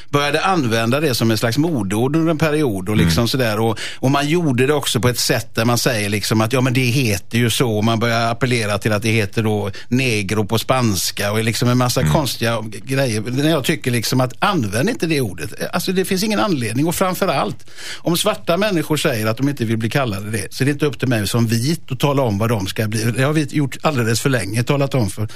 började 0.09 0.41
använda 0.41 1.01
det 1.01 1.15
som 1.15 1.31
ett 1.31 1.41
slags 1.41 1.59
modeord 1.59 2.17
under 2.17 2.31
en 2.31 2.39
period. 2.39 2.89
Och, 2.89 2.97
liksom 2.97 3.29
sådär. 3.29 3.61
Och, 3.61 3.79
och 3.95 4.11
man 4.11 4.29
gjorde 4.29 4.67
det 4.67 4.75
också 4.75 5.01
på 5.01 5.09
ett 5.09 5.19
sätt 5.19 5.55
där 5.55 5.65
man 5.65 5.79
säger 5.79 6.09
liksom 6.09 6.41
att 6.41 6.53
ja, 6.53 6.61
men 6.61 6.73
det 6.73 6.81
heter 6.81 7.39
ju 7.39 7.51
så. 7.51 7.77
Och 7.77 7.85
man 7.85 7.99
börjar 7.99 8.31
appellera 8.31 8.79
till 8.79 8.93
att 8.93 9.03
det 9.03 9.11
heter 9.11 9.43
då 9.43 9.71
negro 9.89 10.45
på 10.45 10.59
spanska 10.59 11.33
och 11.33 11.45
liksom 11.45 11.69
en 11.69 11.79
massa 11.79 12.07
konstiga 12.09 12.59
grejer. 12.85 13.21
När 13.21 13.51
jag 13.51 13.65
tycker 13.65 13.91
liksom 13.91 14.21
att 14.21 14.33
använd 14.39 14.91
inte 14.91 15.07
det 15.07 15.21
ordet. 15.21 15.55
Alltså 15.73 15.93
det 15.93 16.05
finns 16.05 16.23
ingen 16.25 16.41
anledning 16.41 16.87
och 16.87 16.95
framförallt 16.95 17.54
om 17.97 18.17
svarta 18.17 18.57
människor 18.57 18.97
säger 18.97 19.27
att 19.27 19.37
de 19.37 19.49
inte 19.49 19.65
vill 19.65 19.77
bli 19.77 19.91
kallade 19.91 20.31
det 20.31 20.55
så 20.55 20.65
är 20.65 20.67
det 20.67 20.71
inte 20.71 20.87
upp 20.87 20.99
till 20.99 21.09
mig 21.09 21.29
som 21.29 21.47
vit 21.47 21.93
att 21.93 22.01
tala 22.01 22.23
om 22.23 22.39
vad 22.39 22.49
de 22.49 22.67
ska 22.67 22.89
bli. 22.89 23.05
Det 23.05 23.23
har 23.23 23.33
vi 23.33 23.43
gjort 23.43 23.77
alldeles 23.83 24.21
för 24.21 24.31
länge, 24.31 24.63
talat 24.63 24.95
om 24.95 25.11
för, 25.11 25.29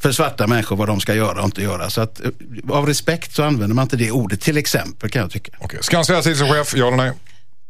för 0.00 0.12
svarta 0.12 0.46
människor 0.46 0.76
vad 0.76 0.88
de 0.88 1.00
ska 1.00 1.14
göra 1.14 1.38
och 1.38 1.44
inte 1.44 1.62
göra. 1.62 1.90
Så 1.90 2.00
att 2.00 2.20
eh, 2.20 2.30
av 2.70 2.86
respekt 2.86 3.34
så 3.34 3.42
använder 3.42 3.74
man 3.74 3.82
inte 3.82 3.96
det 3.96 4.10
ordet 4.10 4.40
till 4.40 4.56
exempel 4.56 5.10
kan 5.10 5.22
jag 5.22 5.30
tycka. 5.30 5.52
Okej. 5.58 5.78
Ska 5.82 5.96
han 5.96 6.04
säga 6.04 6.22
till 6.22 6.38
sin 6.38 6.52
chef? 6.52 6.74
Ja 6.76 6.86
eller 6.86 6.96
nej? 6.96 7.12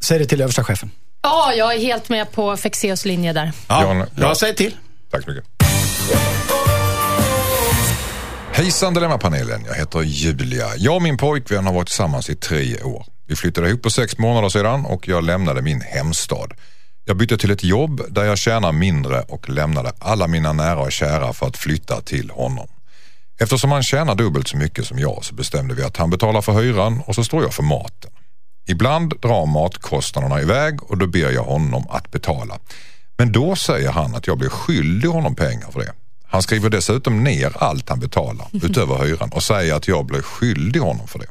Säg 0.05 0.19
det 0.19 0.27
till 0.27 0.41
översta 0.41 0.65
chefen. 0.65 0.91
Ja, 1.23 1.53
jag 1.57 1.75
är 1.75 1.79
helt 1.79 2.09
med 2.09 2.33
på 2.33 2.57
Fexeus 2.57 3.05
linje 3.05 3.33
där. 3.33 3.53
Ja, 3.69 3.95
nej? 3.95 4.07
Ja, 4.17 4.35
säg 4.35 4.55
till. 4.55 4.77
Tack 5.11 5.25
så 5.25 5.31
mycket. 5.31 5.45
Hejsan 8.53 8.95
Dilemmapanelen, 8.95 9.65
jag 9.67 9.75
heter 9.75 10.03
Julia. 10.03 10.67
Jag 10.77 10.95
och 10.95 11.03
min 11.03 11.17
pojkvän 11.17 11.67
har 11.67 11.73
varit 11.73 11.87
tillsammans 11.87 12.31
i 12.31 12.35
tre 12.35 12.83
år. 12.83 13.07
Vi 13.27 13.37
flyttade 13.37 13.69
ihop 13.69 13.83
för 13.83 13.91
sex 13.91 14.19
månader 14.19 14.49
sedan 14.49 14.87
och 14.87 15.09
jag 15.09 15.25
lämnade 15.25 15.63
min 15.63 15.81
hemstad. 15.81 16.53
Jag 17.05 17.17
bytte 17.17 17.39
till 17.39 17.51
ett 17.51 17.65
jobb 17.65 18.03
där 18.09 18.25
jag 18.25 18.39
tjänar 18.39 18.73
mindre 18.73 19.21
och 19.21 19.49
lämnade 19.49 19.93
alla 19.99 20.27
mina 20.27 20.53
nära 20.53 20.81
och 20.81 20.93
kära 20.93 21.33
för 21.33 21.47
att 21.47 21.57
flytta 21.57 22.01
till 22.01 22.31
honom. 22.31 22.69
Eftersom 23.41 23.73
han 23.73 23.83
tjänar 23.83 24.15
dubbelt 24.15 24.49
så 24.49 24.57
mycket 24.57 24.87
som 24.87 24.99
jag 24.99 25.25
så 25.25 25.35
bestämde 25.35 25.75
vi 25.75 25.83
att 25.83 25.97
han 25.97 26.11
betalar 26.11 26.43
för 26.43 26.53
hyran 26.53 27.01
och 27.07 27.15
så 27.15 27.25
står 27.25 27.43
jag 27.43 27.55
för 27.55 27.63
maten. 27.63 28.11
Ibland 28.67 29.21
drar 29.21 29.47
matkostnaderna 29.47 30.43
iväg 30.43 30.83
och 30.83 30.99
då 30.99 31.07
ber 31.07 31.31
jag 31.31 31.45
honom 31.45 31.87
att 31.91 32.11
betala. 32.11 32.59
Men 33.17 33.33
då 33.33 33.57
säger 33.57 33.91
han 33.91 34.15
att 34.15 34.27
jag 34.27 34.39
blir 34.39 34.49
skyldig 34.49 35.09
honom 35.09 35.35
pengar 35.35 35.71
för 35.71 35.81
det. 35.81 35.93
Han 36.35 36.43
skriver 36.43 36.71
dessutom 36.71 37.25
ner 37.25 37.53
allt 37.63 37.89
han 37.89 38.01
betalar 38.01 38.47
utöver 38.63 39.05
hyran 39.05 39.31
och 39.33 39.43
säger 39.43 39.75
att 39.75 39.89
jag 39.89 40.07
blir 40.07 40.23
skyldig 40.23 40.81
honom 40.81 41.09
för 41.09 41.19
det. 41.19 41.27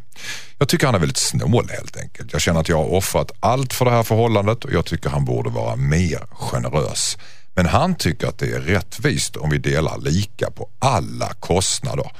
Jag 0.57 0.69
tycker 0.69 0.85
han 0.85 0.95
är 0.95 0.99
väldigt 0.99 1.17
snål 1.17 1.69
helt 1.69 1.97
enkelt. 1.97 2.33
Jag 2.33 2.41
känner 2.41 2.59
att 2.59 2.69
jag 2.69 2.77
har 2.77 2.93
offrat 2.93 3.31
allt 3.39 3.73
för 3.73 3.85
det 3.85 3.91
här 3.91 4.03
förhållandet 4.03 4.65
och 4.65 4.73
jag 4.73 4.85
tycker 4.85 5.09
han 5.09 5.25
borde 5.25 5.49
vara 5.49 5.75
mer 5.75 6.27
generös. 6.29 7.17
Men 7.53 7.65
han 7.65 7.95
tycker 7.95 8.27
att 8.27 8.37
det 8.37 8.51
är 8.51 8.59
rättvist 8.59 9.35
om 9.35 9.49
vi 9.49 9.57
delar 9.57 9.97
lika 9.97 10.51
på 10.51 10.69
alla 10.79 11.33
kostnader. 11.33 12.11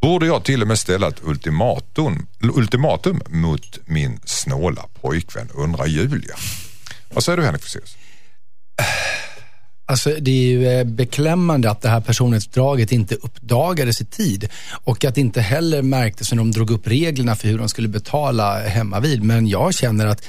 Borde 0.00 0.26
jag 0.26 0.44
till 0.44 0.62
och 0.62 0.68
med 0.68 0.78
ställa 0.78 1.08
ett 1.08 1.22
ultimatum, 1.24 2.26
ultimatum 2.42 3.22
mot 3.28 3.78
min 3.84 4.20
snåla 4.24 4.86
pojkvän, 5.00 5.48
undrar 5.54 5.86
Julia. 5.86 6.36
Vad 7.14 7.24
säger 7.24 7.36
du 7.36 7.44
Henrik 7.44 7.62
Fexeus? 7.62 7.96
Alltså, 9.90 10.10
det 10.20 10.30
är 10.30 10.44
ju 10.44 10.68
eh, 10.68 10.84
beklämmande 10.84 11.70
att 11.70 11.82
det 11.82 11.88
här 11.88 12.00
personlighetsdraget 12.00 12.92
inte 12.92 13.14
uppdagades 13.14 14.00
i 14.00 14.04
tid 14.04 14.48
och 14.70 15.04
att 15.04 15.14
det 15.14 15.20
inte 15.20 15.40
heller 15.40 15.82
märktes 15.82 16.32
när 16.32 16.38
de 16.38 16.50
drog 16.50 16.70
upp 16.70 16.86
reglerna 16.86 17.36
för 17.36 17.48
hur 17.48 17.58
de 17.58 17.68
skulle 17.68 17.88
betala 17.88 18.60
hemma 18.60 19.00
vid. 19.00 19.22
Men 19.22 19.48
jag 19.48 19.74
känner 19.74 20.06
att, 20.06 20.22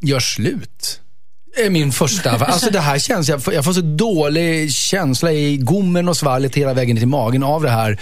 gör 0.00 0.20
slut. 0.20 1.00
är 1.56 1.70
min 1.70 1.92
första. 1.92 2.30
Alltså 2.30 2.70
det 2.70 2.80
här 2.80 2.98
känns, 2.98 3.28
jag 3.28 3.42
får, 3.42 3.54
jag 3.54 3.64
får 3.64 3.72
så 3.72 3.80
dålig 3.80 4.72
känsla 4.72 5.32
i 5.32 5.56
gommen 5.56 6.08
och 6.08 6.16
svallet 6.16 6.54
hela 6.54 6.74
vägen 6.74 6.96
till 6.96 7.08
magen 7.08 7.42
av 7.42 7.62
det 7.62 7.70
här. 7.70 8.00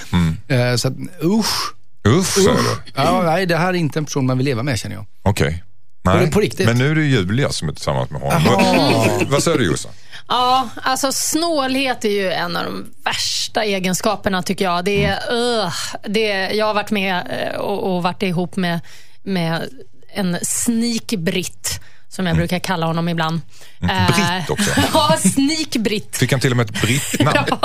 Eh, 0.48 0.76
så 0.76 0.88
att, 0.88 0.94
usch. 1.22 1.74
Usch, 2.08 2.36
du? 2.36 2.56
Ja, 2.94 3.22
nej, 3.22 3.46
det 3.46 3.56
här 3.56 3.68
är 3.68 3.72
inte 3.72 3.98
en 3.98 4.04
person 4.04 4.26
man 4.26 4.38
vill 4.38 4.44
leva 4.44 4.62
med 4.62 4.78
känner 4.78 4.96
jag. 4.96 5.06
Okej. 5.22 5.62
Nej, 6.04 6.30
riktigt? 6.30 6.66
Men 6.66 6.78
nu 6.78 6.90
är 6.90 6.94
det 6.94 7.04
Julia 7.04 7.50
som 7.50 7.68
är 7.68 7.72
tillsammans 7.72 8.10
med 8.10 8.20
honom. 8.20 8.42
Vad, 8.44 9.28
vad 9.28 9.42
säger 9.42 9.58
du 9.58 9.64
Jossan? 9.64 9.92
Ja, 10.28 10.68
alltså 10.82 11.12
snålhet 11.12 12.04
är 12.04 12.08
ju 12.08 12.32
en 12.32 12.56
av 12.56 12.64
de 12.64 12.86
värsta 13.04 13.64
egenskaperna 13.64 14.42
tycker 14.42 14.64
jag. 14.64 14.84
Det 14.84 15.04
är, 15.04 15.32
ugh, 15.32 15.74
det, 16.08 16.28
jag 16.52 16.66
har 16.66 16.74
varit 16.74 16.90
med 16.90 17.26
eh, 17.30 17.60
och, 17.60 17.96
och 17.96 18.02
varit 18.02 18.22
ihop 18.22 18.56
med, 18.56 18.80
med 19.22 19.68
en 20.12 20.38
sneak-britt, 20.42 21.80
som 22.08 22.26
jag 22.26 22.36
brukar 22.36 22.58
kalla 22.58 22.86
honom 22.86 23.08
ibland. 23.08 23.40
Mm, 23.80 24.06
britt 24.06 24.50
också? 24.50 24.70
ja, 24.94 25.16
sneak-britt. 25.18 26.16
Fick 26.16 26.32
han 26.32 26.40
till 26.40 26.50
och 26.50 26.56
med 26.56 26.70
ett 26.70 26.82
brittnamn? 26.82 27.38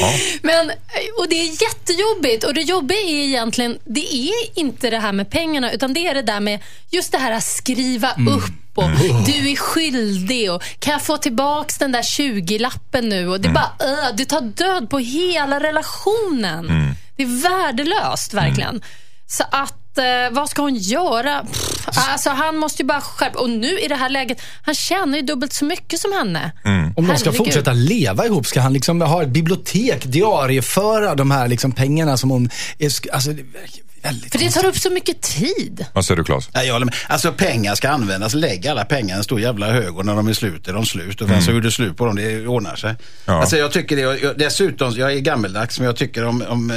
Ja. 0.00 0.12
Men, 0.42 0.70
och 1.18 1.28
det 1.28 1.36
är 1.36 1.62
jättejobbigt. 1.62 2.44
Och 2.44 2.54
det 2.54 2.60
jobbiga 2.60 2.98
är 2.98 3.24
egentligen, 3.24 3.78
det 3.84 4.14
är 4.14 4.58
inte 4.58 4.90
det 4.90 4.98
här 4.98 5.12
med 5.12 5.30
pengarna, 5.30 5.72
utan 5.72 5.94
det 5.94 6.06
är 6.06 6.14
det 6.14 6.22
där 6.22 6.40
med 6.40 6.60
just 6.90 7.12
det 7.12 7.18
här 7.18 7.32
att 7.32 7.44
skriva 7.44 8.10
upp 8.10 8.65
och 8.76 8.90
du 9.26 9.52
är 9.52 9.56
skyldig 9.56 10.52
och 10.52 10.62
kan 10.78 10.92
jag 10.92 11.02
få 11.02 11.16
tillbaks 11.16 11.78
den 11.78 11.92
där 11.92 12.02
20-lappen 12.02 13.08
nu? 13.08 13.28
Och 13.28 13.40
det 13.40 13.48
är 13.48 13.52
bara, 13.52 13.72
uh, 13.84 14.16
det 14.16 14.24
tar 14.24 14.40
död 14.40 14.90
på 14.90 14.98
hela 14.98 15.60
relationen. 15.60 16.94
Det 17.16 17.22
är 17.22 17.42
värdelöst 17.42 18.34
verkligen. 18.34 18.82
Så 19.28 19.44
att, 19.50 19.98
eh, 19.98 20.04
vad 20.30 20.48
ska 20.48 20.62
hon 20.62 20.74
göra? 20.74 21.44
Pff, 21.44 21.88
alltså 21.96 22.30
han 22.30 22.56
måste 22.56 22.82
ju 22.82 22.86
bara 22.86 23.00
skärpa 23.00 23.38
Och 23.38 23.50
nu 23.50 23.78
i 23.78 23.88
det 23.88 23.94
här 23.94 24.08
läget, 24.08 24.42
han 24.62 24.74
tjänar 24.74 25.16
ju 25.16 25.22
dubbelt 25.22 25.52
så 25.52 25.64
mycket 25.64 26.00
som 26.00 26.12
henne. 26.12 26.52
Om 26.96 27.06
de 27.06 27.16
ska 27.16 27.32
fortsätta 27.32 27.72
leva 27.72 28.26
ihop, 28.26 28.46
ska 28.46 28.60
han 28.60 28.72
liksom 28.72 29.00
ha 29.00 29.22
ett 29.22 29.28
bibliotek, 29.28 30.04
diarieföra 30.04 31.14
de 31.14 31.30
här 31.30 31.48
liksom 31.48 31.72
pengarna 31.72 32.16
som 32.16 32.30
hon... 32.30 32.50
Är, 32.78 32.90
alltså, 33.12 33.30
väldigt 34.06 34.32
För 34.32 34.38
det 34.38 34.50
tar 34.50 34.66
upp 34.66 34.76
så 34.76 34.90
mycket 34.90 35.22
tid. 35.22 35.86
Vad 35.92 36.04
säger 36.04 36.16
du 36.16 36.24
Claes? 36.24 36.48
Nej, 36.54 36.66
jag 36.66 36.72
håller 36.72 36.86
med. 36.86 36.94
Alltså 37.08 37.32
pengar 37.32 37.74
ska 37.74 37.88
användas. 37.88 38.34
Lägg 38.34 38.68
alla 38.68 38.84
pengar 38.84 39.14
i 39.14 39.18
en 39.18 39.24
stor 39.24 39.40
jävla 39.40 39.72
hög 39.72 39.98
och 39.98 40.06
när 40.06 40.16
de 40.16 40.28
är 40.28 40.32
slut 40.32 40.68
är 40.68 40.72
de 40.72 40.86
slut. 40.86 41.20
Och 41.20 41.28
sen 41.28 41.42
så 41.42 41.50
är 41.50 41.60
det 41.60 41.70
slut 41.70 41.96
på 41.96 42.06
dem, 42.06 42.16
det 42.16 42.46
ordnar 42.46 42.76
sig. 42.76 42.94
Ja. 43.24 43.32
Alltså 43.40 43.56
jag 43.56 43.72
tycker 43.72 43.96
det, 43.96 44.02
jag, 44.02 44.38
dessutom, 44.38 44.92
jag 44.96 45.12
är 45.12 45.20
gammeldags 45.20 45.78
men 45.78 45.86
jag 45.86 45.96
tycker 45.96 46.24
om, 46.24 46.42
om 46.48 46.70
eh, 46.70 46.76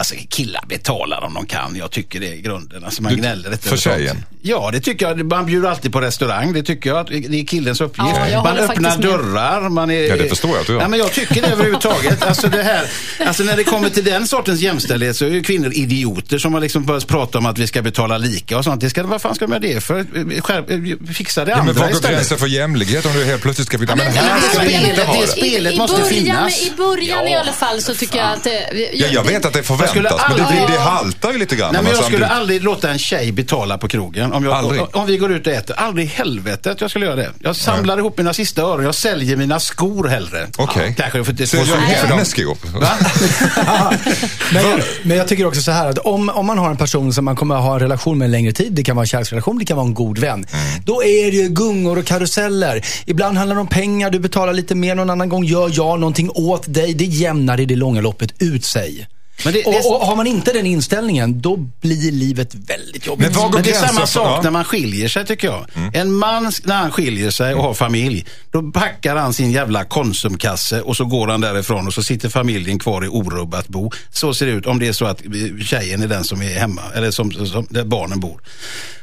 Alltså 0.00 0.14
killar 0.28 0.64
betalar 0.68 1.24
om 1.24 1.34
de 1.34 1.46
kan. 1.46 1.76
Jag 1.76 1.90
tycker 1.90 2.20
det 2.20 2.28
är 2.32 2.36
grunden. 2.36 2.84
Alltså 2.84 3.02
man 3.02 3.12
Du- 3.12 3.18
gnäller 3.18 3.52
inte 3.52 3.68
för 3.68 3.76
sånt. 3.76 3.96
tjejen? 3.96 4.24
Ja, 4.42 4.70
det 4.72 4.80
tycker 4.80 5.06
jag. 5.08 5.24
Man 5.26 5.46
bjuder 5.46 5.68
alltid 5.70 5.92
på 5.92 6.00
restaurang. 6.00 6.52
Det 6.52 6.62
tycker 6.62 6.90
jag 6.90 6.98
att 6.98 7.06
det 7.06 7.40
är 7.40 7.46
killens 7.46 7.80
uppgift. 7.80 8.08
Ja, 8.16 8.28
jag 8.28 8.44
man 8.44 8.56
öppnar 8.58 8.96
dörrar. 8.98 9.68
Man 9.68 9.90
är, 9.90 10.02
Ja, 10.08 10.16
det 10.16 10.28
förstår 10.28 10.50
jag 10.50 10.60
att 10.60 10.66
du 10.66 10.72
gör. 10.72 10.80
Nej, 10.80 10.88
men 10.88 10.98
jag 10.98 11.12
tycker 11.12 11.42
det 11.42 11.48
överhuvudtaget. 11.48 12.22
Alltså, 12.22 12.48
det 12.48 12.62
här, 12.62 12.84
alltså 13.26 13.42
när 13.42 13.56
det 13.56 13.64
kommer 13.64 13.88
till 13.90 14.04
den 14.04 14.26
sortens 14.26 14.60
jämställdhet 14.60 15.16
så 15.16 15.24
är 15.24 15.28
ju 15.28 15.42
kvinnor 15.42 15.72
idioter 15.74 16.38
som 16.38 16.54
har 16.54 16.60
liksom 16.60 16.84
börjat 16.84 17.06
prata 17.06 17.38
om 17.38 17.46
att 17.46 17.58
vi 17.58 17.66
ska 17.66 17.82
betala 17.82 18.18
lika 18.18 18.58
och 18.58 18.64
sånt. 18.64 18.80
Det 18.80 18.90
ska, 18.90 19.02
vad 19.02 19.22
fan 19.22 19.34
ska 19.34 19.44
de 19.46 19.50
med 19.50 19.62
det 19.62 19.80
för? 19.84 20.06
Skärp, 20.40 21.14
fixa 21.16 21.44
det 21.44 21.50
Ja, 21.50 21.56
men 21.56 21.68
andra 21.68 21.80
var 21.80 21.86
går 21.88 21.96
istället. 21.96 22.16
gränsen 22.16 22.38
för 22.38 22.46
jämlikhet 22.46 23.06
om 23.06 23.12
du 23.12 23.24
helt 23.24 23.42
plötsligt 23.42 23.66
ska 23.68 23.78
flytta? 23.78 23.96
Men 23.96 24.04
Men 24.06 24.14
här 24.14 24.40
det 24.40 24.46
ska 24.48 24.58
vi 24.62 24.68
spelet- 24.68 24.88
inte 24.90 25.02
ha 25.04 25.14
det 25.14 25.20
det. 25.20 25.26
spelet 25.28 25.72
I, 25.72 25.76
i 25.76 25.78
måste 25.78 26.00
början, 26.00 26.08
finnas. 26.14 26.66
I 26.66 26.72
början 26.76 27.28
i 27.28 27.34
alla 27.34 27.52
fall 27.52 27.82
så 27.82 27.94
tycker 27.94 28.18
jag 28.18 28.32
att... 28.32 28.46
Ja, 28.94 29.06
jag 29.12 29.24
vet 29.24 29.44
att 29.44 29.52
det 29.52 29.64
Jag 29.68 29.89
skulle 29.90 30.08
förväntas, 30.08 30.28
men 30.28 30.38
det, 30.38 30.44
aldrig- 30.44 30.66
det, 30.68 30.72
det 30.72 30.78
haltar 30.80 31.32
ju 31.32 31.38
lite 31.38 31.56
grann. 31.56 31.72
Nej, 31.72 31.82
men 31.82 31.92
jag 31.92 32.04
skulle 32.04 32.26
aldrig 32.26 32.62
låta 32.64 32.90
en 32.90 32.98
tjej 32.98 33.32
betala 33.32 33.78
på 33.78 33.88
krogen. 33.88 34.32
Om, 34.32 34.44
jag, 34.44 34.52
Aldrig? 34.52 34.82
om, 34.96 35.06
vi 35.06 35.16
går 35.16 35.32
ut 35.32 35.46
och 35.46 35.52
äter. 35.52 35.76
Aldrig 35.78 36.06
i 36.06 36.08
helvete 36.08 36.70
att 36.70 36.80
jag 36.80 36.90
skulle 36.90 37.06
göra 37.06 37.16
det. 37.16 37.30
Jag 37.40 37.56
samlar 37.56 37.98
ihop 37.98 38.18
mina 38.18 38.32
sista 38.34 38.62
öron. 38.62 38.84
Jag 38.84 38.94
säljer 38.94 39.36
mina 39.36 39.60
skor 39.60 40.08
hellre. 40.08 40.46
Okej. 40.58 40.94
Kanske 40.98 41.24
för 41.24 41.32
att 41.32 41.38
det 41.38 41.46
Säljer 41.46 41.76
du 42.02 42.06
hennes 42.06 42.28
skor? 42.30 42.56
Men, 44.52 44.62
jag- 44.70 44.80
men 45.02 45.16
jag 45.16 45.28
tycker 45.28 45.46
också 45.46 45.62
så 45.62 45.70
här 45.70 45.88
att 45.88 45.98
om, 45.98 46.28
om 46.28 46.46
man 46.46 46.58
har 46.58 46.70
en 46.70 46.76
person 46.76 47.12
som 47.12 47.24
man 47.24 47.36
kommer 47.36 47.54
att 47.56 47.62
ha 47.62 47.74
en 47.74 47.80
relation 47.80 48.18
med 48.18 48.24
en 48.26 48.32
längre 48.32 48.52
tid, 48.52 48.72
det 48.72 48.82
kan 48.84 48.96
vara 48.96 49.02
en 49.04 49.08
kärleksrelation, 49.08 49.58
det 49.58 49.64
kan 49.64 49.76
vara 49.76 49.86
en 49.86 49.94
god 49.94 50.18
vän. 50.18 50.46
Då 50.84 51.02
är 51.04 51.30
det 51.30 51.36
ju 51.36 51.48
gungor 51.48 51.98
och 51.98 52.04
karuseller. 52.06 52.84
Ibland 53.06 53.36
handlar 53.38 53.54
det 53.56 53.60
om 53.60 53.66
pengar, 53.66 54.10
du 54.10 54.18
betalar 54.18 54.52
lite 54.52 54.74
mer, 54.74 54.94
någon 54.94 55.10
annan 55.10 55.28
gång 55.28 55.44
gör 55.44 55.70
jag 55.74 56.00
någonting 56.00 56.30
åt 56.34 56.74
dig. 56.74 56.94
Det 56.94 57.04
jämnar 57.04 57.60
i 57.60 57.64
det 57.64 57.76
långa 57.76 58.00
loppet 58.00 58.42
ut 58.42 58.64
sig. 58.64 59.06
Men 59.44 59.52
det- 59.52 59.62
det- 59.62 59.66
och, 59.68 60.00
och 60.00 60.06
har 60.06 60.16
man 60.16 60.26
inte 60.26 60.52
den 60.52 60.66
inställningen, 60.66 61.40
då 61.40 61.56
blir 61.56 62.12
livet 62.12 62.54
väldigt 62.54 63.06
jobbigt. 63.06 63.26
Men 63.26 63.32
vad 63.36 63.44
går 63.50 63.58
Men 63.58 63.62
det 63.62 63.70
är 63.70 63.86
samma 63.86 64.06
sak 64.06 64.44
när 64.44 64.50
man 64.50 64.64
skiljer 64.64 65.08
sig 65.08 65.26
tycker 65.26 65.46
jag. 65.48 65.66
En 65.94 66.12
man, 66.12 66.52
när 66.64 66.76
han 66.76 66.90
skiljer 66.92 67.30
sig 67.30 67.54
och 67.54 67.62
har 67.62 67.74
familj, 67.74 68.26
då 68.50 68.62
packar 68.62 69.16
han 69.16 69.32
sin 69.32 69.52
jävla 69.52 69.84
konsumkasse 69.84 70.80
och 70.80 70.96
så 70.96 71.04
går 71.04 71.28
han 71.28 71.40
därifrån 71.40 71.86
och 71.86 71.94
så 71.94 72.02
sitter 72.02 72.28
familjen 72.28 72.78
kvar 72.78 73.04
i 73.04 73.08
orubbat 73.08 73.68
bo. 73.68 73.90
Så 74.12 74.34
ser 74.34 74.46
det 74.46 74.52
ut 74.52 74.66
om 74.66 74.78
det 74.78 74.88
är 74.88 74.92
så 74.92 75.04
att 75.06 75.22
tjejen 75.66 76.02
är 76.02 76.06
den 76.08 76.24
som 76.24 76.42
är 76.42 76.58
hemma, 76.58 76.82
eller 76.94 77.10
som, 77.10 77.32
som, 77.32 77.66
där 77.70 77.84
barnen 77.84 78.20
bor. 78.20 78.40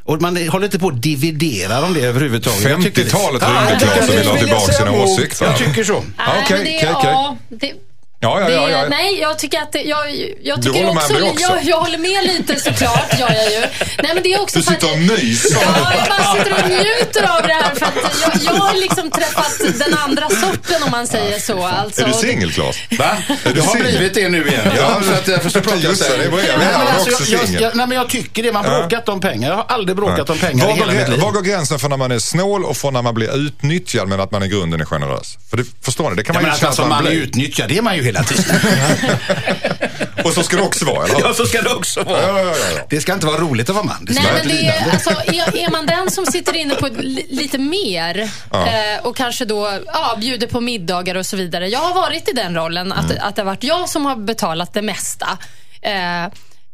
Och 0.03 0.21
man 0.21 0.47
håller 0.47 0.65
inte 0.65 0.79
på 0.79 0.87
att 0.87 1.01
dividera 1.01 1.85
om 1.85 1.93
det 1.93 2.01
överhuvudtaget. 2.01 2.63
Jag 2.63 2.83
tycker 2.83 3.03
det- 3.03 3.09
50-talet 3.09 3.41
Ja, 3.41 3.47
ringde 3.47 3.71
jag 3.71 3.79
tycker 3.79 3.93
Claes 3.95 4.09
och 4.09 4.13
det 4.15 4.19
ville 4.19 4.29
ha 4.29 4.37
tillbaka 4.37 4.73
sina 4.73 4.91
åsikter. 4.91 5.45
Jag 5.45 5.57
tycker 5.57 5.83
så. 5.83 5.93
Men 5.93 6.25
det, 6.27 6.43
okej, 6.43 6.89
okej. 6.95 7.09
ja, 7.11 7.37
det, 7.49 7.73
Ja, 8.19 8.41
ja, 8.41 8.47
Det, 8.47 8.53
ja, 8.53 8.69
ja. 8.69 8.85
Nej, 8.89 9.19
jag 9.19 9.39
tycker 9.39 9.61
att 9.61 9.71
det, 9.71 9.81
jag, 9.81 9.99
jag 10.43 10.57
Du 10.61 10.63
tycker 10.63 10.85
håller 10.85 10.93
med 10.93 11.03
också, 11.03 11.13
mig 11.13 11.29
också. 11.29 11.43
Jag, 11.55 11.63
jag 11.63 11.77
håller 11.79 11.97
med 11.97 12.23
lite 12.23 12.59
såklart, 12.59 13.19
gör 13.19 13.29
jag 13.33 13.51
ju. 13.51 13.59
Nej, 14.03 14.11
men 14.13 14.23
det 14.23 14.33
är 14.33 14.41
också 14.41 14.57
Du 14.59 14.63
för 14.65 14.71
att- 14.73 14.81
sitter 14.81 14.93
och 14.93 14.99
myser. 15.01 15.49
Ja, 15.61 15.93
jag 15.97 16.07
bara 16.09 16.35
sitter 16.43 16.63
och 16.63 16.69
njuter 16.69 17.23
av 17.37 17.41
det 17.47 17.53
här 17.53 17.75
för 17.75 17.85
att 17.85 17.95
jag, 18.21 18.53
jag 18.53 18.61
har 18.61 18.73
liksom 18.75 19.11
träffat 19.11 19.57
den 19.79 19.93
andra 19.97 20.29
sorten 20.29 20.83
om 20.83 20.91
man 20.91 21.07
säger 21.07 21.39
så. 21.39 21.65
Alltså. 21.65 22.01
Är 22.01 22.07
du 22.07 22.13
singel, 22.13 22.51
Claes? 22.51 22.75
Va? 22.99 23.05
Är 23.27 23.37
du 23.43 23.53
Du 23.53 23.61
har 23.61 23.67
singel? 23.71 23.87
blivit 23.91 24.13
det 24.13 24.29
nu 24.29 24.47
igen. 24.47 24.71
Ja, 24.77 25.01
så 25.03 25.13
att 25.13 25.27
jag 25.27 25.43
just 25.43 25.53
det, 25.53 26.05
sig. 26.09 26.17
det 26.19 26.29
var 26.29 26.39
jag. 26.39 26.47
Nej, 26.47 26.57
Men 26.57 26.67
men 26.79 26.87
alltså, 26.95 27.11
också 27.11 27.31
jag, 27.31 27.61
jag, 27.61 27.75
nej, 27.75 27.87
men 27.87 27.97
jag 27.97 28.09
tycker 28.09 28.43
det. 28.43 28.51
Man 28.51 28.65
har 28.65 28.79
bråkat 28.79 29.09
om 29.09 29.19
pengar. 29.19 29.49
Jag 29.49 29.55
har 29.55 29.65
aldrig 29.67 29.95
bråkat 29.97 30.29
om 30.29 30.37
pengar 30.37 30.65
i 30.65 30.67
Var 30.67 30.73
hela 30.75 30.93
går, 30.93 30.99
mitt 30.99 31.09
liv. 31.09 31.19
var 31.19 31.31
går 31.31 31.41
gränsen 31.41 31.79
för 31.79 31.89
när 31.89 31.97
man 31.97 32.11
är 32.11 32.19
snål 32.19 32.65
och 32.65 32.77
från 32.77 32.93
när 32.93 33.01
man 33.01 33.13
blir 33.13 33.35
utnyttjad 33.47 34.07
men 34.07 34.19
att 34.19 34.31
man 34.31 34.43
i 34.43 34.47
grunden 34.47 34.81
är 34.81 34.85
generös? 34.85 35.37
För 35.49 35.57
det, 35.57 35.63
förstår 35.81 36.09
ni, 36.09 36.15
det 36.15 36.23
kan 36.23 36.33
Ja, 36.35 36.41
man 36.41 36.43
men 36.43 36.49
ju 36.51 36.53
att 36.53 36.59
känna 36.59 36.67
alltså, 36.67 36.81
att 36.81 36.89
man 36.89 37.03
man 37.03 37.11
blir. 37.11 37.21
utnyttjad, 37.23 37.69
det 37.69 37.77
är 37.77 37.81
man 37.81 37.95
ju 37.95 38.01
hela 38.07 38.23
tiden. 38.23 38.55
Och 40.23 40.33
så 40.33 40.43
ska 40.43 40.57
det 40.57 40.63
också 40.63 40.85
vara, 40.85 41.05
eller 41.07 41.19
ja, 41.19 41.33
så 41.33 41.45
ska 41.45 41.61
det 41.61 41.69
också 41.69 42.03
vara. 42.03 42.21
Ja, 42.21 42.39
ja, 42.39 42.45
ja, 42.45 42.55
ja. 42.75 42.81
Det 42.89 43.01
ska 43.01 43.13
inte 43.13 43.25
vara 43.25 43.37
roligt 43.37 43.69
att 43.69 43.75
vara 43.75 43.85
man. 43.85 44.05
Det 44.05 44.13
ska 44.13 44.23
Nej, 44.23 44.31
vara 44.31 44.43
men 44.43 44.55
det 44.57 44.67
är, 44.67 44.91
alltså, 44.91 45.09
är, 45.09 45.57
är 45.67 45.71
man 45.71 45.85
den 45.85 46.11
som 46.11 46.25
sitter 46.25 46.55
inne 46.55 46.75
på 46.75 46.87
li, 46.87 47.25
lite 47.29 47.57
mer 47.57 48.19
eh, 48.53 49.05
och 49.05 49.15
kanske 49.17 49.45
då 49.45 49.79
ja, 49.85 50.17
bjuder 50.21 50.47
på 50.47 50.61
middagar 50.61 51.15
och 51.15 51.25
så 51.25 51.37
vidare. 51.37 51.67
Jag 51.67 51.79
har 51.79 51.93
varit 51.93 52.29
i 52.29 52.31
den 52.31 52.55
rollen, 52.55 52.91
att, 52.91 53.11
Mm. 53.11 53.17
att 53.21 53.35
det 53.35 53.41
har 53.41 53.45
varit 53.45 53.63
jag 53.63 53.89
som 53.89 54.05
har 54.05 54.15
betalat 54.15 54.73
det 54.73 54.81
mesta. 54.81 55.37
Eh, 55.81 56.25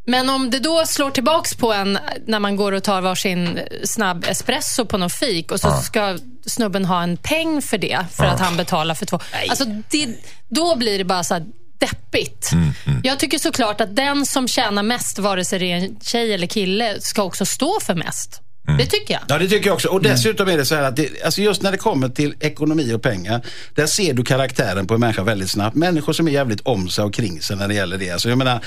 men 0.06 0.30
om 0.30 0.50
det 0.50 0.60
då 0.60 0.86
slår 0.86 1.12
tillbaks 1.12 1.56
på 1.56 1.74
en 1.74 2.00
när 2.28 2.40
man 2.40 2.56
går 2.56 2.72
och 2.72 2.84
tar 2.84 3.02
varsin 3.02 3.60
snabb 3.84 4.26
espresso 4.30 4.86
på 4.86 4.98
någon 4.98 5.10
fik 5.10 5.52
och 5.52 5.60
så 5.60 5.72
ska 5.72 6.18
snubben 6.46 6.86
ha 6.86 7.04
en 7.04 7.18
peng 7.18 7.62
för 7.62 7.78
det, 7.78 8.06
för 8.12 8.26
att 8.26 8.40
han 8.40 8.58
betalar 8.58 8.96
för 8.96 9.06
två. 9.06 9.20
Alltså, 9.50 9.66
det, 9.66 10.08
då 10.50 10.76
blir 10.76 10.98
det 10.98 11.04
bara 11.06 11.24
så 11.24 11.34
här 11.34 11.44
deppigt. 11.78 12.52
Mm, 12.54 12.74
Jag 13.04 13.20
tycker 13.20 13.40
såklart 13.40 13.82
att 13.82 13.96
den 13.96 14.26
som 14.26 14.48
tjänar 14.48 14.84
mest, 14.84 15.20
vare 15.20 15.46
sig 15.46 15.60
det 15.60 15.72
är 15.72 15.76
en 15.76 16.00
tjej 16.02 16.34
eller 16.34 16.48
kille, 16.48 17.02
ska 17.02 17.24
också 17.24 17.46
stå 17.46 17.80
för 17.80 17.96
mest. 17.96 18.40
Mm. 18.68 18.78
Det 18.78 18.86
tycker 18.86 19.14
jag. 19.14 19.22
Ja, 19.28 19.38
det 19.38 19.48
tycker 19.48 19.68
jag 19.68 19.74
också. 19.74 19.88
Och 19.90 20.02
dessutom 20.02 20.50
är 20.50 20.58
det 20.58 20.66
så 20.66 20.76
här 20.76 20.84
att 20.84 20.96
det, 20.96 21.24
alltså 21.26 21.42
just 21.42 21.62
när 21.62 21.72
det 21.72 21.78
kommer 21.78 22.10
till 22.10 22.36
ekonomi 22.40 22.94
och 22.94 23.02
pengar, 23.02 23.42
där 23.76 23.86
ser 23.86 24.14
du 24.14 24.24
karaktären 24.24 24.88
på 24.88 24.94
en 24.94 25.00
människa 25.00 25.24
väldigt 25.24 25.50
snabbt. 25.52 25.76
Människor 25.76 26.14
som 26.14 26.28
är 26.28 26.32
jävligt 26.32 26.62
om 26.62 26.90
sig 26.90 27.04
och 27.04 27.14
kring 27.14 27.42
sig 27.42 27.56
när 27.56 27.68
det 27.68 27.74
gäller 27.74 27.98
det. 27.98 28.12
Alltså 28.12 28.30
jag 28.30 28.38
menar, 28.38 28.60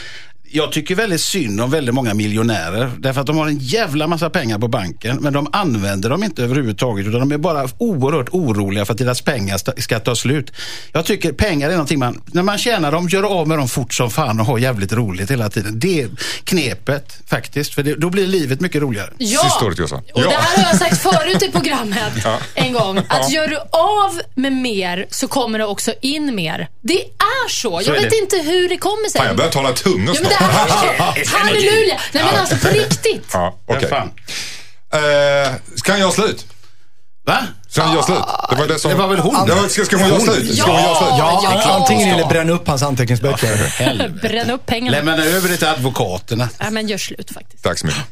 jag 0.51 0.73
tycker 0.73 0.95
väldigt 0.95 1.21
synd 1.21 1.61
om 1.61 1.71
väldigt 1.71 1.95
många 1.95 2.15
miljonärer. 2.15 2.91
Därför 2.99 3.21
att 3.21 3.27
de 3.27 3.37
har 3.39 3.47
en 3.47 3.59
jävla 3.59 4.07
massa 4.07 4.31
pengar 4.31 4.59
på 4.59 4.69
banken, 4.69 5.17
men 5.21 5.33
de 5.33 5.49
använder 5.53 6.11
dem 6.11 6.25
inte 6.25 6.43
överhuvudtaget. 6.43 7.07
Utan 7.07 7.21
de 7.21 7.33
är 7.33 7.39
bara 7.39 7.69
oerhört 7.79 8.29
oroliga 8.31 8.85
för 8.85 8.93
att 8.93 8.99
deras 8.99 9.21
pengar 9.23 9.81
ska 9.81 10.01
ta 10.01 10.15
slut. 10.17 10.53
Jag 10.93 11.05
tycker 11.05 11.33
pengar 11.33 11.69
är 11.69 11.73
någonting 11.73 11.99
man, 11.99 12.23
när 12.27 12.43
man 12.43 12.59
tjänar 12.59 12.93
dem, 12.93 13.09
gör 13.09 13.23
av 13.23 13.49
med 13.49 13.59
dem 13.59 13.69
fort 13.69 13.95
som 13.95 14.11
fan 14.11 14.41
och 14.41 14.47
har 14.47 14.59
jävligt 14.59 14.93
roligt 14.93 15.31
hela 15.31 15.49
tiden. 15.51 15.79
Det 15.79 16.01
är 16.03 16.09
knepet 16.45 17.19
faktiskt, 17.27 17.75
för 17.75 17.83
det, 17.83 17.95
då 17.95 18.11
blir 18.11 18.27
livet 18.27 18.61
mycket 18.61 18.83
roligare. 18.83 19.11
Ja, 19.19 19.41
Sista 19.43 19.65
ordet, 19.65 19.79
Jossan. 19.79 19.99
och 19.99 20.21
Ja. 20.21 20.31
det 20.31 20.37
här 20.37 20.63
har 20.65 20.71
jag 20.71 20.79
sagt 20.79 21.03
förut 21.03 21.43
i 21.43 21.51
programmet 21.51 22.27
en 22.55 22.73
gång. 22.73 22.99
Att 22.99 23.07
Ja. 23.09 23.29
gör 23.31 23.49
du 23.49 23.57
av 23.57 24.21
med 24.35 24.53
mer 24.53 25.07
så 25.11 25.29
kommer 25.29 25.59
det 25.59 25.65
också 25.65 25.93
in 26.03 26.35
mer. 26.35 26.69
Det 26.83 27.01
är 27.01 27.49
så. 27.49 27.81
Så 27.81 27.91
jag 27.91 27.97
är 27.97 28.01
vet 28.01 28.11
det. 28.11 28.17
inte 28.17 28.51
hur 28.51 28.69
det 28.69 28.77
kommer 28.77 29.09
sig. 29.11 29.19
Fan, 29.19 29.27
jag 29.27 29.37
börjar 29.37 29.51
tala 29.51 29.69
Ja, 29.69 30.13
det 30.13 30.29
snart. 30.29 30.36
Halleluja. 30.45 32.01
Nej, 32.13 32.25
men 32.25 32.41
alltså 32.41 32.57
på 32.57 32.69
riktigt. 32.69 33.31
Ja, 33.33 33.59
okej. 33.67 33.89
Fan. 33.89 34.11
Eh, 34.93 35.53
ska 35.77 35.93
han 35.93 36.01
göra 36.01 36.11
slut? 36.11 36.47
Va? 37.27 37.39
Ska 37.69 37.83
han 37.83 37.93
göra 37.95 38.03
slut? 38.03 38.19
Det 38.51 38.57
var 38.57 38.67
det 38.67 38.79
som... 38.79 38.91
Det 38.91 38.97
var 38.97 39.09
väl 39.09 39.19
hon? 39.19 39.35
Ja, 39.49 39.69
ska, 39.69 39.85
ska 39.85 39.97
hon 39.97 40.09
göra 40.09 40.21
slut? 40.21 40.59
Ska 40.59 40.71
hon 40.73 40.83
göra 40.83 40.95
slut? 40.95 41.09
Ja, 41.19 41.41
Ja, 41.45 41.63
ja, 41.65 41.73
antingen 41.73 42.09
ja. 42.09 42.15
eller 42.15 42.27
bränna 42.29 42.53
upp 42.53 42.69
hans 42.69 42.83
anteckningsböcker. 42.83 44.09
Bränn 44.23 44.51
upp 44.51 44.67
pengarna. 44.67 44.97
Lämna 44.97 45.25
över 45.25 45.49
det 45.49 45.57
till 45.57 45.67
advokaterna. 45.69 46.49
Ja, 46.59 46.71
men 46.71 46.89
gör 46.89 46.99
slut 46.99 47.31
faktiskt. 47.35 47.63
Tack 47.65 47.79
så 47.79 47.87
mycket. 47.87 48.03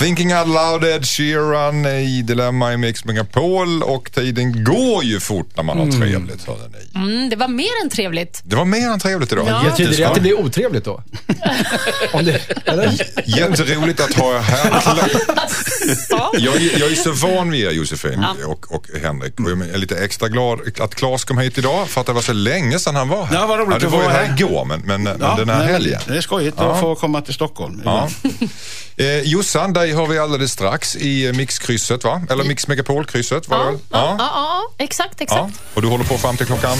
Thinking 0.00 0.34
Out 0.34 0.48
Loud, 0.48 0.84
Ed 0.84 1.06
Sheeran 1.06 1.86
i 1.86 2.22
Dilemma 2.22 2.72
i 2.72 2.76
Mix 2.76 3.04
Megapol 3.04 3.82
och 3.82 4.12
tiden 4.12 4.64
går 4.64 5.04
ju 5.04 5.20
fort 5.20 5.56
när 5.56 5.62
man 5.62 5.78
har 5.78 5.86
trevligt. 6.00 6.46
Hörde 6.46 6.68
ni. 6.68 7.00
Mm, 7.00 7.28
det 7.30 7.36
var 7.36 7.48
mer 7.48 7.68
än 7.84 7.90
trevligt. 7.90 8.40
Det 8.44 8.56
var 8.56 8.64
mer 8.64 8.88
än 8.90 9.00
trevligt 9.00 9.32
idag. 9.32 9.46
Ja. 9.48 9.62
Betyder 9.70 9.96
det 9.96 10.04
att 10.04 10.14
det 10.14 10.20
blir 10.20 10.38
otrevligt 10.40 10.84
då? 10.84 11.02
Om 12.12 12.24
det, 12.24 12.40
eller? 12.64 12.92
Jätteroligt 13.24 14.00
att 14.00 14.14
ha 14.14 14.36
er 14.36 14.40
här. 14.40 14.80
Så. 16.08 16.30
Jag, 16.38 16.56
är- 16.56 16.78
jag 16.80 16.90
är 16.90 16.94
så 16.94 17.12
van 17.12 17.50
vid 17.50 17.64
er 17.64 17.70
Josefin 17.70 18.24
och, 18.46 18.74
och 18.74 18.86
Henrik 19.02 19.40
och 19.40 19.50
jag 19.50 19.68
är 19.68 19.78
lite 19.78 19.96
extra 20.04 20.28
glad 20.28 20.60
att 20.80 20.94
Claes 20.94 21.24
kom 21.24 21.38
hit 21.38 21.58
idag 21.58 21.88
för 21.88 22.00
att 22.00 22.06
det 22.06 22.12
var 22.12 22.22
så 22.22 22.32
länge 22.32 22.78
sedan 22.78 22.96
han 22.96 23.08
var 23.08 23.24
här. 23.24 23.34
Ja, 23.34 23.46
vad 23.46 23.58
roligt 23.58 23.80
det 23.80 23.86
att 23.86 23.92
var 23.92 24.02
ju 24.02 24.08
här 24.08 24.24
här. 24.24 24.34
igår 24.40 24.64
men, 24.64 24.80
men, 24.80 25.02
men 25.02 25.18
den 25.18 25.48
här 25.48 25.58
nej, 25.58 25.66
helgen. 25.72 26.00
Det 26.08 26.16
är 26.16 26.20
skojigt 26.20 26.60
att 26.60 26.80
få 26.80 26.94
komma 26.94 27.20
till 27.20 27.34
Stockholm. 27.34 27.82
Ja. 27.84 28.08
Eh, 28.96 29.20
Jossan, 29.20 29.72
dig 29.90 29.98
har 29.98 30.06
vi 30.06 30.18
alldeles 30.18 30.52
strax 30.52 30.96
i 30.96 31.26
eh, 31.26 31.32
Mixkrysset 31.34 32.04
va? 32.04 32.22
Eller 32.30 32.44
Mix 32.44 32.68
Megapol-krysset 32.68 33.48
var 33.48 33.58
det 33.58 33.64
Ja, 33.64 33.70
väl? 33.70 33.78
ja, 33.90 34.16
ja, 34.18 34.30
ja, 34.34 34.84
exakt, 34.84 35.14
Ja. 35.18 35.24
exakt. 35.24 35.60
Och 35.74 35.82
du 35.82 35.88
håller 35.88 36.04
på 36.04 36.18
fram 36.18 36.36
till 36.36 36.46
klockan 36.46 36.78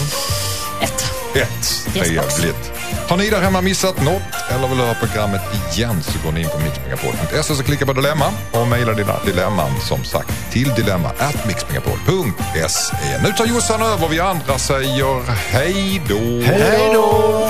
Ett. 0.81 1.03
ett. 1.35 1.83
Trevligt. 1.93 2.71
Har 3.09 3.17
ni 3.17 3.29
där 3.29 3.41
hemma 3.41 3.61
missat 3.61 4.01
något 4.01 4.21
eller 4.49 4.67
vill 4.67 4.77
höra 4.77 4.93
programmet 4.93 5.41
igen 5.75 6.03
så 6.03 6.11
går 6.25 6.31
ni 6.31 6.41
in 6.41 6.49
på 6.49 6.59
mixmegapol.se 6.59 7.55
så 7.55 7.63
klickar 7.63 7.85
på 7.85 7.93
dilemma 7.93 8.25
och 8.51 8.67
mejlar 8.67 8.93
dina 8.93 9.15
dilemman 9.25 9.71
som 9.87 10.03
sagt 10.03 10.31
till 10.51 10.69
dilemma 10.75 11.09
at 11.19 11.47
mixmegapol.se. 11.47 13.21
Nu 13.23 13.31
tar 13.37 13.45
Jossan 13.45 13.81
över. 13.81 14.07
Vi 14.07 14.19
andra 14.19 14.57
säger 14.57 15.21
hej 15.31 16.01
då. 16.09 16.41
Hej 16.45 16.89
då! 16.93 17.49